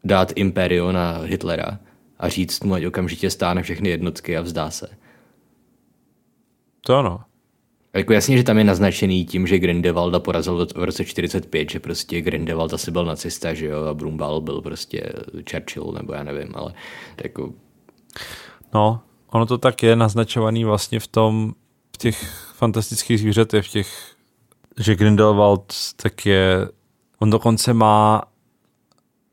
[0.04, 1.80] dát Imperio na Hitlera
[2.20, 4.88] a říct mu, ať okamžitě stáhne všechny jednotky a vzdá se.
[6.82, 7.20] To ano.
[7.94, 12.22] Jako jasně, že tam je naznačený tím, že Grindelwalda porazil v roce 45, že prostě
[12.22, 15.14] Grindelwald asi byl nacista, že jo, a Brumbál byl prostě
[15.52, 16.74] Churchill, nebo já nevím, ale
[17.24, 17.54] jako,
[18.74, 21.54] No, ono to tak je naznačovaný vlastně v tom,
[21.96, 22.24] v těch
[22.56, 24.16] fantastických zvířatech, v těch,
[24.78, 26.68] že Grindelwald tak je,
[27.20, 28.24] on dokonce má,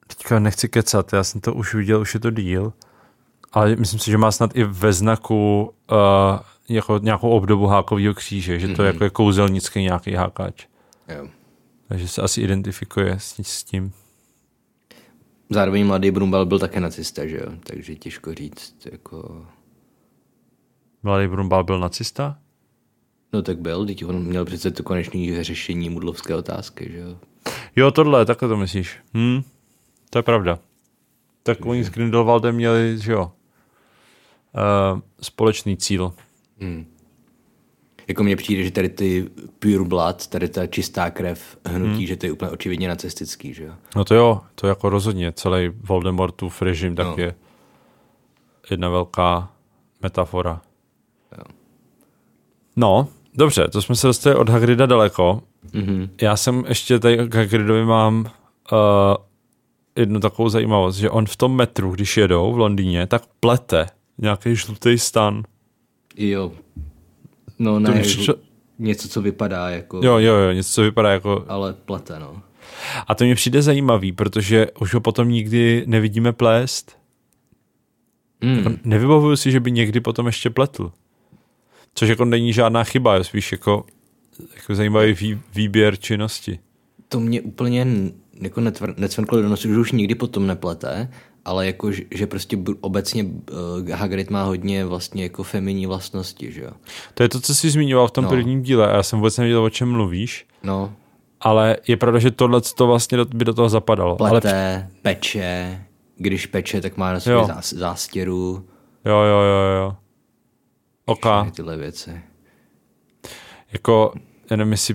[0.07, 2.73] teďka nechci kecat, já jsem to už viděl, už je to díl,
[3.53, 6.39] ale myslím si, že má snad i ve znaku uh,
[6.69, 10.67] jako nějakou obdobu hákového kříže, že to je jako je kouzelnický nějaký hákač.
[11.09, 11.29] jo.
[11.89, 13.93] Takže se asi identifikuje s, s tím.
[15.51, 19.47] Zároveň mladý Brumbál byl také nacista, že jo, takže těžko říct, jako,
[21.03, 22.39] Mladý Brumbal byl nacista?
[23.33, 27.17] no tak byl, teď on měl přece to konečné řešení mudlovské otázky, že jo.
[27.77, 28.97] Jo, tohle, takhle to myslíš.
[29.15, 29.43] Hm,
[30.11, 30.59] to je pravda.
[31.43, 33.33] Tak oni s Grindelwaldem měli, že jo,
[34.93, 36.13] uh, společný cíl.
[38.09, 42.07] Jako mně přijde, že tady ty pure blood, tady ta čistá krev hnutí, hmm.
[42.07, 43.73] že to je úplně očividně nacistický, že jo.
[43.97, 45.33] No to jo, to jako rozhodně.
[45.33, 47.15] Celý Voldemortův režim tak No.
[47.19, 47.35] je
[48.71, 49.51] jedna velká
[50.03, 50.61] metafora.
[51.39, 51.45] Jo.
[52.77, 55.43] No, dobře, to jsme se dostali od Hagrida daleko.
[55.73, 56.09] Mhm.
[56.23, 58.21] Já jsem ještě tady k Hagridovi mám
[58.73, 58.79] uh,
[59.97, 63.87] jednu takovou zajímavost, že on v tom metru, když jedou v Londýně, tak plete
[64.19, 65.43] nějaký žlutý stan.
[66.17, 66.53] Jo.
[67.59, 68.35] No ne, přišlo-
[68.79, 71.45] něco, co vypadá jako, Jo, jo, jo, něco, co vypadá jako...
[71.49, 72.43] ale plete, no.
[73.07, 76.99] A to mi přijde zajímavý, protože už ho potom nikdy nevidíme plést.
[78.41, 78.79] Mm.
[78.85, 80.93] Nevybavuju si, že by někdy potom ještě pletl.
[81.95, 83.85] Což jako není žádná chyba, je spíš jako,
[84.57, 86.59] jako zajímavý vý, výběr činnosti.
[87.09, 87.87] To mě úplně
[88.41, 91.11] jako netvr, necvrklo do nosu, že už nikdy potom neplete,
[91.45, 96.71] ale jako, že, prostě obecně uh, Hagrid má hodně vlastně jako feminní vlastnosti, že jo.
[97.15, 98.31] To je to, co jsi zmiňoval v tom No.
[98.31, 100.93] prvním díle a já jsem vůbec nevěděl, o čem mluvíš, No,
[101.41, 104.17] ale je pravda, že tohle to vlastně do- by do toho zapadalo.
[104.21, 105.83] Ale plete, peče,
[106.17, 108.67] když peče, tak má na sobě zás, zástěru,
[109.05, 109.97] jo, jo, jo, jo.
[111.07, 111.51] Oka.
[111.57, 112.21] tyhle věci.
[113.73, 114.13] jako,
[114.51, 114.95] nevím, jestli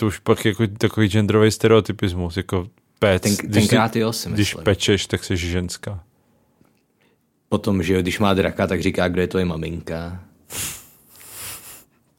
[0.00, 2.66] to už pak jako takový genderový stereotypismus, jako
[2.98, 3.22] pec.
[3.22, 4.64] Ten, když, tenkrát jo, si když myslím.
[4.64, 6.04] pečeš, tak jsi ženská.
[7.48, 10.20] Potom, že jo, když má draka, tak říká, kdo je tvoje maminka.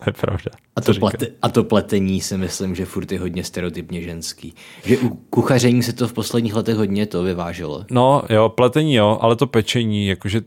[0.04, 0.52] To je pravda.
[0.76, 4.54] A to, plete, a to pletení si myslím, že furt je hodně stereotypně ženský.
[4.86, 7.86] Že u kuchaření se to v posledních letech hodně to vyváželo.
[7.92, 10.42] No, jo, pletení jo, ale to pečení, jakože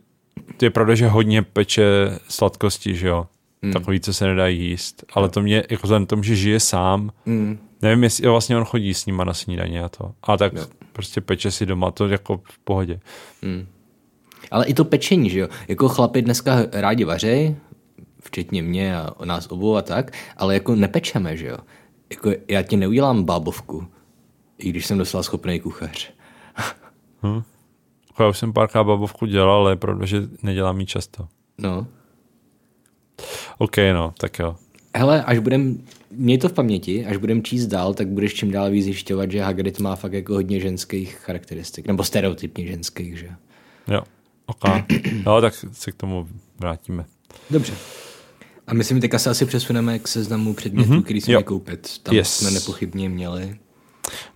[0.62, 1.84] je pravda, že hodně peče
[2.28, 3.26] sladkosti, že jo.
[3.64, 3.72] Hmm.
[3.72, 5.04] Takový, co se nedá jíst.
[5.12, 7.58] Ale to mě, jako vzhledem tomu, že žije sám, Hmm.
[7.82, 10.12] nevím, jestli vlastně on chodí s nima na snídaně a to.
[10.22, 10.66] A tak Jo.
[10.92, 13.00] prostě peče si doma, to jako v pohodě.
[14.50, 15.48] Ale i to pečení, že jo.
[15.68, 17.56] Jako chlapi dneska rádi vařej,
[18.22, 21.56] včetně mě a nás obou a tak, ale jako nepečeme, že jo.
[22.10, 23.86] Jako já ti neudělám bábovku,
[24.58, 26.10] i když jsem docela schopný kuchař.
[27.22, 31.28] Jako Já už jsem párkrát babovku dělal, ale je pravda, že nedělám ji často.
[31.58, 31.86] No.
[33.58, 34.56] OK, no, tak jo.
[34.96, 35.78] Hele, až budem,
[36.10, 39.42] měj to v paměti, až budem číst dál, tak budeš čím dál víc zjišťovat, že
[39.42, 43.32] Hagrid má fakt jako hodně ženských charakteristik, nebo stereotypně ženských, že jo.
[43.94, 44.02] Jo,
[44.46, 44.62] OK.
[45.26, 46.28] No, tak se k tomu
[46.60, 47.04] vrátíme.
[47.50, 47.74] Dobře.
[48.66, 51.02] A myslím, teďka se asi přesuneme k seznamu předmětů, mm-hmm.
[51.02, 51.98] který jsme koupit.
[52.02, 52.36] Tam Yes.
[52.36, 53.56] jsme nepochybně měli.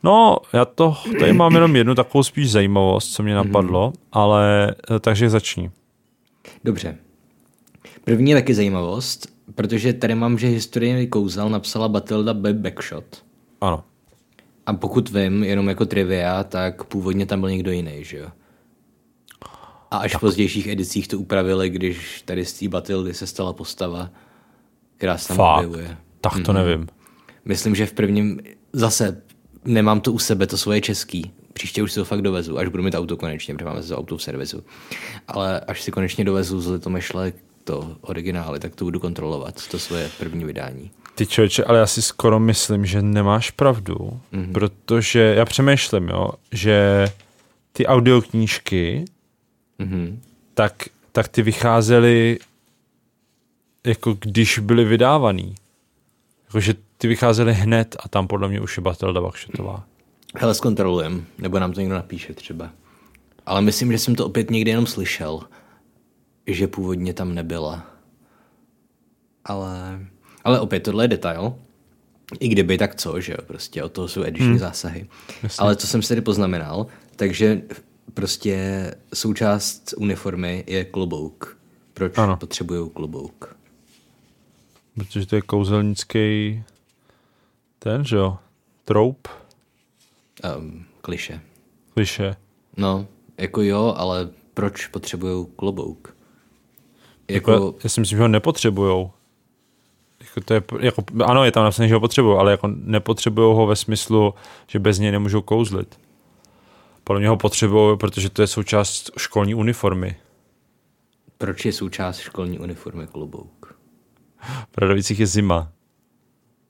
[0.03, 4.99] No, já to, tady mám jenom jednu takovou spíš zajímavost, co mě napadlo, ale eh,
[5.01, 5.71] takže začni.
[6.65, 6.99] Dobře.
[8.09, 12.53] První je taky zajímavost, protože tady mám, že historii kouzel napsala Batilda B.
[12.53, 13.25] Backshot.
[13.61, 13.85] Ano.
[14.67, 18.29] A pokud vím, jenom jako trivia, tak původně tam byl někdo jiný, že jo?
[19.91, 24.11] A až v pozdějších edicích to upravili, když tady z té Batildy se stala postava,
[24.97, 25.57] která se tam Fakt.
[25.57, 25.97] objevuje.
[26.21, 26.87] Tak to nevím.
[27.45, 28.41] Myslím, že v prvním,
[28.73, 29.23] zase
[29.65, 31.33] nemám to u sebe, to svoje český.
[31.53, 34.17] Příště už si to fakt dovezu, až budu mít auto konečně, protože máme to auto
[34.17, 34.65] v servisu.
[35.29, 37.33] Ale až si konečně dovezu z Litomešle
[37.69, 40.91] to originály, tak to budu kontrolovat, to svoje první vydání.
[41.15, 44.53] Ty člověče, ale já si skoro myslím, že nemáš pravdu, mm-hmm.
[44.53, 47.07] protože já přemýšlím, jo, že
[47.73, 49.05] ty audioknížky,
[49.79, 50.21] Mhm.
[50.55, 50.73] tak,
[51.13, 52.39] tak ty vycházely
[53.87, 55.55] jako když byly vydávaný.
[56.47, 59.85] Jakože ty vycházely hned a tam podle mě už je Batilda Bakšetová.
[60.35, 62.71] Hele, zkontrolujem, nebo nám to někdo napíše třeba.
[63.47, 65.41] Ale myslím, že jsem to opět někdy jenom slyšel,
[66.49, 67.87] že původně tam nebyla.
[69.45, 70.01] Ale,
[70.45, 71.55] ale opět, tohle je detail.
[72.41, 74.59] I kdyby, tak co, že jo, prostě od toho jsou ediční hmm.
[74.59, 75.07] zásahy.
[75.43, 75.63] Jasně.
[75.63, 76.87] Ale co jsem si tady poznamenal,
[77.17, 77.63] takže
[78.15, 78.57] prostě
[79.15, 81.59] součást uniformy je klobouk.
[81.95, 82.37] Proč Ano.
[82.37, 83.57] potřebují klobouk?
[84.95, 86.63] Protože to je kouzelnický
[87.79, 88.39] ten, že jo,
[88.85, 89.29] troup,
[90.59, 91.41] Um, kliše.
[91.95, 92.37] kliše.
[92.77, 93.07] No,
[93.39, 96.17] jako jo, ale proč potřebují klobouk?
[97.31, 99.11] Jako, Jako, já si myslím, že ho nepotřebujou.
[100.21, 103.67] Jako to je, jako, ano, je tam napsané, že ho potřebují, ale jako nepotřebují ho
[103.67, 104.35] ve smyslu,
[104.67, 106.01] že bez něj nemůžou kouzlit.
[107.05, 110.17] Podle mě ho potřebují, protože to je součást školní uniformy.
[111.39, 113.75] proč je součást školní uniformy klobouk?
[114.75, 115.73] V Radovicích je zima.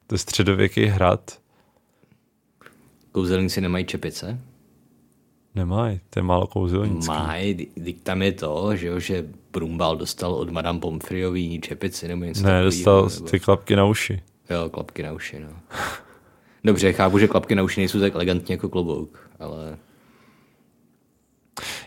[0.06, 1.38] To je středověký hrad.
[3.12, 4.40] Kouzelníci nemají čepice?
[5.58, 7.12] Nemají, to je málo kouzelnický.
[7.12, 7.54] Mají,
[7.84, 12.40] teď tam je to, že, jo, že Brumbal dostal od Madame Pomfriový čepici nebo něco
[12.42, 13.30] Ne, takovýho, dostal nebo...
[13.30, 14.22] ty klapky na uši.
[14.50, 15.48] Jo, klapky na uši, no.
[16.64, 19.76] Dobře, chápu, že klapky na uši nejsou tak elegantní jako klobouk, ale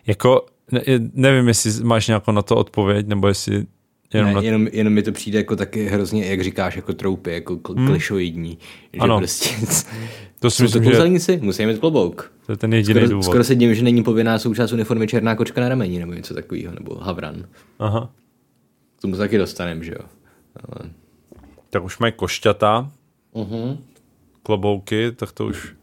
[0.07, 0.81] Jako, ne,
[1.13, 3.65] nevím, jestli máš nějakou na to odpověď, nebo jestli
[4.13, 7.55] jenom ne, jenom, jenom mi to přijde jako taky hrozně, jak říkáš, jako troupy, jako
[7.55, 7.87] kl- hmm.
[7.87, 8.57] klišoidní.
[8.93, 9.17] Že Ano.
[9.17, 9.49] prostě,
[10.39, 12.33] To si jsou to myslím, že musí mít klobouk.
[12.45, 13.23] to je ten jediný Skoro, důvod.
[13.23, 16.73] skoro se divím, že není povinná součást uniformy černá kočka na rameni, nebo něco takového,
[16.73, 17.45] nebo havran.
[17.79, 18.11] Aha.
[18.97, 20.05] K tomu se taky dostaneme, že jo.
[20.55, 20.89] Ale...
[21.69, 22.91] Tak už mají košťata,
[23.33, 23.77] Uh-huh.
[24.43, 25.73] klobouky, tak to už...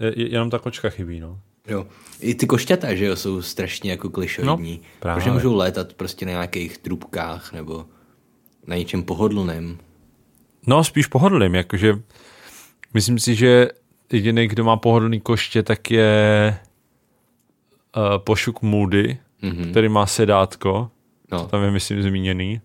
[0.00, 1.40] Je, jenom ta kočka chybí, no.
[1.68, 1.86] Jo.
[2.20, 4.80] I ty košťata, že jo, jsou strašně jako klišoidní.
[4.82, 5.20] No, právě.
[5.20, 7.86] Protože můžou létat prostě na nějakých trubkách nebo
[8.66, 9.78] na něčem pohodlném.
[10.66, 11.98] No, spíš pohodlným, jakože
[12.94, 13.68] myslím si, že
[14.12, 16.58] jediný, kdo má pohodlný koště, tak je
[17.96, 19.70] uh, Pošuk Moody, mm-hmm.
[19.70, 20.90] který má sedátko,
[21.32, 22.60] No, tam je, myslím, zmíněný,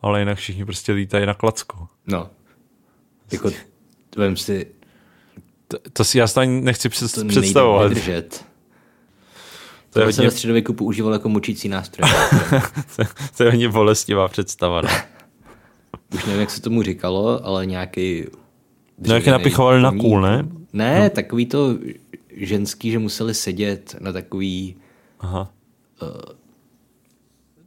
[0.00, 1.88] ale jinak všichni prostě lítají na klacko.
[2.06, 2.30] no.
[3.32, 3.50] Jako,
[4.16, 4.66] vem si,
[5.68, 7.80] To, to si já to ani nechci před, To představovat.
[7.82, 8.44] nejde vydržet.
[9.90, 12.10] To je, To se hodně, ve středověku používal jako mučící nástroj.
[13.36, 14.80] to je hodně bolestivá představa.
[14.82, 14.88] No,
[16.14, 18.24] Už nevím, jak se tomu říkalo, ale nějaký...
[18.98, 20.48] no jak je napichovali na kůl, ne?
[20.72, 21.10] Ne, no.
[21.10, 21.78] takový to
[22.32, 24.76] ženský, že museli sedět na takový,
[25.20, 25.52] Aha.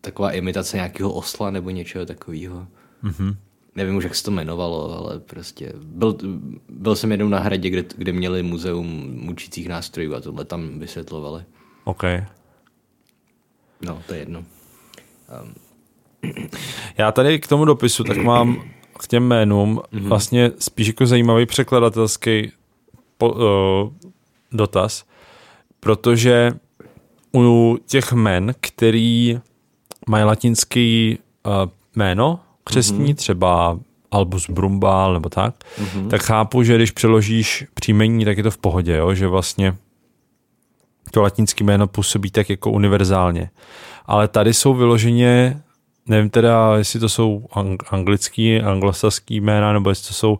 [0.01, 2.67] taková imitace nějakého osla nebo něčeho takového.
[3.01, 3.35] Mhm.
[3.75, 6.17] Nevím už, jak se to jmenovalo, ale prostě byl,
[6.69, 11.43] byl jsem jednou na hradě, kde, kde měli muzeum mučících nástrojů a tohle tam vysvětlovali.
[11.83, 12.03] OK.
[13.81, 14.43] No, to je jedno.
[16.97, 18.63] Já tady k tomu dopisu tak mám
[18.99, 22.51] k těm jménům vlastně spíš jako zajímavý překladatelský
[23.17, 23.93] po, uh,
[24.51, 25.05] dotaz,
[25.79, 26.51] protože
[27.35, 29.39] u těch men, který
[30.09, 31.53] mají latinský uh,
[31.95, 32.39] jméno
[32.71, 33.79] křestní, třeba
[34.11, 35.55] Albus Brumbal nebo tak,
[36.09, 39.13] tak chápu, že když přeložíš příjmení, tak je to v pohodě, jo?
[39.13, 39.75] že vlastně
[41.11, 43.49] to latinské jméno působí tak jako univerzálně.
[44.05, 45.61] Ale tady jsou vyloženě,
[46.05, 50.39] nevím teda, jestli to jsou ang- anglický, anglosaský jména, nebo jestli to jsou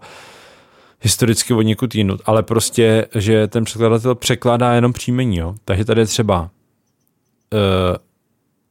[1.02, 5.56] historicky od někud jinut, ale prostě, že ten překladatel překládá jenom příjmení, jo.
[5.66, 7.98] Takže tady je třeba uh,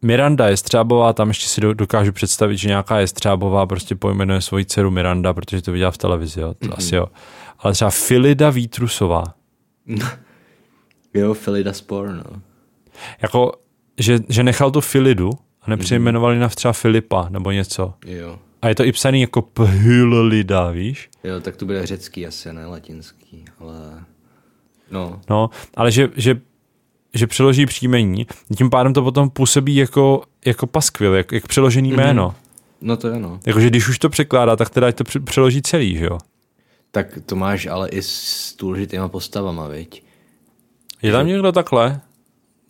[0.02, 4.90] Miranda Jestřábová, tam ještě si do- dokážu představit, že nějaká Jestřábová prostě pojmenuje svoji dceru
[4.90, 6.54] Miranda, protože to viděla v televizi, jo.
[6.54, 6.74] To Mhm.
[6.78, 7.06] asi jo.
[7.58, 9.24] Ale třeba Filida Vítrusová,
[11.14, 12.40] Jo, Filida Spor, no.
[13.22, 13.52] jako,
[13.98, 15.30] že, že nechal tu Filidu
[15.62, 17.94] a nepřejmenovali na třeba Filipa nebo něco.
[18.06, 18.38] Jo.
[18.62, 21.08] A je to i psaný jako Philida, víš?
[21.24, 24.04] Jo, tak to bude řecký asi, ne latinský, ale...
[24.90, 26.40] No, No, ale že, že,
[27.14, 32.34] že přeloží příjmení, tím pádem to potom působí jako, jako paskvil, jak, jak přeložený jméno.
[32.80, 33.40] no to je no.
[33.46, 36.18] Jakože když už to překládá, tak teda to pře- přeloží celý, že jo?
[36.90, 40.04] Tak to máš ale i s důležitýma postavama, viď?
[41.02, 42.00] Je tam někdo takhle?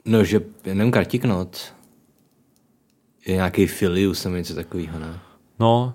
[0.04, 1.74] No, že, nevím, Kartiknot.
[3.26, 5.18] Je nějaký Filius nebo něco takového, ne?
[5.58, 5.94] No,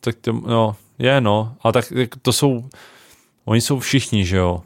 [0.00, 2.64] tak to, no, je no, tak tak to jsou,
[3.44, 4.62] oni jsou všichni, že jo?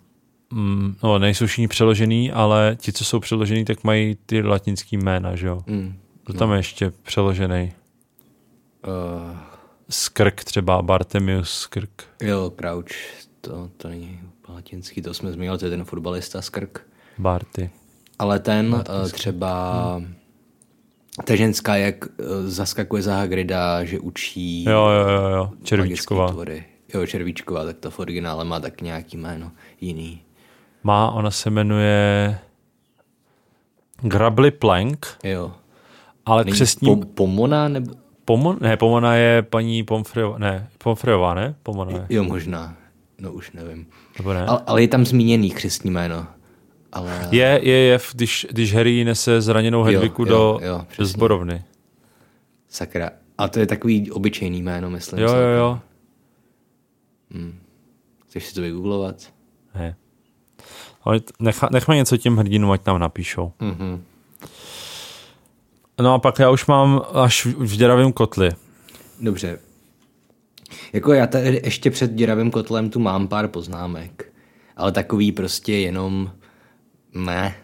[0.54, 5.36] Mm, no, nejsou všichni přeložený, ale ti, co jsou přeložený, tak mají ty latinský jména,
[5.36, 5.62] že jo?
[5.66, 5.94] Mm.
[6.24, 7.72] To tam je ještě přeložený.
[8.86, 9.36] Uh,
[9.90, 12.04] Skrk třeba, Bartemius Skrk.
[12.22, 12.86] jo, Crouch,
[13.40, 16.86] to, to není latinský, to jsme zmínili, to je ten fotbalista Skrk.
[17.18, 17.70] Barty.
[18.18, 20.02] Ale ten uh, třeba...
[21.24, 22.10] Ta ženská, jak uh,
[22.46, 25.50] zaskakuje za Hagrida, že učí Jo, jo, jo, jo.
[25.62, 26.28] Červíčková.
[26.28, 26.64] tvory.
[26.94, 30.23] Jo, Červíčková, tak to v originále má tak nějaký jméno jiný.
[30.84, 32.38] Má, ona se jmenuje
[34.02, 35.52] Grably Plank, Jo.
[36.26, 36.96] ale Není křestní...
[36.96, 37.94] po, Pomona nebo...
[38.24, 41.54] Pomon, ne, Pomona je paní Pomfriová, ne, Pomfriová, ne?
[41.62, 42.76] Pomona je, Jo, možná.
[43.18, 43.86] No už nevím.
[44.18, 44.46] nebo ne?
[44.46, 46.26] Ale, ale je tam zmíněný křestní jméno.
[46.92, 47.28] Ale...
[47.30, 51.64] Je, je, je, když, když Harry nese zraněnou Hedviku jo, do, jo, do zborovny.
[52.68, 53.10] Sakra.
[53.38, 55.20] A to je takový obyčejný jméno, myslím.
[55.20, 55.80] Jo, jo, jo.
[58.28, 59.16] Chceš si to vygooglovat?
[59.74, 59.96] Ne.
[61.04, 63.52] Ale necha, nechme něco těm hrdinům, ať nám napíšou.
[63.60, 64.04] Mhm.
[66.00, 68.50] No a pak já už mám až v děravém kotli.
[69.20, 69.58] Dobře.
[70.92, 74.32] Jako já tady ještě před děravým kotlem tu mám pár poznámek.
[74.76, 76.30] Ale takový prostě jenom...
[77.14, 77.54] Ne.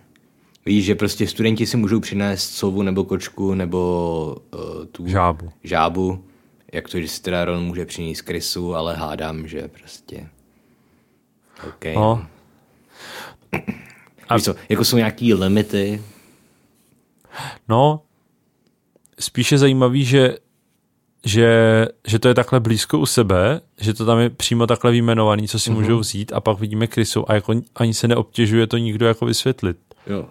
[0.66, 5.50] Víš, že prostě studenti si můžou přinést sovu nebo kočku nebo uh, tu Žábu.
[5.64, 6.24] žábu.
[6.72, 10.28] Jak to, že si teda Ron může přinést krysu, ale hádám, že prostě...
[11.68, 11.84] OK.
[11.94, 12.26] No.
[14.28, 14.34] A...
[14.34, 16.02] Víš co, jako jsou nějaký limity.
[17.68, 18.02] No,
[19.20, 20.36] spíše zajímavý, že,
[21.24, 25.48] že, že to je takhle blízko u sebe, že to tam je přímo takhle vyjmenovaný,
[25.48, 25.74] co si uh-huh.
[25.74, 29.76] můžou vzít a pak vidíme krysu a jako ani se neobtěžuje to nikdo jako vysvětlit.
[30.06, 30.26] Jo.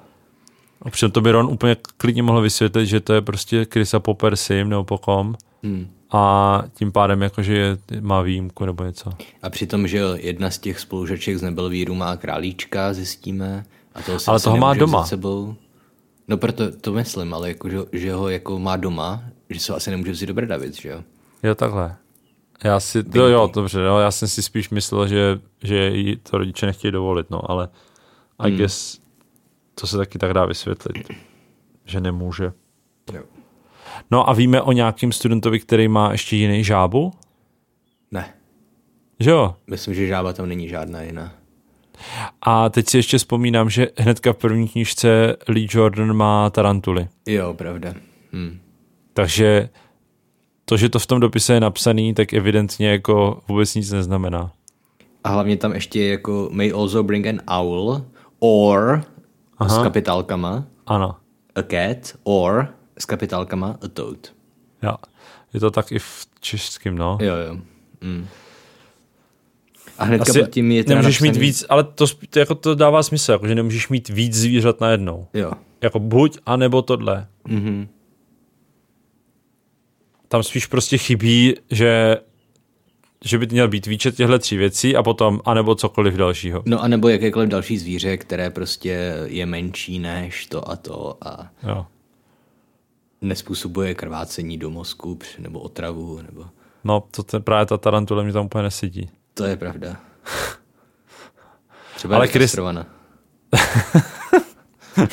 [0.81, 4.13] A přitom to by Ron úplně klidně mohl vysvětlit, že to je prostě krysa po
[4.13, 5.87] Persim nebo po kom Hmm.
[6.11, 9.11] a tím pádem jakože je, má výjimku nebo něco.
[9.41, 13.65] A přitom, že jedna z těch spolužaček z Nebelvíru má králíčka, zjistíme.
[13.95, 15.05] A toho Ale toho má doma.
[15.05, 15.55] Sebou.
[16.27, 19.75] No proto to myslím, ale jako, že, že ho jako má doma, že se ho
[19.75, 21.03] asi nemůže vzít do Brdavic, že jo?
[21.43, 21.95] Jo, takhle.
[22.63, 26.37] Já si, jo, jo, dobře, jo, já jsem si spíš myslel, že, že jí to
[26.37, 27.69] rodiče nechtějí dovolit, no, ale
[28.39, 28.99] I guess
[29.75, 31.09] to se taky tak dá vysvětlit,
[31.85, 32.53] že nemůže.
[33.13, 33.23] Jo.
[34.11, 37.11] No a víme o nějakým studentovi, který má ještě jiný žábu?
[38.11, 38.33] Ne,
[39.19, 39.55] Že jo?
[39.69, 41.31] myslím, že žába tam není žádná jiná.
[42.41, 47.07] A teď si ještě vzpomínám, že hnedka v první knížce Lee Jordan má tarantuly.
[47.27, 47.93] Jo, pravda.
[48.33, 48.59] Hm.
[49.13, 49.69] Takže
[50.65, 54.51] to, že to v tom dopise je napsaný, tak evidentně jako vůbec nic neznamená.
[55.23, 58.05] A hlavně tam ještě je jako may also bring an owl
[58.39, 59.03] or
[59.57, 59.69] Aha.
[59.79, 61.15] s kapitálkama Ano.
[61.55, 62.67] a cat or
[63.01, 64.33] s kapitálkama a toad.
[64.83, 64.95] Jo.
[65.53, 67.17] Je to tak i v češském, no.
[67.21, 67.57] Jo, jo.
[68.01, 68.27] Mm.
[69.97, 72.55] A hnedka Asi pod tím je teda nemůžeš napsaný, mít víc, ale to, to, jako
[72.55, 75.27] to dává smysl, jako, že nemůžeš mít víc zvířat najednou.
[75.33, 75.51] Jo.
[75.81, 77.27] Jako buď, anebo tohle.
[77.47, 77.87] Mhm.
[80.27, 82.17] Tam spíš prostě chybí, že
[83.25, 86.63] že by měl být výčet těchto tří věcí a potom, anebo cokoliv dalšího.
[86.65, 91.51] No a nebo jakékoliv další zvíře, které prostě je menší než to a to a
[91.63, 91.85] Jo.
[93.21, 96.45] Nespůsobuje krvácení do mozku nebo otravu, nebo...
[96.83, 99.09] No, to te, právě ta tarantula mi tam úplně nesedí.
[99.33, 99.95] To je pravda.
[101.95, 102.85] Třeba Ale Chris-.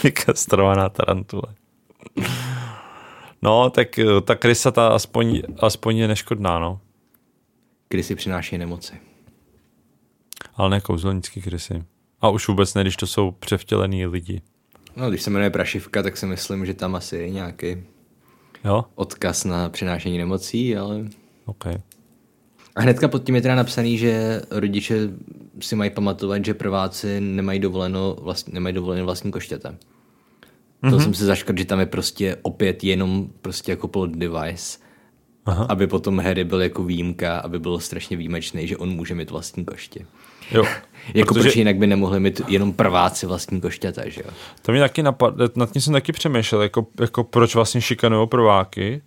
[0.04, 1.54] Vykastrovaná tarantule.
[3.42, 6.80] No, tak eh, ta krysa ta aspoň, aspoň je neškodná, no.
[7.88, 9.00] kdy si přináší nemoci.
[10.54, 11.84] Ale ne kouzelnický krysy.
[12.20, 14.42] A už vůbec ne, když to jsou převtělený lidi.
[14.96, 17.76] No, když se jmenuje Prašivka, tak si myslím, že tam asi je nějaký
[18.66, 18.84] Jo?
[18.94, 21.04] odkaz na přinášení nemocí, ale...
[21.44, 21.66] OK.
[22.76, 25.08] A hnedka pod tím je teda napsaný, že rodiče
[25.60, 29.68] si mají pamatovat, že prváci nemají dovoleno, vlast, nemají dovoleno vlastní koštěte.
[29.68, 30.90] Mm-hmm.
[30.90, 34.78] To jsem se zaškrt, že tam je prostě opět jenom prostě jako plot device,
[35.46, 35.66] Aha.
[35.68, 39.64] aby potom Harry byl jako výjimka, aby byl strašně výjimečný, že on může mít vlastní
[39.64, 40.06] koště.
[40.50, 40.64] Jo.
[41.14, 44.30] Jako Protože- proč jinak by nemohli mít jenom prváci vlastní koštěta, že jo?
[44.62, 49.02] To mi taky napadlo, nad tím jsem taky přemýšlel, jako, jako proč vlastně šikanují prváky,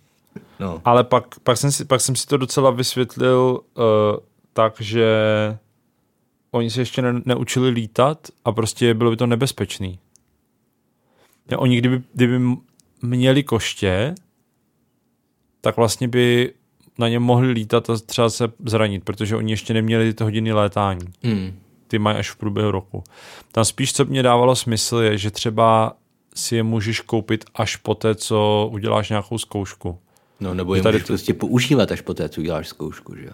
[0.60, 3.82] No, ale pak, pak, jsem si, pak jsem si to docela vysvětlil uh,
[4.52, 5.06] tak, že
[6.50, 9.98] oni se ještě ne, neučili lítat a prostě bylo by to nebezpečný.
[11.50, 12.40] Ja, oni kdyby, kdyby
[13.02, 14.14] měli koště,
[15.60, 16.52] tak vlastně by
[16.98, 21.06] na něm mohli lítat a třeba se zranit, protože oni ještě neměli ty hodiny létání.
[21.22, 21.58] hmm.
[21.88, 23.04] Ty mají až v průběhu roku.
[23.52, 25.96] Tam spíš, co mě dávalo smysl, je, že třeba
[26.34, 29.98] si je můžeš koupit až po té, co uděláš nějakou zkoušku.
[30.40, 33.32] no nebo je tady můžeš to- prostě používat až poté, co uděláš zkoušku, že jo?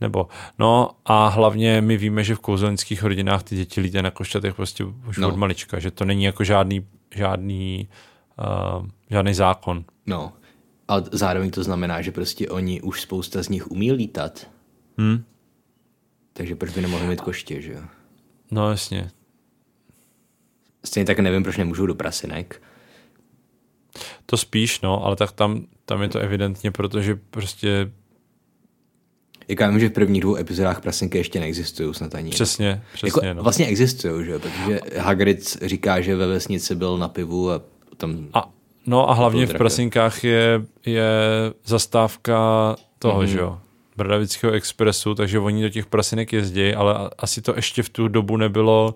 [0.00, 4.54] Nebo, no a hlavně my víme, že v kouzelnických rodinách ty děti lítají na košťatech
[4.54, 5.16] prostě už.
[5.18, 5.28] No.
[5.28, 7.88] od malička, že to není jako žádný, žádný,
[8.78, 9.84] uh, žádný zákon.
[10.06, 10.32] No,
[10.88, 14.50] a zároveň to znamená, že prostě oni už spousta z nich umí lítat.
[15.00, 15.24] Hm?
[16.32, 17.80] Takže proč by nemohli mít koště, že jo?
[18.50, 19.10] No jasně.
[20.84, 22.62] Stejně tak nevím, proč nemůžou do prasinek.
[24.26, 27.90] To spíš, no, ale tak tam, tam je to evidentně, protože prostě
[29.48, 32.30] Jak já vím, že v prvních dvou epizodách prasinky ještě neexistují snad ani.
[32.30, 33.42] přesně, přesně, jako, no.
[33.42, 34.38] Vlastně existují, že jo?
[34.38, 37.62] Protože Hagrid říká, že ve vesnici byl na pivu a
[37.96, 38.28] tam...
[38.32, 38.50] A,
[38.86, 39.54] no a hlavně v.
[39.54, 41.08] Prasinkách je, je
[41.64, 42.38] zastávka
[42.98, 43.26] toho, Mhm.
[43.26, 43.32] mm-hmm.
[43.32, 43.58] že jo,
[43.96, 48.36] Bradavického expresu, takže oni do těch prasinek jezdí, ale asi to ještě v tu dobu
[48.36, 48.94] nebylo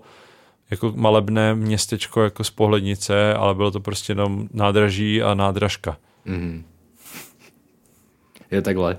[0.71, 5.97] jako malebné městečko jako z pohlednice, ale bylo to prostě jenom nádraží a nádražka.
[6.25, 6.63] Mhm.
[8.51, 8.97] Je takhle.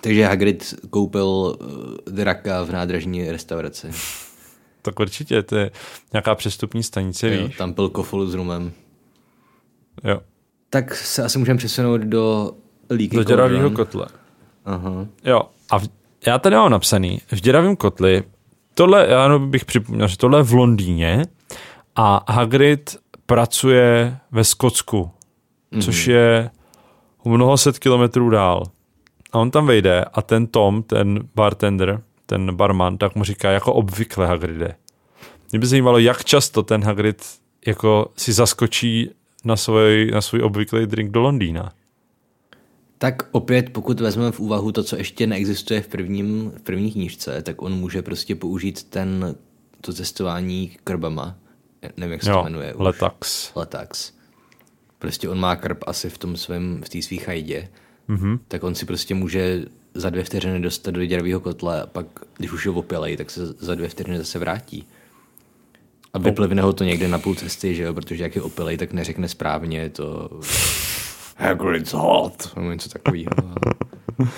[0.00, 3.90] Takže Hagrid koupil uh, draka v nádražní restauraci.
[4.82, 5.70] Tak určitě, to je
[6.12, 7.56] nějaká přestupní stanice, Jo, víš?
[7.56, 8.72] tam pil kofolu s rumem.
[10.04, 10.20] Jo.
[10.70, 12.52] Tak se asi můžeme přesunout do
[12.90, 14.06] Líky Do děravého kotle.
[14.64, 15.06] Aha.
[15.24, 15.88] Jo, a v,
[16.26, 18.22] já tady mám napsaný, v děravém kotli,
[18.74, 21.22] tohle, já bych připomněl, že tohle je v Londýně
[21.96, 25.10] a Hagrid pracuje ve Skotsku,
[25.72, 25.82] mm-hmm.
[25.82, 26.50] což je
[27.24, 28.64] mnoho set kilometrů dál.
[29.32, 33.72] A on tam vejde a ten Tom, ten bartender, ten barman, tak mu říká jako
[33.72, 34.74] obvykle Hagride.
[35.52, 37.24] Mě by zajímalo, jak často ten Hagrid
[37.66, 39.10] jako si zaskočí
[39.44, 41.72] na svůj, na svůj obvyklý drink do Londýna.
[42.98, 47.42] Tak opět, pokud vezmeme v úvahu to, co ještě neexistuje v, prvním, v první knížce,
[47.42, 49.34] tak on může prostě použít ten,
[49.80, 51.36] to cestování krbama.
[51.82, 52.74] Ne- Nevím, jak se to Jo, jmenuje.
[52.74, 52.80] už.
[52.84, 53.52] Letax.
[53.54, 54.12] Letax.
[54.98, 57.68] Prostě on má krb asi v tom svém, v té svý chajdě.
[58.08, 58.34] Mhm.
[58.34, 58.38] Mm-hmm.
[58.48, 59.64] Tak on si prostě může
[59.94, 63.46] za dvě vteřiny dostat do děravého kotle a pak, když už ho opělej, tak se
[63.46, 64.86] za dvě vteřiny zase vrátí.
[66.12, 68.92] A vyplivne ho to někde na půl cesty, že jo, protože jak je opilej, tak
[68.92, 70.30] neřekne správně to
[71.36, 73.30] Hagrid's hot, nebo něco takového.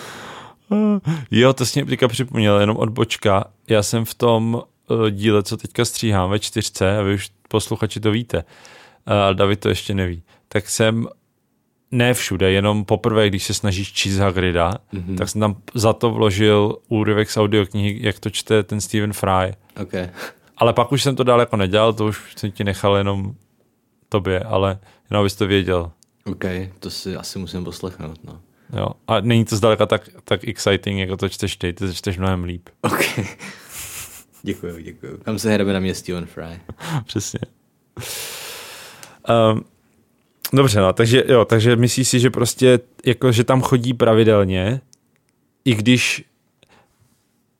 [1.30, 3.44] Jo, to jsi mě teďka připomněl, jenom odbočka.
[3.68, 8.00] Já jsem v tom uh, díle, co teďka stříhám ve čtyřce, a vy už posluchači
[8.00, 8.44] to víte,
[9.06, 11.08] a David to ještě neví, tak jsem
[11.90, 15.16] ne všude, jenom poprvé, když se snažíš číst Hagrida, mm-hmm.
[15.16, 19.54] tak jsem tam za to vložil úryvek z audioknihy, jak to čte ten Stephen Fry.
[19.82, 19.92] Ok.
[20.56, 23.34] Ale pak už jsem to dál jako nedělal, to už jsem ti nechal jenom
[24.08, 24.78] tobě, ale
[25.10, 25.92] jenom abys to věděl.
[26.24, 26.44] Ok,
[26.78, 28.40] to si asi musím poslechnout, no.
[28.76, 28.88] Jo.
[29.08, 32.44] A není to zdaleka tak, tak exciting, jako to čteš ty, ty to čteš mnohem
[32.44, 32.68] líp.
[32.80, 33.00] Ok.
[34.42, 35.16] děkuju, děkuju.
[35.16, 36.60] Tam se hrajeme na městě on fry.
[37.06, 37.40] Přesně.
[39.52, 39.64] Um,
[40.52, 44.80] dobře, no, takže jo, takže myslíš si, že prostě, jako, že tam chodí pravidelně,
[45.64, 46.24] i když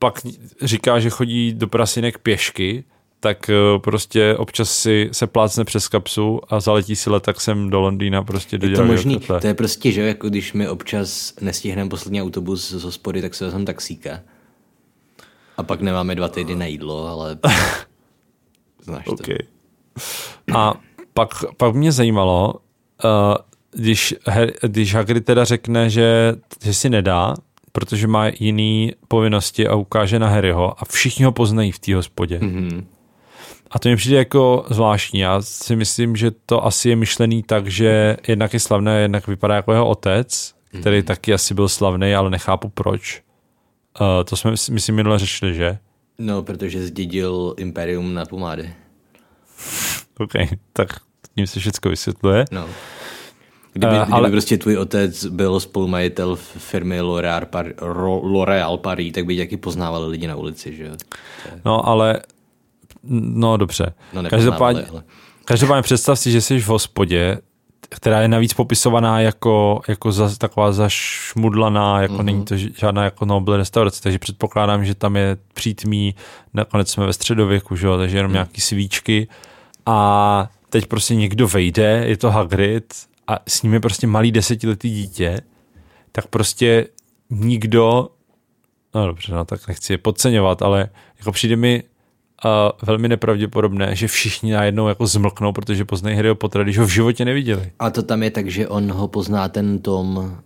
[0.03, 0.20] pak
[0.62, 2.84] říká, že chodí do prasinek pěšky,
[3.20, 7.80] tak eh, prostě občas si se plácne přes kapsu a zaletí si letak sem do
[7.80, 11.90] Londýna prostě do Je to možný, to je prostě, že jako když my občas nestihneme
[11.90, 14.20] poslední autobus z hospody, tak se vezmeme taxíka.
[15.57, 17.38] A pak nemáme dva týdny na jídlo, ale
[18.82, 19.12] znáš to.
[19.12, 19.38] okay.
[20.57, 20.74] A
[21.14, 22.55] pak, pak mě zajímalo,
[23.05, 23.36] uh,
[23.70, 24.14] když,
[24.62, 26.34] když Hagrid teda řekne, že,
[26.64, 27.34] že si nedá,
[27.72, 32.38] protože má jiný povinnosti a ukáže na Harryho a všichni ho poznají v té hospodě.
[32.38, 32.84] Mm-hmm.
[33.70, 35.20] A to mi přijde jako zvláštní.
[35.20, 39.54] Já si myslím, že to asi je myšlený tak, že jednak je slavné, jednak vypadá
[39.54, 41.04] jako jeho otec, který mm-hmm.
[41.04, 43.22] taky asi byl slavný, ale nechápu proč.
[44.00, 45.78] Uh, to jsme, myslím, minule řešili, že?
[46.18, 48.74] No, protože zdědil Imperium na pomády.
[50.18, 50.32] OK,
[50.72, 50.88] tak
[51.34, 52.44] tím se všechno vysvětluje.
[52.50, 52.68] No.
[53.72, 54.30] Kdyby, uh, ale...
[54.30, 57.66] prostě tvůj otec byl spolumajitel firmy L'Oréal, Par,
[58.76, 60.92] Paris, tak by taky poznávali lidi na ulici, že jo?
[61.64, 62.20] No, ale
[63.04, 63.94] no dobře.
[64.12, 65.02] No, každopádně, ale...
[65.44, 67.38] každopádně představ si, že jsi v hospodě,
[67.88, 72.24] která je navíc popisovaná jako, jako za, taková zašmudlaná, jako mm-hmm.
[72.24, 76.14] není to žádná jako Nobel restaurace, takže předpokládám, že tam je přítmí,
[76.54, 78.34] nakonec jsme ve středověku, že jo, takže jenom mm.
[78.34, 79.28] nějaký svíčky
[79.86, 82.94] a teď prostě někdo vejde, je to Hagrid
[83.26, 85.40] a s ním je prostě malý desetiletý dítě,
[86.12, 86.86] tak prostě
[87.30, 88.08] nikdo,
[88.94, 91.82] no dobře, no tak nechci je podceňovat, ale jako přijde mi
[92.44, 92.50] uh,
[92.82, 97.24] velmi nepravděpodobné, že všichni najednou jako zmlknou, protože poznají Harryho Pottera, když ho v životě
[97.24, 97.72] neviděli.
[97.78, 100.36] A to tam je tak, že on ho pozná ten Tom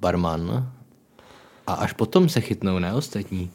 [0.00, 0.72] Barman
[1.66, 3.50] a až potom se chytnou, ne ostatní.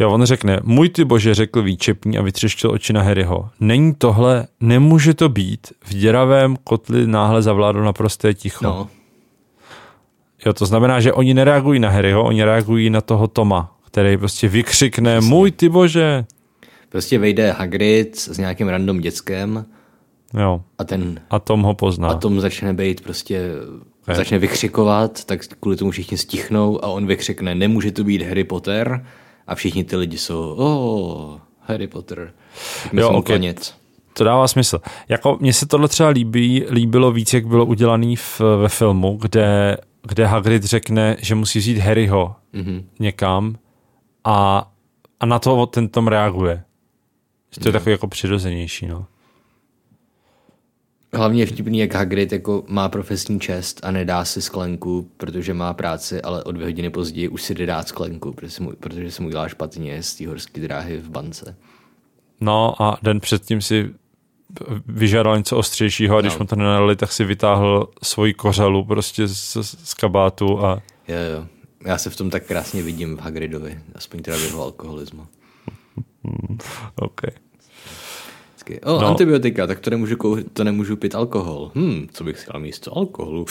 [0.00, 3.48] Jo, on řekne, můj ty bože, řekl výčepní a vytřeštil oči na Harryho.
[3.60, 5.66] Není tohle, nemůže to být.
[5.84, 8.64] V děravém kotli náhle zavládlo naprosté ticho.
[8.64, 8.88] No.
[10.46, 14.48] Jo, to znamená, že oni nereagují na Harryho, oni reagují na toho Toma, který prostě
[14.48, 15.34] vykřikne, Přesně.
[15.34, 16.24] můj ty bože.
[16.88, 19.64] Prostě vejde Hagrid s nějakým random dětskem
[20.38, 20.60] jo.
[20.78, 21.20] a ten...
[21.30, 22.08] A Tom ho pozná.
[22.08, 23.50] A Tom začne být prostě
[24.02, 24.16] okay.
[24.16, 29.04] začne vykřikovat, tak kvůli tomu všichni stichnou a on vykřikne, nemůže to být Harry Potter
[29.50, 32.32] a všichni ty lidi jsou, oh, Harry Potter.
[32.92, 33.36] jo, okay.
[33.36, 33.74] Konec.
[34.12, 34.80] To dává smysl.
[35.08, 38.14] Jako mně se tohle třeba líbí, líbilo víc, jak bylo udělané
[38.56, 42.84] ve filmu, kde, kde Hagrid řekne, že musí vzít Harryho mm-hmm.
[42.98, 43.56] někam
[44.24, 44.70] a,
[45.20, 46.64] a na to ten Tom reaguje.
[47.54, 47.72] To je mm.
[47.72, 49.06] takový jako přirozenější, no.
[51.12, 55.74] Hlavně je vtipný, jak Hagrid jako má profesní čest a nedá si sklenku, protože má
[55.74, 59.10] práci, ale o dvě hodiny později už si jde dát sklenku, protože se mu, protože
[59.10, 61.56] se mu dělá špatně z té horské dráhy v bance.
[62.40, 63.90] No a den předtím si
[64.86, 66.38] vyžádal něco ostřejšího a když no.
[66.38, 70.82] mu to nenadali, tak si vytáhl svoji kořelu prostě z, z kabátu a...
[71.08, 71.46] Jo, jo.
[71.84, 75.26] Já se v tom tak krásně vidím v Hagridovi, aspoň teda v jeho alkoholismu.
[76.96, 77.20] OK.
[78.82, 79.06] O, no.
[79.06, 81.72] antibiotika, tak to nemůžu, kou- to nemůžu pít alkohol.
[81.74, 83.46] Hm, co bych si dal místo alkoholu?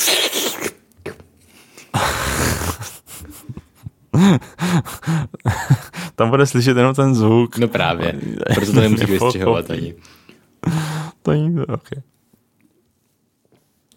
[6.15, 7.57] Tam bude slyšet jenom ten zvuk.
[7.57, 8.19] No právě,
[8.55, 9.95] proto to nemusíš vystřihovat ani.
[11.21, 12.01] To není to, okay.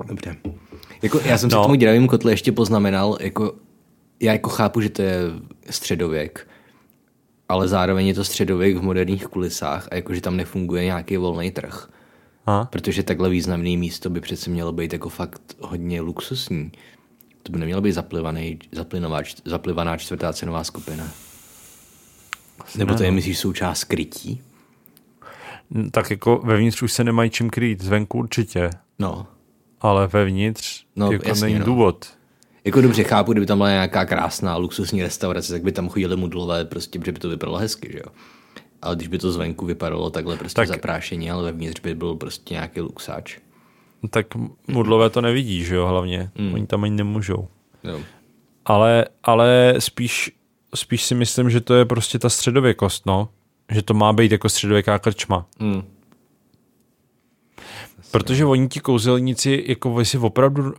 [0.09, 0.37] Dobře.
[1.03, 1.59] Jako, já jsem no.
[1.59, 3.55] si tomu děravým kotle ještě poznamenal, jako,
[4.21, 5.21] já jako chápu, že to je
[5.71, 6.49] středověk,
[7.53, 11.89] ale zároveň je to středověk v moderních kulisách a jakože tam nefunguje nějaký volný trh.
[12.47, 12.65] A?
[12.65, 16.73] Protože takhle významné místo by přece mělo být jako fakt hodně luxusní.
[17.43, 18.59] To by nemělo být zaplivaný,
[19.45, 21.05] zaplivaná čtvrtá cenová skupina.
[22.59, 24.43] Asi Nebo to je, myslíš, součást krytí?
[25.91, 28.71] Tak jako vevnitř už se nemají čím krýt, zvenku určitě.
[28.99, 29.27] No.
[29.81, 31.65] Ale vevnitř no, jako jasně, není no.
[31.65, 32.07] důvod.
[32.65, 36.65] Jako dobře chápu, kdyby tam byla nějaká krásná luxusní restaurace, tak by tam chodili mudlové,
[36.65, 38.13] prostě, protože by to vypadalo hezky, že jo.
[38.83, 42.55] Ale když by to zvenku vypadalo takhle prostě tak, zaprášení, ale vevnitř by byl prostě
[42.55, 43.39] nějaký luxáč.
[44.11, 44.27] Tak
[44.69, 46.31] mudlové to nevidí, že jo, hlavně.
[46.39, 46.55] Mm.
[46.55, 47.49] Oni tam ani nemůžou.
[47.85, 48.01] Jo.
[48.65, 50.33] Ale, ale spíš,
[50.75, 53.29] spíš si myslím, že to je prostě ta středověkost, no.
[53.73, 55.47] Že to má být jako středověká krčma.
[55.59, 55.83] Mm.
[58.11, 60.75] Protože oni ti kouzelníci, jako si opravdu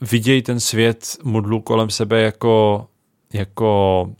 [0.00, 2.86] vidějí ten svět modlu kolem sebe jako,
[3.32, 4.12] jako,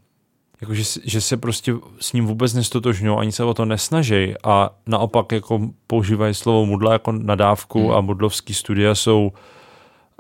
[0.61, 4.71] jako že, že, se prostě s ním vůbec nestotožňují, ani se o to nesnaží a
[4.87, 7.91] naopak jako používají slovo mudla jako nadávku hmm.
[7.91, 9.33] a mudlovský studia jsou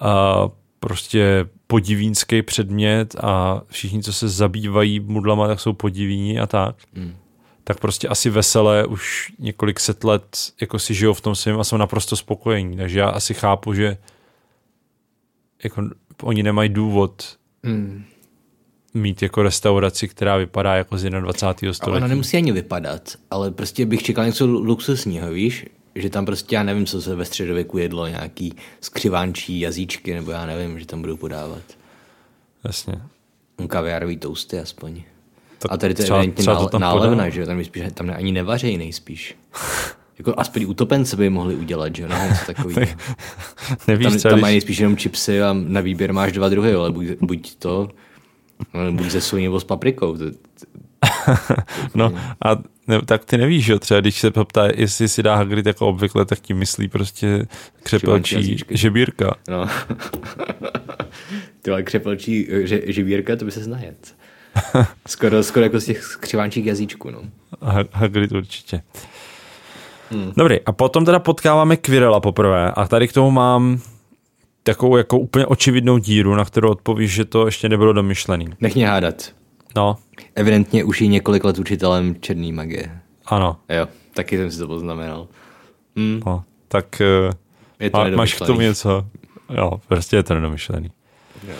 [0.02, 0.50] uh,
[0.80, 6.76] prostě podivínský předmět a všichni, co se zabývají mudlama, tak jsou podivíni a tak.
[6.94, 7.16] Hmm.
[7.64, 11.64] Tak prostě asi veselé už několik set let jako si žijou v tom svém a
[11.64, 12.76] jsou naprosto spokojení.
[12.76, 13.96] Takže já asi chápu, že
[15.64, 15.82] jako
[16.22, 18.04] oni nemají důvod Hmm.
[18.94, 21.70] mít jako restauraci, která vypadá jako z 21.
[21.70, 21.96] A století.
[21.96, 25.66] ona nemusí ani vypadat, ale prostě bych čekal něco luxusního, víš?
[25.94, 30.46] Že tam prostě, já nevím, co se ve středověku jedlo, nějaký skřivánčí jazyčky, nebo já
[30.46, 31.62] nevím, že tam budou podávat.
[32.64, 32.94] Jasně.
[33.68, 35.02] Kaviárový toasty aspoň.
[35.58, 37.46] Tak a tady to je třeba- evidentně třeba to nál- tam nálevna, že?
[37.46, 39.36] Tam, je spíš, tam ani nevařej nejspíš.
[40.18, 42.08] jako aspoň utopence by mohli udělat, že jo?
[42.08, 42.80] Nebo něco takového.
[43.88, 46.74] Nevíš, Tam, třeba, tam když- mají nejspíš jenom chipsy a na výběr máš dva druhy,
[46.74, 47.88] ale buď, buď to,
[48.72, 50.16] ale buď ze solí nebo s paprikou.
[50.16, 50.24] To,
[51.94, 52.12] No
[52.44, 52.56] a
[52.86, 55.86] ne, tak ty nevíš, že jo, třeba když se ptá, jestli si dá Hagrid jako
[55.88, 57.46] obvykle, tak tím myslí prostě
[57.82, 59.34] křepelčí žebírka.
[59.48, 59.66] no.
[61.62, 64.14] Ty vole, křepelčí že, živírka, to by se znajet.
[65.06, 67.22] Skoro, skoro jako z těch skřivánčích jazyčků, no.
[67.62, 68.82] Ha- Hagrid určitě.
[70.10, 70.32] Hmm.
[70.36, 73.80] Dobrý, a potom teda potkáváme Quirrella poprvé a tady k tomu mám
[74.62, 78.46] takovou jako úplně očividnou díru, na kterou odpovíš, že to ještě nebylo domyšlený.
[78.60, 79.14] Nech mě hádat.
[79.76, 79.96] No,
[80.34, 83.00] Evidentně už je několik let učitelem černý magie.
[83.26, 83.56] ano.
[83.68, 85.28] Jo, taky jsem si to poznamenal.
[85.98, 87.30] Hm, No, tak eh,
[87.80, 89.06] je to má, máš k tomu něco?
[89.56, 90.90] Jo, prostě je to nedomyšlený.
[91.48, 91.54] Jo.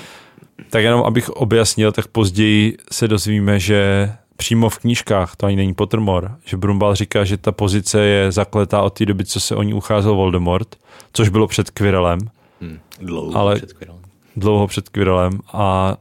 [0.70, 5.74] Tak jenom abych objasnil, tak později se dozvíme, že přímo v knížkách, to ani není
[5.74, 9.62] Pottermore, že Brumbal říká, že ta pozice je zakletá od té doby, co se o
[9.62, 10.76] ní ucházel Voldemort,
[11.12, 12.18] což bylo před Quirrellem,
[12.60, 14.02] Hm, dlouho Ale- před Quirrellem.
[14.36, 15.96] dlouho před Quirrellem a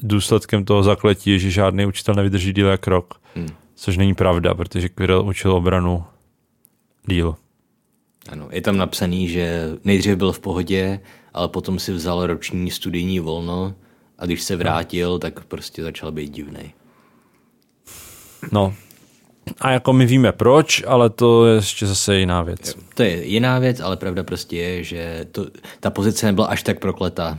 [0.00, 3.48] důsledkem toho zakletí je, že žádný učitel nevydrží díl jak rok, Hm.
[3.74, 6.04] což není pravda, protože Quirrell učil obranu
[7.06, 7.36] díl.
[8.28, 11.00] Ano, je tam napsaný, že nejdřív byl v pohodě,
[11.34, 13.74] ale potom si vzal roční studijní volno
[14.18, 16.72] a když se vrátil, tak prostě začal být divný.
[18.52, 18.74] No,
[19.60, 22.76] a jako my víme proč, ale to je ještě zase jiná věc.
[22.94, 25.46] To je jiná věc, ale pravda prostě je, že to,
[25.80, 27.38] ta pozice nebyla až tak prokletá.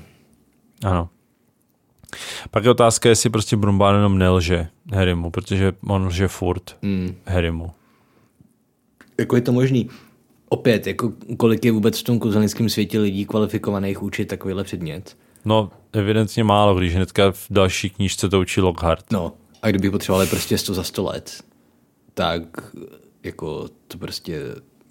[0.84, 1.10] Ano.
[2.52, 7.16] Pak je otázka, jestli prostě Brumbál jenom nelže Harrymu, protože on lže furt Hmm.
[7.26, 7.72] Harrymu.
[9.20, 9.90] Jako je to možný.
[10.50, 15.18] Opět, jako kolik je vůbec v tom kouzelnickém světě lidí kvalifikovaných učit takovýhle předmět?
[15.46, 19.06] No, evidentně málo, když hnedka v další knížce to učí Lockhart.
[19.12, 21.44] No, a kdyby potřebovali prostě 100 za 100 let,
[22.14, 22.42] tak
[23.24, 24.42] jako to prostě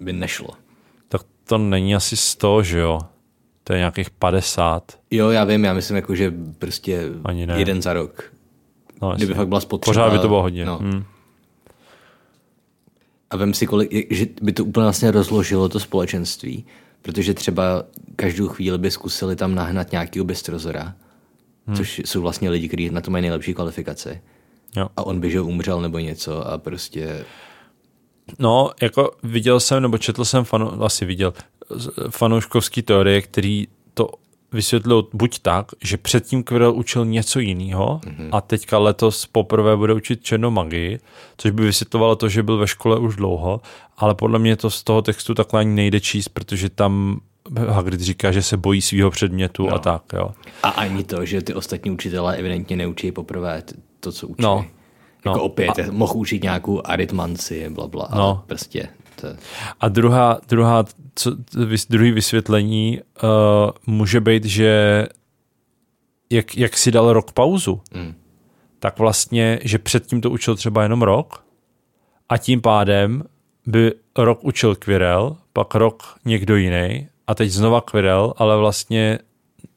[0.00, 0.48] by nešlo.
[1.08, 3.00] Tak to není asi 100, že jo?
[3.64, 4.98] To je nějakých 50.
[5.10, 7.58] Jo, já vím, já myslím jako, že prostě Ani ne.
[7.58, 8.32] jeden za rok.
[9.02, 9.92] No, Kdyby fakt byla spotřeba.
[9.92, 10.64] Pořád by to bylo hodně.
[10.64, 10.78] No.
[10.78, 11.04] Hmm.
[13.30, 16.66] A vem si, kolik, že by to úplně vlastně rozložilo to společenství,
[17.02, 17.84] protože třeba
[18.16, 20.94] každou chvíli by zkusili tam nahnat nějakého bestrozora,
[21.66, 21.76] hmm.
[21.76, 24.20] což jsou vlastně lidi, kteří na to mají nejlepší kvalifikaci.
[24.76, 24.88] Jo.
[24.96, 27.24] A on by, že umřel nebo něco a prostě...
[28.38, 31.32] No, jako viděl jsem, nebo četl jsem, fanu, asi viděl,
[32.10, 34.10] fanouškovský teorie, který to
[34.52, 38.28] vysvětlil buď tak, že předtím Quirrell učil něco jiného mm-hmm.
[38.32, 41.00] a teďka letos poprvé bude učit černou magii,
[41.36, 43.60] což by vysvětlovalo to, že byl ve škole už dlouho,
[43.96, 47.20] ale podle mě to z toho textu takhle ani nejde číst, protože tam
[47.56, 49.74] Hagrid říká, že se bojí svého předmětu no.
[49.74, 50.30] a tak, jo.
[50.62, 53.62] A ani to, že ty ostatní učitelé evidentně neučí poprvé
[54.00, 54.42] to, co učí.
[54.42, 54.64] No.
[55.26, 55.44] Jako No.
[55.44, 55.92] opět, a...
[55.92, 58.42] mohl učit nějakou aritmanci, bla, bla, ale No.
[58.46, 58.88] prostě
[59.20, 59.28] to...
[59.80, 60.84] A druhá, druhá
[61.14, 61.30] co,
[61.90, 63.30] druhý vysvětlení uh,
[63.86, 65.06] může být, že
[66.30, 68.14] jak, jak si dal rok pauzu, Mm.
[68.78, 71.44] tak vlastně, že předtím to učil třeba jenom rok
[72.28, 73.22] a tím pádem
[73.66, 79.18] by rok učil Quirrell, pak rok někdo jiný a teď znova Quirrell, ale vlastně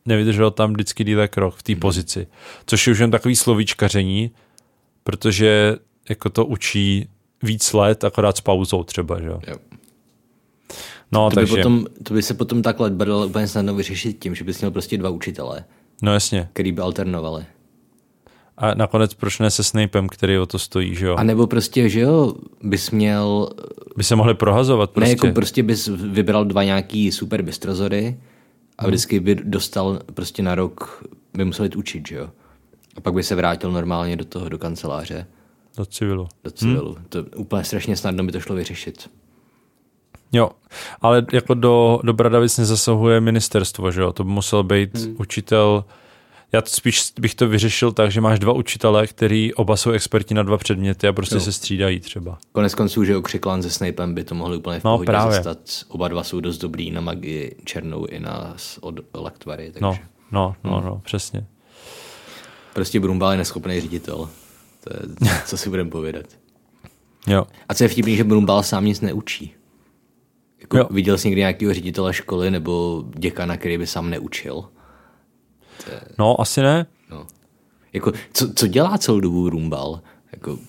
[0.06, 2.28] nevydržel tam vždycky díl jak rok v té pozici.
[2.66, 4.32] Což je už jen takový slovíčkaření,
[5.04, 5.76] protože
[6.10, 7.08] jako to učí
[7.44, 9.40] víc let, akorát s pauzou třeba, že jo.
[11.12, 14.36] No, To by, takže, potom, to by se potom takhle dalo úplně snadno vyřešit tím,
[14.36, 15.64] že bys měl prostě dva učitele,
[16.02, 16.50] no jasně.
[16.54, 17.46] který by alternovali.
[18.58, 21.16] A nakonec proč ne se Snapem, který o to stojí, že jo?
[21.16, 22.34] A nebo prostě, že jo,
[22.64, 23.50] bys měl,
[23.98, 25.10] By se mohli prohazovat prostě.
[25.10, 25.28] ne prostě.
[25.28, 28.18] jako prostě bys vybral dva nějaký super bystrozory
[28.82, 31.04] a vždycky by dostal prostě na rok,
[31.34, 32.30] by musel jít učit, že jo.
[32.96, 35.28] A pak by se vrátil normálně do toho, do kanceláře,
[35.78, 36.28] Do civilu.
[36.44, 36.94] do civilu.
[36.94, 37.06] Hmm.
[37.10, 39.10] To úplně strašně snadno by to šlo vyřešit.
[40.32, 40.50] Jo,
[41.02, 44.14] ale jako do, do Bradavic nezasahuje ministerstvo, že jo?
[44.14, 45.16] To by musel být hmm.
[45.20, 45.86] učitel...
[46.54, 50.44] Já spíš bych to vyřešil tak, že máš dva učitele, který oba jsou experti na
[50.44, 51.42] dva předměty a prostě Jo.
[51.42, 52.38] se střídají třeba.
[52.52, 55.36] Konec konců, že jo, Křiklan se Snapem by to mohli úplně v No, pohodě právě.
[55.36, 55.58] zastat.
[55.88, 59.82] Oba dva jsou dost dobrý na magii černou i na od laktvary, takže...
[59.82, 59.98] No.
[60.32, 61.46] No, no, no, přesně.
[62.74, 64.30] Prostě Brumbal je neschopný ředitel.
[64.84, 66.26] To je, co si budeme povědat.
[67.28, 67.46] Jo.
[67.70, 69.54] A co je vtipný, že Brumbal sám nic neučí.
[70.62, 70.88] Jako Jo.
[70.92, 74.64] viděl jsi někdy nějakého ředitele školy nebo děkana, který by sám neučil?
[76.18, 76.86] No, asi ne.
[77.10, 77.28] No.
[77.94, 80.02] Jako, co, co dělá celou dobu Rumbal?
[80.32, 80.60] Jako,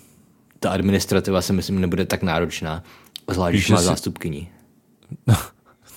[0.60, 2.82] ta administrativa si myslím nebude tak náročná,
[3.30, 4.48] zvlášť když má si- zástupkyní.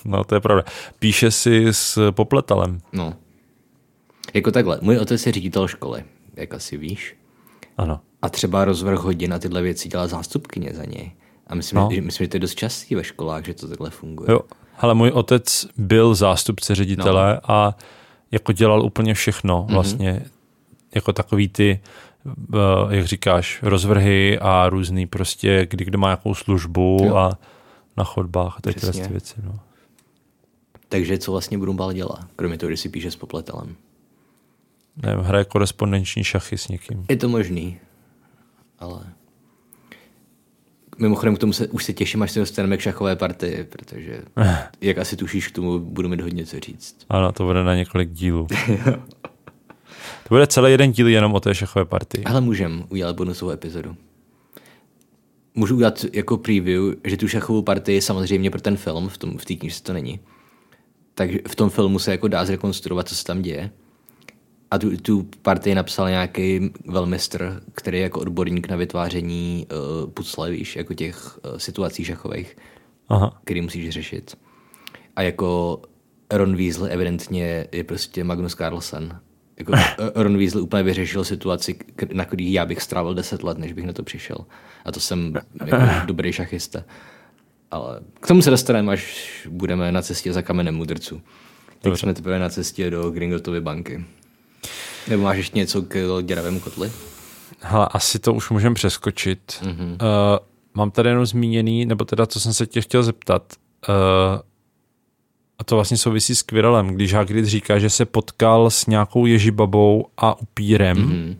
[0.07, 0.63] No, to je pravda.
[0.99, 2.81] Píše si s popletalem.
[2.93, 3.13] No.
[4.33, 6.03] Jako takhle, můj otec je ředitel školy,
[6.35, 7.15] jak asi víš.
[7.77, 7.99] Ano.
[8.21, 11.11] A třeba rozvrh hodin a tyhle věci dělá zástupkyně za něj.
[11.47, 11.83] A myslím, No.
[11.83, 11.91] no.
[11.95, 14.31] že, myslím, že to je dost častý ve školách, že to takhle funguje.
[14.31, 14.39] Jo.
[14.77, 17.51] Ale můj otec byl zástupce ředitele no.
[17.51, 17.77] a
[18.35, 20.25] jako dělal úplně všechno vlastně.
[20.95, 21.79] Jako takový ty,
[22.53, 27.15] eh, jak říkáš, rozvrhy a různý prostě, kdy kdo má jakou službu Jo.
[27.15, 27.37] a
[27.97, 29.03] na chodbách a Přesně.
[29.03, 29.35] ty věci.
[29.43, 29.59] No.
[30.89, 33.75] Takže co vlastně Brumbal dělá, kromě toho, že si píše s popletelem?
[35.03, 37.05] Nevím, hraje korespondenční šachy s někým.
[37.09, 37.77] Je to možný,
[38.79, 39.01] ale...
[40.97, 44.21] Mimochodem k tomu se, už se těším, až se dostaneme k šachové partii, protože,
[44.81, 46.97] jak asi tušíš, k tomu budu mít hodně co říct.
[47.09, 48.47] Ano, to bude na několik dílů.
[50.23, 52.23] to bude celý jeden díl jenom o té šachové partii.
[52.23, 53.95] Ale můžem udělat bonusovou epizodu.
[55.55, 59.45] Můžu udělat jako preview, že tu šachovou partii samozřejmě pro ten film, v, tom, v
[59.45, 60.19] té knižce to není,
[61.13, 63.71] takže v tom filmu se jako dá zrekonstruovat, co se tam děje.
[64.75, 70.51] A tu, tu partii napsal nějaký velmistr, který je jako odborník na vytváření uh, pucle,
[70.51, 72.57] víš, jako těch uh, situací šachových,
[73.09, 73.39] Aha.
[73.43, 74.37] který musíš řešit.
[75.15, 75.81] A jako
[76.31, 79.19] Ron Weasley evidentně je prostě Magnus Carlsen.
[79.59, 79.73] Jako
[80.15, 81.75] Ron Weasley úplně vyřešil situaci,
[82.13, 84.37] na který já bych strávil 10 let, než bych na to přišel.
[84.85, 85.33] A to jsem
[85.65, 86.83] jako dobrý šachista.
[87.71, 91.21] Ale k tomu se dostaneme, až budeme na cestě za kamenem mudrců.
[91.81, 94.05] Teď jsme teprve na cestě do Gringotovy banky.
[95.07, 96.91] Nebo máš ještě něco k děravému kotli?
[97.59, 99.39] Hele, asi to už můžeme přeskočit.
[99.61, 99.91] Mm-hmm.
[99.91, 99.97] Uh,
[100.73, 103.53] mám tady jenom zmíněný, nebo teda, co jsem se tě chtěl zeptat.
[103.89, 103.95] Uh,
[105.59, 110.05] a to vlastně souvisí s Quirrellem, když Hagrid říká, že se potkal s nějakou ježibabou
[110.17, 110.97] a upírem.
[110.97, 111.35] Mm-hmm.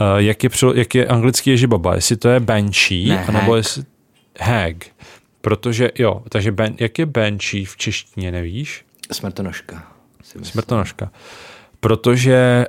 [0.00, 1.94] Uh, jak, je, jak je anglický ježibaba?
[1.94, 3.56] Jestli to je Banshee, Ne, anebo hag.
[3.56, 3.84] jestli...
[4.40, 4.76] Hag.
[5.40, 8.84] Protože, jo, takže ben, jak je Banshee v češtině, nevíš?
[9.12, 9.92] Smrtonožka.
[10.22, 10.62] si myslím.
[11.80, 12.66] Protože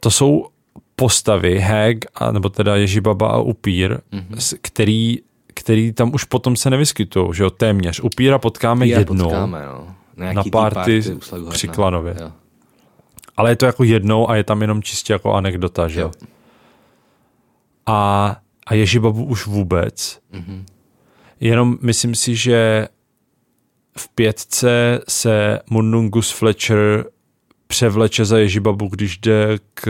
[0.00, 0.46] to jsou
[0.96, 4.58] postavy, Hag, a, nebo teda Ježibaba a Upír, mm-hmm.
[4.62, 5.18] který,
[5.54, 8.00] který tam už potom se nevyskytují, že jo, téměř.
[8.00, 9.94] Upíra potkáme Já jednou, potkáme, no.
[10.16, 11.50] Na, na party Slughorna.
[11.50, 12.16] při Klanově.
[12.20, 12.32] Jo.
[13.36, 16.06] ale je to jako jednou a je tam jenom čistě jako anekdota, že jo.
[16.20, 16.28] Jo.
[17.86, 18.36] A,
[18.66, 20.20] a Ježibabu už vůbec.
[20.32, 20.64] Mm-hmm.
[21.40, 22.88] Jenom myslím si, že
[23.98, 27.04] v pětce se Mundungus Fletcher
[27.66, 29.84] převleče za Ježibabu, když jde k,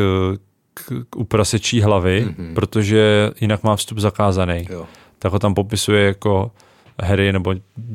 [0.74, 2.54] k, k uprasečí hlavy, mm-hmm.
[2.54, 4.66] protože jinak má vstup zakázaný.
[4.70, 4.86] Jo.
[5.18, 6.50] Tak ho tam popisuje jako
[7.02, 7.54] Harry nebo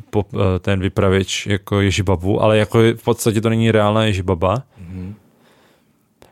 [0.10, 4.56] po, eh, ten vypravěč jako Ježibabu, ale jako v podstatě to není reálná Ježibaba.
[4.56, 5.14] Mm-hmm.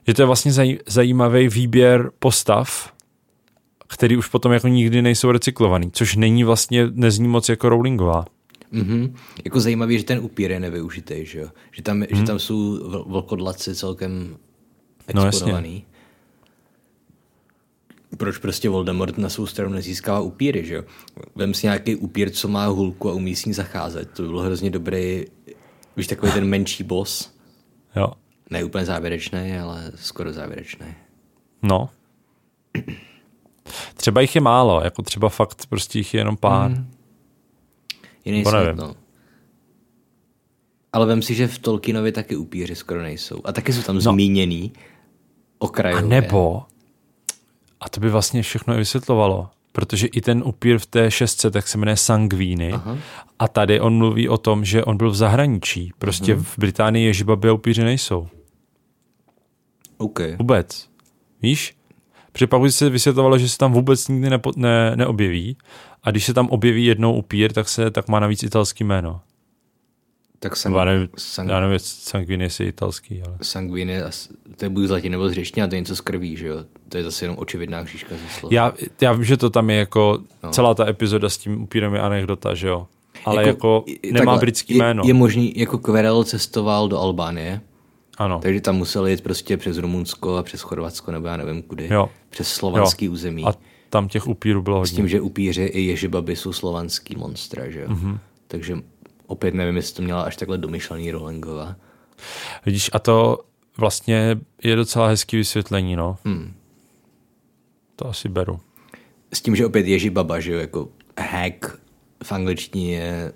[0.08, 2.94] Že to je vlastně zaj, zajímavý výběr postav,
[3.88, 8.26] který už potom jako nikdy nejsou recyklovaný, což není vlastně, nezní moc jako Rowlingová.
[8.74, 9.14] Mm-hmm.
[9.46, 11.50] Jako zajímavý, že ten upír je nevyužitý, že jo?
[11.72, 12.06] Že tam, mm.
[12.12, 14.38] že tam jsou vl- vlkodlaci celkem
[15.14, 15.28] No, jasně.
[15.28, 15.86] exponovaný.
[18.18, 20.84] Proč prostě Voldemort na svou stranu nezískává upíry, že jo?
[21.36, 24.12] Vem si nějaký upír, co má hulku a umí s ní zacházet.
[24.12, 25.26] To by bylo hrozně dobrý,
[25.98, 27.34] víš, takový ten menší boss.
[27.96, 28.08] Jo.
[28.50, 30.88] Ne úplně závěrečný, ale skoro závěrečný.
[31.64, 31.90] No.
[33.96, 36.72] Třeba jich je málo, jako třeba fakt prostě jich je jenom pár.
[36.72, 36.92] Mm.
[38.28, 38.78] Jiný To svět, nevím.
[38.78, 38.96] no.
[40.94, 43.42] Ale vem si, že v Tolkienovi taky upíři skoro nejsou.
[43.44, 44.02] A taky jsou tam no.
[44.02, 44.80] zmíněný A
[45.60, 46.06] okrajově.
[46.10, 46.64] nebo,
[47.80, 51.68] a to by vlastně všechno i vysvětlovalo, protože i ten upír v té šestce, tak
[51.68, 52.98] se jmenuje Sangvíny Aha.
[53.40, 55.92] a tady on mluví o tom, že on byl v zahraničí.
[55.98, 56.44] Prostě Mhm.
[56.44, 58.28] v Británii ježibaby a upíři nejsou.
[59.98, 60.20] OK.
[60.40, 60.90] Vůbec.
[61.42, 61.78] Víš?
[62.32, 65.58] Protože pak by se vysvětlovalo, že se tam vůbec nikdy nepo, ne, neobjeví
[66.04, 69.22] a když se tam objeví jednou upír, tak se tak má navíc italský jméno.
[70.40, 73.38] Tak sang, Já nevím, sang, já nevím jestli Sanguini je italský, ale...
[73.42, 76.02] sanguine, as- to je buď z latiny nebo z řečtiny, a to je něco z
[76.02, 76.58] krví, že jo?
[76.90, 78.56] To je zase jenom očividná křížka ze slova.
[78.56, 80.50] Já, já vím, že to tam je jako, no.
[80.52, 82.88] celá ta epizoda s tím upírem je anekdota, že jo?
[83.26, 85.04] Ale jako, jako nemá takhle, britský je, jméno.
[85.06, 87.62] Je možný, jako Querel cestoval do Albánie,
[88.18, 88.40] ano.
[88.42, 91.88] takže tam musel jít prostě přes Rumunsko a přes Chorvatsko, nebo já nevím kudy.
[91.92, 92.10] Jo.
[92.30, 93.46] Přes slovanský území.
[93.46, 93.54] A
[93.98, 94.96] tam těch upírů bylo S hodně.
[94.96, 97.88] tím, že upíři i ježibaby jsou slovanský monstra, že jo?
[97.90, 98.12] Mhm.
[98.14, 98.20] Mm-hmm.
[98.48, 98.78] Takže
[99.28, 101.76] opět nevím, jestli to měla až takhle domyšlený Rowlingova,
[102.66, 103.46] Vidíš, a to
[103.78, 106.18] vlastně je docela hezký vysvětlení, no.
[106.26, 106.54] Hmm.
[107.96, 108.60] To asi beru.
[109.34, 111.80] S tím, že opět Ježí Baba, že jo, jako hack
[112.24, 113.34] v angličtině je,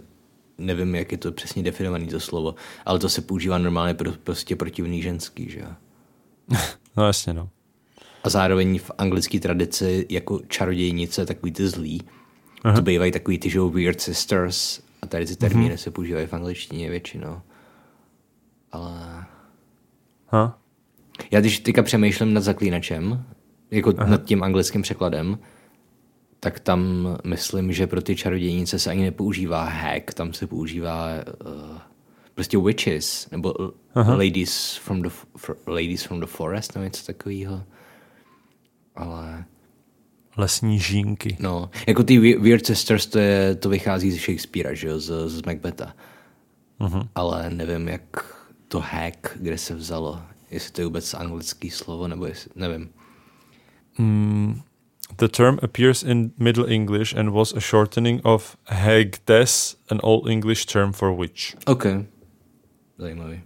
[0.57, 2.55] nevím, jak je to přesně definovaný to slovo,
[2.85, 5.67] ale to se používá normálně pro, prostě protivný ženský, že jo.
[6.97, 7.49] No jasně, no.
[8.23, 12.01] A zároveň v anglické tradici jako čarodějnice, takový ty zlý,
[12.63, 12.75] Aha.
[12.75, 16.89] to bývají takový ty, že weird sisters a tady ty termíny se používají v angličtině
[16.89, 17.41] většinou.
[18.71, 19.25] Ale
[20.27, 20.59] Ha?
[21.31, 23.25] já když teďka přemýšlím nad zaklínačem,
[23.71, 24.09] jako Aha.
[24.09, 25.39] nad tím anglickým překladem,
[26.39, 31.77] tak tam myslím, že pro ty čarodějnice se ani nepoužívá hack, tam se používá uh,
[32.35, 33.53] prostě witches, nebo
[33.95, 34.15] Aha.
[34.15, 37.63] ladies from, the, for, ladies from the forest, nebo něco takového.
[38.95, 39.45] Ale
[40.37, 41.37] Lesní žínky.
[41.39, 45.11] no, jako ty We- Weird Sisters, to, je, to vychází z Shakespearea, že jo, z,
[45.29, 45.95] z Macbetha.
[46.79, 47.01] Mhm.
[47.15, 48.35] Ale nevím, jak
[48.67, 52.89] to hack, kde se vzalo, jestli to je vůbec anglický slovo, nebo jestli, nevím.
[55.17, 60.65] The term appears in Middle English and was a shortening of hagtes, an Old English
[60.65, 61.55] term for witch.
[61.65, 61.85] OK.
[62.97, 63.41] Zajímavý.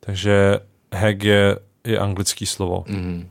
[0.00, 0.60] Takže
[0.94, 3.28] hag je, je anglický slovo, Mhm.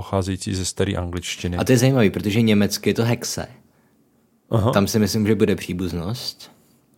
[0.00, 1.56] Pocházející ze staré angličtiny.
[1.56, 3.46] A to je zajímavý, protože německy je to hexe.
[4.50, 6.52] Aha, Tam si myslím, že bude příbuznost.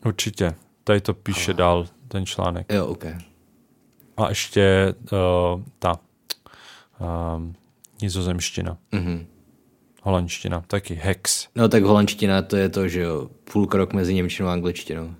[0.07, 0.55] určitě.
[0.85, 2.67] Tady to píše dál ten článek.
[2.73, 3.05] Jo, OK.
[4.17, 6.01] A ještě uh, ta
[7.37, 7.55] um,
[8.03, 9.27] nizozemština, Mhm.
[10.03, 11.49] holandština, taky hex.
[11.57, 15.15] No tak holandština to je to, že jo, půl krok mezi němčinou a angličtinou.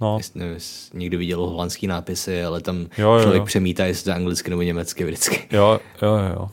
[0.00, 3.46] No, Jestli, nevím, jestli někdo viděl holandský nápisy, ale tam Jo, jo, člověk jo.
[3.46, 5.48] přemítá, jestli to je anglicky nebo německy vždycky.
[5.56, 6.48] jo, jo, jo.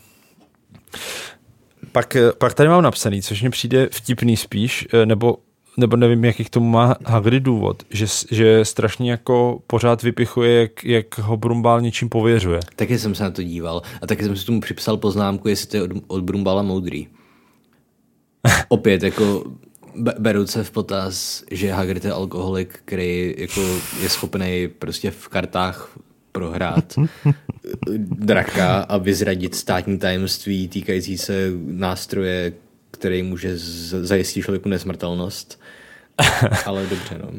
[1.91, 5.37] Pak, eh, pak tady mám napsaný, což mi přijde vtipný spíš, eh, nebo,
[5.77, 10.85] nebo nevím, jaký k tomu má Hagrid důvod, že, že strašně jako pořád vypichuje, jak,
[10.85, 12.59] jak ho Brumbál něčím pověřuje.
[12.75, 15.77] Taky jsem se na to díval a taky jsem si tomu připsal poznámku, jestli to
[15.77, 17.07] je od, od Brumbala moudrý.
[18.67, 19.43] Opět, jako
[19.95, 23.61] be- beru se v potaz, že Hagrid je alkoholik, který jako
[24.01, 25.97] je schopný prostě v kartách
[26.31, 26.95] prohrát
[27.99, 32.53] draka a vyzradit státní tajemství týkající se nástroje,
[32.91, 35.61] který může zajistit člověku nesmrtelnost.
[36.65, 37.31] Ale dobře, no.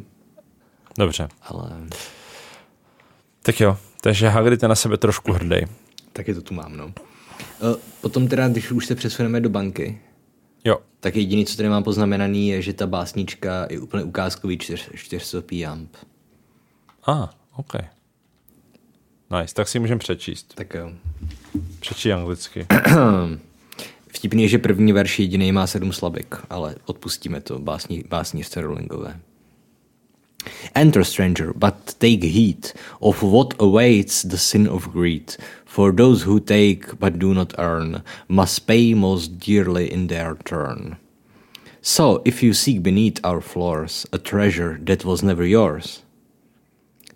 [0.99, 1.71] Dobře, Ale
[3.43, 5.57] tak jo, takže Hagrid je na sebe trošku hrdý.
[6.13, 6.93] taky to tu mám, no.
[6.97, 10.01] E, Potom teda, když už se přesuneme do banky,
[10.65, 14.91] Jo, tak jediný, co tady mám poznamenaný, je, že ta básnička je úplně ukázkový čtyř,
[14.95, 15.97] čtyřstopý jamp.
[17.05, 17.73] a, ah, OK.
[19.41, 20.55] Nice, tak si můžeme přečíst.
[20.55, 20.93] Tak jo.
[21.81, 22.67] Přečí anglicky.
[24.09, 29.21] Vtipný je, že první verš jediný má sedm slabik, ale odpustíme to básní, básnířce Rowlingové.
[30.75, 35.37] Enter, stranger, but take heed of what awaits the sin of greed.
[35.65, 40.97] For those who take but do not earn must pay most dearly in their turn.
[41.83, 46.03] So, if you seek beneath our floors a treasure that was never yours,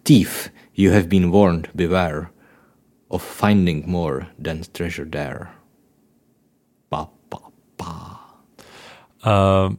[0.05, 2.31] thief, you have been warned, beware
[3.09, 5.47] of finding more than treasure there.
[6.89, 7.39] Pa, pa,
[7.77, 8.21] pa.
[9.27, 9.75] Uh,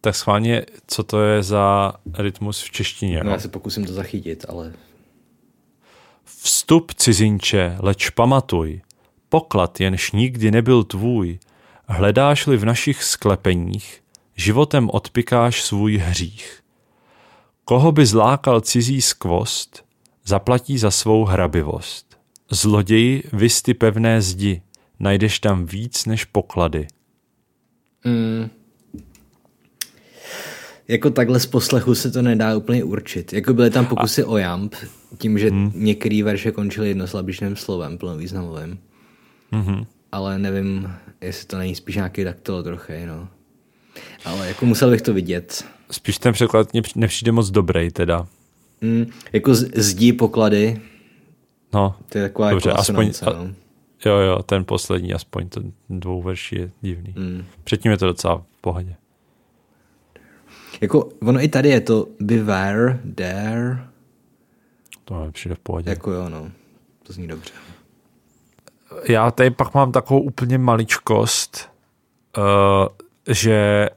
[0.00, 3.18] tak schválně, co to je za rytmus v češtině?
[3.18, 4.72] No, No, já se pokusím to zachytit, ale
[6.24, 8.82] Vstup cizinče, leč pamatuj,
[9.28, 11.38] poklad jenž nikdy nebyl tvůj,
[11.88, 14.02] hledáš-li v našich sklepeních,
[14.36, 16.60] životem odpikáš svůj hřích.
[17.64, 19.83] Koho by zlákal cizí skvost,
[20.26, 22.18] zaplatí za svou hrabivost.
[22.50, 24.62] Zloději, vysty pevné zdi,
[25.00, 26.86] najdeš tam víc než poklady.
[30.88, 33.32] jako takhle z poslechu se to nedá úplně určit.
[33.32, 34.74] Jako byly tam pokusy o jamp,
[35.18, 35.72] tím, že hmm.
[35.74, 38.78] některé verše končily jednoslabičným slovem, plnovýznamovým.
[39.52, 39.86] Mhm.
[40.12, 43.28] Ale nevím, jestli to není spíš nějaký daktilo trochu, no.
[44.24, 45.64] Ale jako musel bych to vidět.
[45.90, 48.26] Spíš ten překlad nepřijde moc dobrý teda.
[48.84, 50.80] Mm, jako zdí poklady,
[51.74, 53.54] No, to je taková Dobře, jako aspoň- aspoň, no.
[54.04, 57.14] jo, jo, ten poslední aspoň, ten dvou verší je divný.
[57.18, 57.44] Mm.
[57.64, 58.96] Předtím je to docela v pohodě.
[60.80, 63.78] Jako ono i tady je to beware, there,
[65.04, 65.90] To mi přijde v pohodě.
[65.90, 66.50] jako jo, no.
[67.02, 67.52] To zní dobře.
[69.08, 71.70] Já tady pak mám takovou úplně maličkost,
[72.38, 72.44] uh,
[73.34, 73.88] že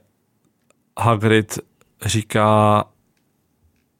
[0.98, 1.58] Hagrid
[2.06, 2.84] říká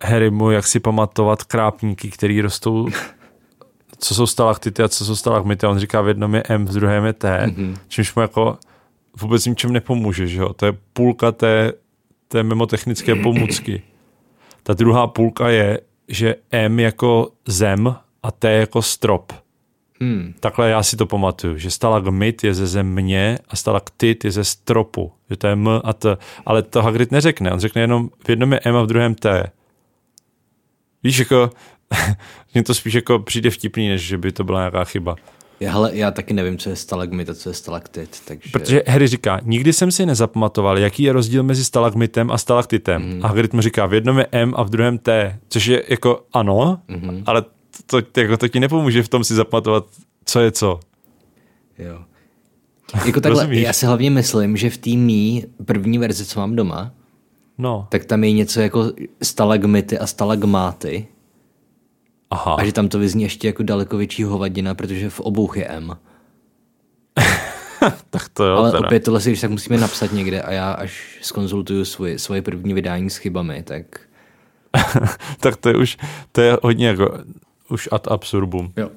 [0.04, 2.88] Harrymu, jak si pamatovat krápníky, který rostou,
[3.98, 5.66] co jsou stalaktity a co jsou stalagmity.
[5.66, 7.76] On říká, v jednom je M, v druhém je T, mm-hmm.
[7.88, 8.58] čímž mu jako
[9.20, 10.52] vůbec ničem nepomůže, že jo?
[10.52, 11.72] To je půlka té,
[12.28, 13.82] té memotechnické pomůcky.
[14.62, 19.32] Ta druhá půlka je, že M jako zem a T jako strop.
[20.00, 20.34] Hmm.
[20.40, 25.12] Takhle já si to pamatuju, že stalagmit je ze země a stalaktit je ze stropu,
[25.30, 26.16] že to je M a T,
[26.46, 29.50] ale to Hagrid neřekne, on řekne jenom v jednom je M a v druhém T.
[31.02, 31.50] Víš, jako,
[32.54, 35.16] mně to spíš jako přijde vtipný, než že by to byla nějaká chyba.
[35.60, 38.50] Já, hele, já taky nevím, co je stalagmit a co je stalaktit, takže...
[38.52, 43.02] Protože Harry říká, nikdy jsem si nezapamatoval, jaký je rozdíl mezi stalagmitem a stalaktitem.
[43.02, 43.24] Mm.
[43.24, 46.24] A Hagrid mu říká, v jednom je M a v druhém T, což je jako
[46.32, 47.22] ano, mm.
[47.26, 47.44] ale
[47.86, 49.86] to, to, jako to ti nepomůže v tom si zapamatovat,
[50.24, 50.80] co je co.
[51.78, 51.98] Jo.
[53.06, 56.92] Jako takhle, já si hlavně myslím, že v té mý první verzi, co mám doma,
[57.58, 61.06] No, tak tam je něco jako stalagmity a stalagmáty
[62.30, 62.54] aha.
[62.54, 65.96] a že tam to vyzní ještě jako daleko větší hovadina, protože v obou je M.
[68.10, 68.86] tak to jo, Ale teda.
[68.86, 72.74] opět tohle si když tak musíme napsat někde a já až skonzultuju svoje, svoje první
[72.74, 74.00] vydání s chybami, tak
[75.40, 75.96] tak to je už,
[76.32, 77.18] to je hodně jako,
[77.68, 78.72] už ad absurdum.
[78.76, 78.90] jo.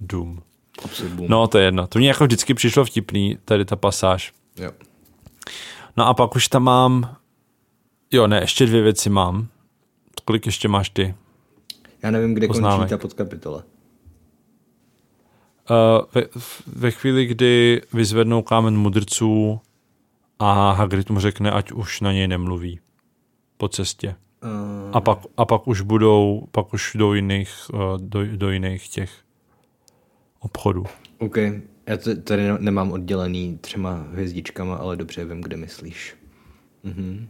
[0.00, 0.42] Doom.
[0.84, 1.26] Absurdum.
[1.28, 1.86] No, to je jedno.
[1.86, 4.32] To mě jako vždycky přišlo vtipný, tady ta pasáž.
[4.56, 4.70] Jo.
[5.98, 7.16] No a pak už tam mám,
[8.10, 9.48] jo ne, ještě dvě věci mám.
[10.24, 11.14] Kolik ještě máš ty?
[12.02, 12.78] Já nevím, kde Poznámek.
[12.78, 13.56] končí ta podkapitola.
[15.70, 15.74] Uh,
[16.14, 16.22] ve,
[16.66, 19.60] ve chvíli, kdy vyzvednou kámen mudrců
[20.38, 22.80] a Hagrid mu řekne, ať už na něj nemluví
[23.56, 24.14] po cestě.
[24.44, 28.88] Uh, A pak, a pak už budou, pak už do jiných, uh, do, do jiných
[28.88, 29.10] těch
[30.40, 30.84] obchodů.
[31.18, 31.36] OK,
[31.88, 36.16] já to tady ne- nemám oddělený třema hvězdičkama, ale dobře vím, kde myslíš.
[36.82, 37.28] Mhm.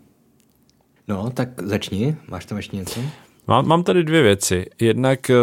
[1.09, 2.17] No, tak začni.
[2.29, 3.01] Máš tam ještě něco?
[3.47, 4.67] Mám, mám tady dvě věci.
[4.81, 5.35] Jednak eh,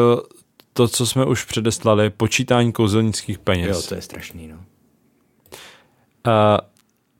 [0.73, 3.77] to, co jsme už předeslali, počítání kouzelnických peněz.
[3.77, 4.55] Jo, to je strašný, no.
[4.55, 4.61] Uh,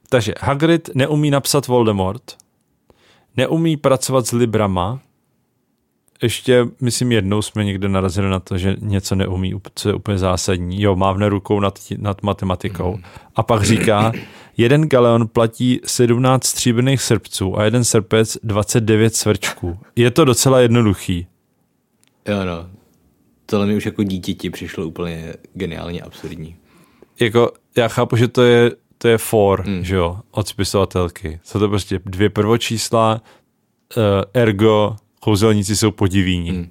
[0.09, 2.37] takže Hagrid neumí napsat Voldemort,
[3.37, 4.99] neumí pracovat s librama,
[6.23, 10.81] ještě, myslím, jednou jsme někde narazili na to, že něco neumí, co je úplně zásadní.
[10.81, 12.99] Jo, mávne rukou nad, nad matematikou.
[13.35, 14.11] A pak říká,
[14.57, 19.79] jeden galeon platí 17 stříbrných srpců a jeden srpec 29 svrčků.
[19.95, 21.27] Je to docela jednoduchý.
[22.27, 22.69] Jo, no.
[23.45, 26.55] Tohle mi už jako dítěti přišlo úplně geniálně absurdní.
[27.19, 29.83] jako já chápu, že to je, to je for, mm.
[29.83, 31.39] že jo, od spisovatelky.
[31.43, 33.21] Jsou to prostě dvě prvočísla,
[33.97, 34.95] uh, ergo
[35.25, 36.51] kouzelníci jsou podivíní.
[36.51, 36.69] Mm.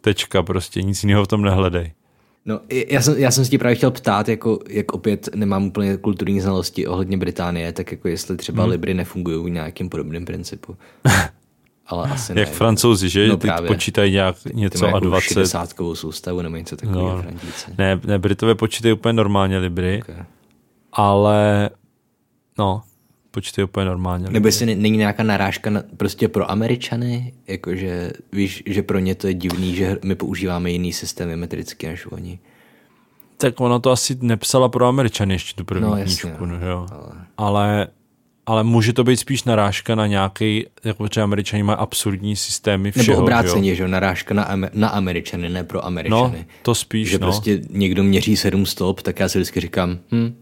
[0.00, 1.92] Tečka prostě, nic jiného v tom nehledej.
[2.44, 5.96] No, já jsem, já jsem se ti právě chtěl ptát, jako, jak opět nemám úplně
[5.96, 8.70] kulturní znalosti ohledně Británie, tak jako jestli třeba Hmm.
[8.72, 10.76] Libry nefungují v nějakým podobném principu.
[11.86, 12.40] Ale asi ne.
[12.40, 13.28] Jak francouzi, že?
[13.28, 13.68] No Ty právě.
[13.68, 15.34] počítají nějak něco mají a jako 20.
[15.34, 17.16] 60 soustavu nebo něco takového No.
[17.16, 17.22] no.
[17.22, 17.70] Frantíci.
[17.78, 20.24] Ne, ne, Britové počítají úplně normálně Libry, Okay.
[20.92, 21.70] ale
[22.58, 22.82] no,
[23.38, 24.30] počítají úplně normálně.
[24.30, 29.14] Nebo jestli ne- není nějaká narážka na, prostě pro Američany, jakože víš, že pro ně
[29.14, 32.38] to je divný, že my používáme jiný systémy metrický než oni.
[33.36, 36.58] Tak ona to asi nepsala pro Američany ještě tu první No, no, jasně, knížku, no.
[36.60, 36.86] no, jo.
[36.90, 37.12] Ale...
[37.36, 37.88] ale
[38.46, 43.06] ale může to být spíš narážka na nějaký, jako třeba Američani mají absurdní systémy všeho,
[43.16, 46.46] Nebo obráceně, že jo, narážka na, Amer- na Američany, ne pro No, Američany.
[46.62, 47.26] to spíš, že no.
[47.26, 50.34] prostě někdo měří sedm stop, tak já si vždycky říkám, hm,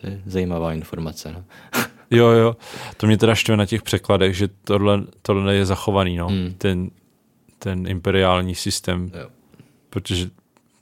[0.00, 1.32] to je zajímavá informace.
[1.32, 1.44] No.
[2.12, 2.56] Jo, jo.
[2.96, 6.28] To mě teda štve na těch překladech, že tohle, tohle je zachovaný, no.
[6.28, 6.54] Hmm.
[6.58, 6.90] Ten,
[7.58, 9.28] ten imperiální systém, Jo.
[9.90, 10.30] protože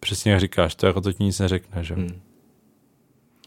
[0.01, 1.95] přesně jak říkáš, to jako to ti nic neřekne, že?
[1.95, 2.21] Hmm.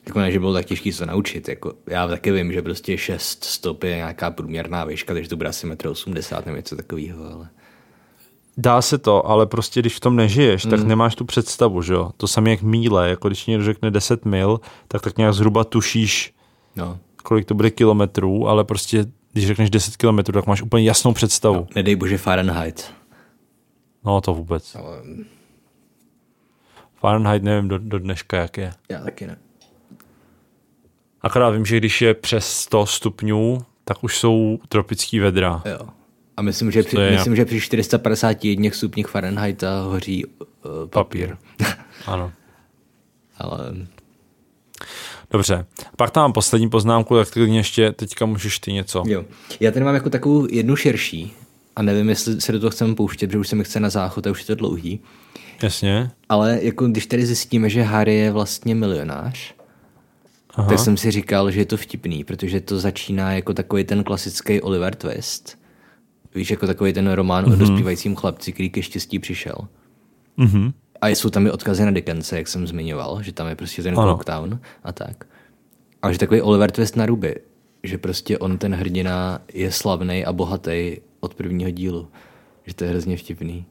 [0.08, 1.48] Jako ne, že bylo tak těžké se to naučit.
[1.50, 5.50] Jako, já taky vím, že prostě 6 stop je nějaká průměrná výška, takže to bude
[5.50, 7.50] asi 1,80 m nebo něco takového, ale...
[8.58, 10.72] Dá se to, ale prostě když v tom nežiješ, Hmm.
[10.72, 12.12] tak nemáš tu představu, že jo.
[12.18, 16.34] To samé jak míle, jako když někdo řekne 10 mil, tak tak nějak zhruba tušíš,
[16.76, 21.14] No, kolik to bude kilometrů, ale prostě když řekneš 10 kilometrů, tak máš úplně jasnou
[21.14, 21.56] představu.
[21.56, 22.94] No, nedej bože Fahrenheit.
[24.06, 24.76] no to vůbec.
[24.76, 25.02] Ale
[26.96, 28.72] Fahrenheit nevím do, do dneška, jak je.
[28.90, 29.38] já taky ne.
[31.22, 35.62] Akorát vím, že když je přes 100 stupňů, tak už jsou tropický vedra.
[35.66, 35.88] Jo.
[36.38, 40.32] A myslím, že při, je myslím, že při 451 stupních Fahrenheita hoří uh,
[40.90, 41.38] papír.
[42.06, 42.32] Ano.
[43.38, 43.74] Ale
[45.34, 45.66] Dobře.
[45.98, 49.04] Pak tam mám poslední poznámku, tak klidně ještě teďka můžeš ty něco.
[49.08, 49.26] jo.
[49.60, 51.34] Já tady mám jako takovou jednu širší
[51.76, 54.28] a nevím, jestli se do toho chceme pouštět, protože už se mi chce na záchod
[54.28, 55.00] a už je to dlouhý.
[55.64, 56.12] Jasně.
[56.30, 59.54] Ale jako když tady zjistíme, že Harry je vlastně milionář,
[60.56, 60.70] Aha.
[60.70, 64.62] tak jsem si říkal, že je to vtipný, protože to začíná jako takový ten klasický
[64.62, 65.60] Oliver Twist.
[66.36, 67.54] Víš, jako takový ten román mm-hmm.
[67.54, 69.56] o dospívajícím chlapci, který ke štěstí přišel.
[70.38, 70.74] Mhm.
[71.04, 74.00] A jsou tam i odkazy na Dickense, jak jsem zmiňoval, že tam je prostě ten
[74.00, 74.04] Ano.
[74.14, 75.26] Clocktown a tak.
[76.02, 77.36] A že takový Oliver Twist na ruby,
[77.84, 82.08] že prostě on ten hrdina je slavný a bohatý od prvního dílu.
[82.66, 83.66] Že to je hrozně vtipný.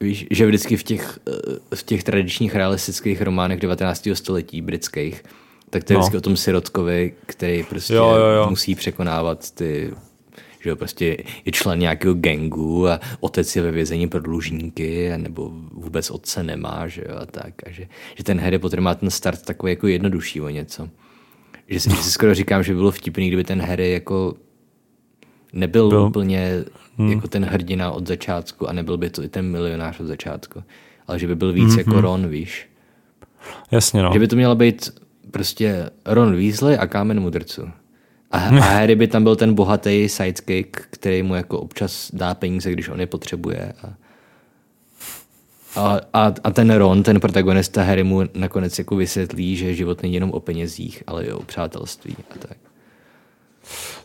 [0.00, 4.14] Víš, že vždycky v těch, eh, v těch tradičních realistických románech 19.
[4.16, 5.22] století britských,
[5.70, 6.00] tak to je No.
[6.00, 8.46] vždycky o tom sirotkovi, který prostě Jo, jo, jo.
[8.50, 9.94] musí překonávat ty
[10.66, 15.16] že jo, prostě je člen nějakého gangu a otec je ve vězení pro dlužníky, a
[15.16, 17.54] nebo vůbec otce nemá, že jo, a tak.
[17.66, 17.86] A že,
[18.16, 20.88] že ten Harry Potter má ten start takový jako jednodušší o něco.
[21.68, 24.34] Že si, že si skoro říkám, že by bylo vtipný, kdyby ten Harry jako
[25.52, 26.64] nebyl Byl- úplně
[26.96, 27.12] hmm.
[27.12, 30.62] jako ten hrdina od začátku a nebyl by to i ten milionář od začátku.
[31.06, 31.78] Ale že by byl víc mm-hmm.
[31.78, 32.68] jako Ron, víš.
[33.70, 34.10] Jasně, no.
[34.12, 34.90] Že by to mělo být
[35.30, 37.70] prostě Ron Weasley a kámen mudrců.
[38.36, 42.72] A, a Harry by tam byl ten bohatý sidekick, který mu jako občas dá peníze,
[42.72, 43.72] když on je potřebuje.
[43.82, 43.94] A,
[45.80, 50.14] a, a, a ten Ron, ten protagonista Harry mu nakonec jako vysvětlí, že život není
[50.14, 52.56] jenom o penězích, ale i o přátelství a tak.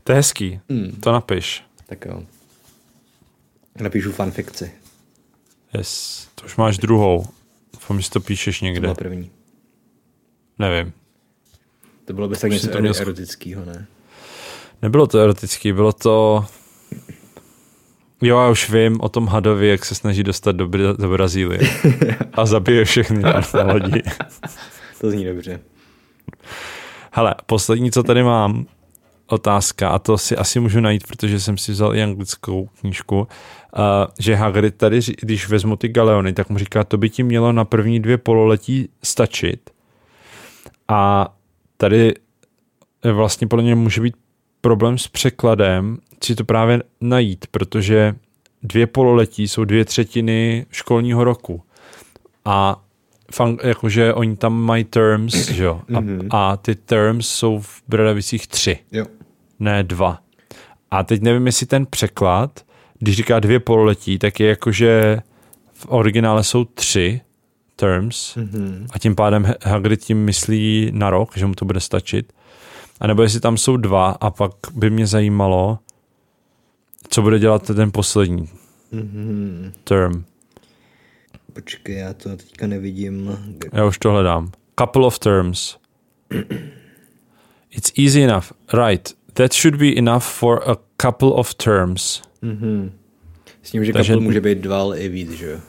[0.04, 0.60] To je hezký.
[0.70, 0.92] Hmm.
[1.00, 1.64] To napiš.
[1.86, 2.24] Tak jo.
[3.82, 4.72] Napíšu fanfikci.
[5.78, 6.28] Yes.
[6.36, 7.26] To už máš druhou.
[7.74, 8.82] Doufám, že to píšeš To někde.
[8.82, 9.32] byla první.
[10.60, 10.94] Nevím.
[12.06, 13.88] To bylo by tak něco to erotického, ne?
[14.82, 16.46] Nebylo to erotický, bylo to...
[18.22, 21.60] Jo, já už vím o tom hadovi, jak se snaží dostat do, Bra- do Brazílie.
[22.34, 23.42] A zabije všechny na
[23.74, 24.02] lodi.
[25.02, 25.60] To zní dobře.
[27.12, 28.66] Hele, poslední, co tady mám,
[29.28, 33.26] otázka, a to si asi můžu najít, protože jsem si vzal i anglickou knížku, uh,
[34.20, 37.66] že Hagrid tady, když vezmu ty galeony, tak mu říká, to by ti mělo na
[37.66, 39.70] první dvě pololetí stačit.
[40.88, 41.34] A
[41.78, 42.14] tady
[43.04, 44.16] eh, vlastně podle mě může být
[44.62, 48.16] problém s překladem, si to právě najít, protože
[48.64, 51.62] dvě pololetí jsou dvě třetiny školního roku.
[52.46, 52.84] A
[53.32, 55.82] fun, jakože oni tam mají terms, že jo?
[55.96, 56.04] A,
[56.52, 59.06] a ty terms jsou v Bradavicích tři, Jo.
[59.60, 60.20] ne dva.
[60.92, 62.66] A teď nevím, jestli ten překlad,
[63.00, 65.22] když říká dvě pololetí, tak je jakože
[65.74, 67.22] v originále jsou tři
[67.76, 68.86] terms Mm-hmm.
[68.94, 72.34] a tím pádem Ha- Hagrid tím myslí na rok, že mu to bude stačit.
[73.02, 75.80] A nebo jestli tam jsou dva a pak by mě zajímalo,
[77.10, 78.50] co bude dělat ten poslední
[78.94, 79.72] Mm-hmm.
[79.84, 80.24] term.
[81.54, 83.38] Počkej, já to teďka nevidím.
[83.74, 84.52] Já už to hledám.
[84.80, 85.78] Couple of terms.
[87.70, 88.52] It's easy enough.
[88.88, 89.14] Right.
[89.34, 92.22] That should be enough for a couple of terms.
[92.44, 92.92] Mm-hmm.
[93.64, 95.60] S tím, že Takže- kapel může být dva, ale i víc, že?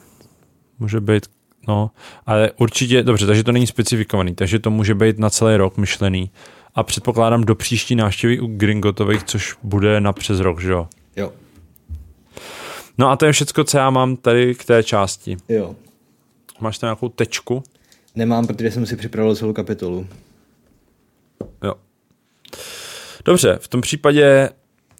[0.79, 1.27] Může být,
[1.69, 1.91] no,
[2.27, 6.31] ale určitě, dobře, takže to není specifikovaný, takže to může být na celý rok myšlený.
[6.75, 10.89] A předpokládám do příští návštěvy u Gringotových, což bude na přes rok, že jo?
[11.17, 11.33] Jo.
[12.99, 15.37] No a to je všecko, co já mám tady k té části.
[15.49, 15.77] Jo.
[16.61, 17.63] Máš tam nějakou tečku?
[18.15, 20.07] Nemám, protože jsem si připravil celou kapitolu.
[21.65, 21.75] Jo.
[23.25, 24.51] Dobře, v tom případě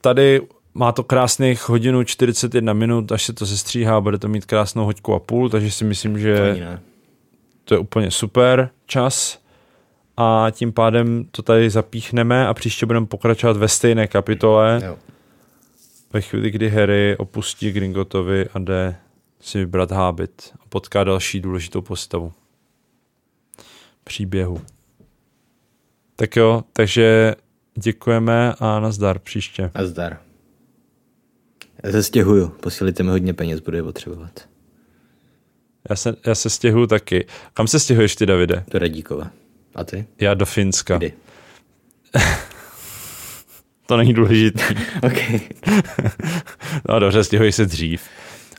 [0.01, 0.41] tady
[0.75, 5.15] má to krásných hodinu 41 minut, až se to sestříhá, bude to mít krásnou hoďku
[5.15, 6.81] a půl, takže si myslím, To že ani ne.
[7.65, 9.39] to je úplně super čas
[10.17, 14.99] a tím pádem to tady zapíchneme a příště budeme pokračovat ve stejné kapitole Jo.
[16.13, 18.97] ve chvíli, kdy Harry opustí Gringotovi a jde
[19.41, 22.33] si vybrat hábit a potká další důležitou postavu
[24.05, 24.61] příběhu.
[26.17, 27.35] Tak jo, takže
[27.75, 29.71] děkujeme a nazdar příště.
[29.75, 30.19] A zdar.
[31.85, 32.49] Já se stěhuju.
[32.49, 34.49] Posílíte mi hodně peněz, budu je potřebovat.
[35.91, 37.27] Já se, já se stěhuju taky.
[37.55, 38.65] Kam se stěhuješ ty, Davide?
[38.71, 39.31] Do Radíkova.
[39.75, 40.05] A ty?
[40.21, 40.99] Já do Finska.
[40.99, 41.13] Kdy?
[43.87, 44.63] To není důležitý.
[45.03, 45.19] OK.
[46.89, 48.03] No dobře, stěhuji se dřív.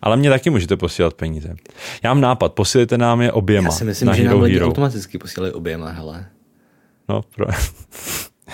[0.01, 1.55] Ale mě taky můžete posílat peníze.
[2.03, 3.67] Já mám nápad, posílejte nám je oběma.
[3.67, 4.67] Já si myslím, na že Hero nám lidi Hero.
[4.67, 6.25] automaticky posílají oběma, hele.
[7.09, 7.45] No, pro...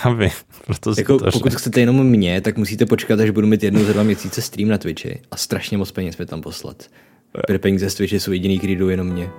[0.06, 0.30] Já vím,
[0.66, 3.94] proto Jako, to pokud chcete jenom mě, tak musíte počkat, až budu mít jednou za
[3.94, 6.84] dva měsíce stream na Twitchi a strašně moc peněz mi tam poslat.
[7.32, 9.30] Protože peníze z Twitchi jsou jediný, který jdou jenom mě.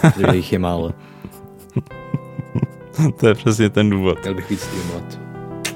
[0.00, 0.94] Protože jich je málo.
[3.16, 4.22] To je přesně ten důvod.
[4.22, 5.20] Měl bych víc streamovat.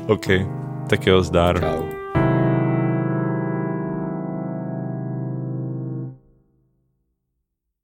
[0.07, 0.27] OK,
[0.89, 1.61] tak jo, zdar.
[1.61, 2.00] Čau.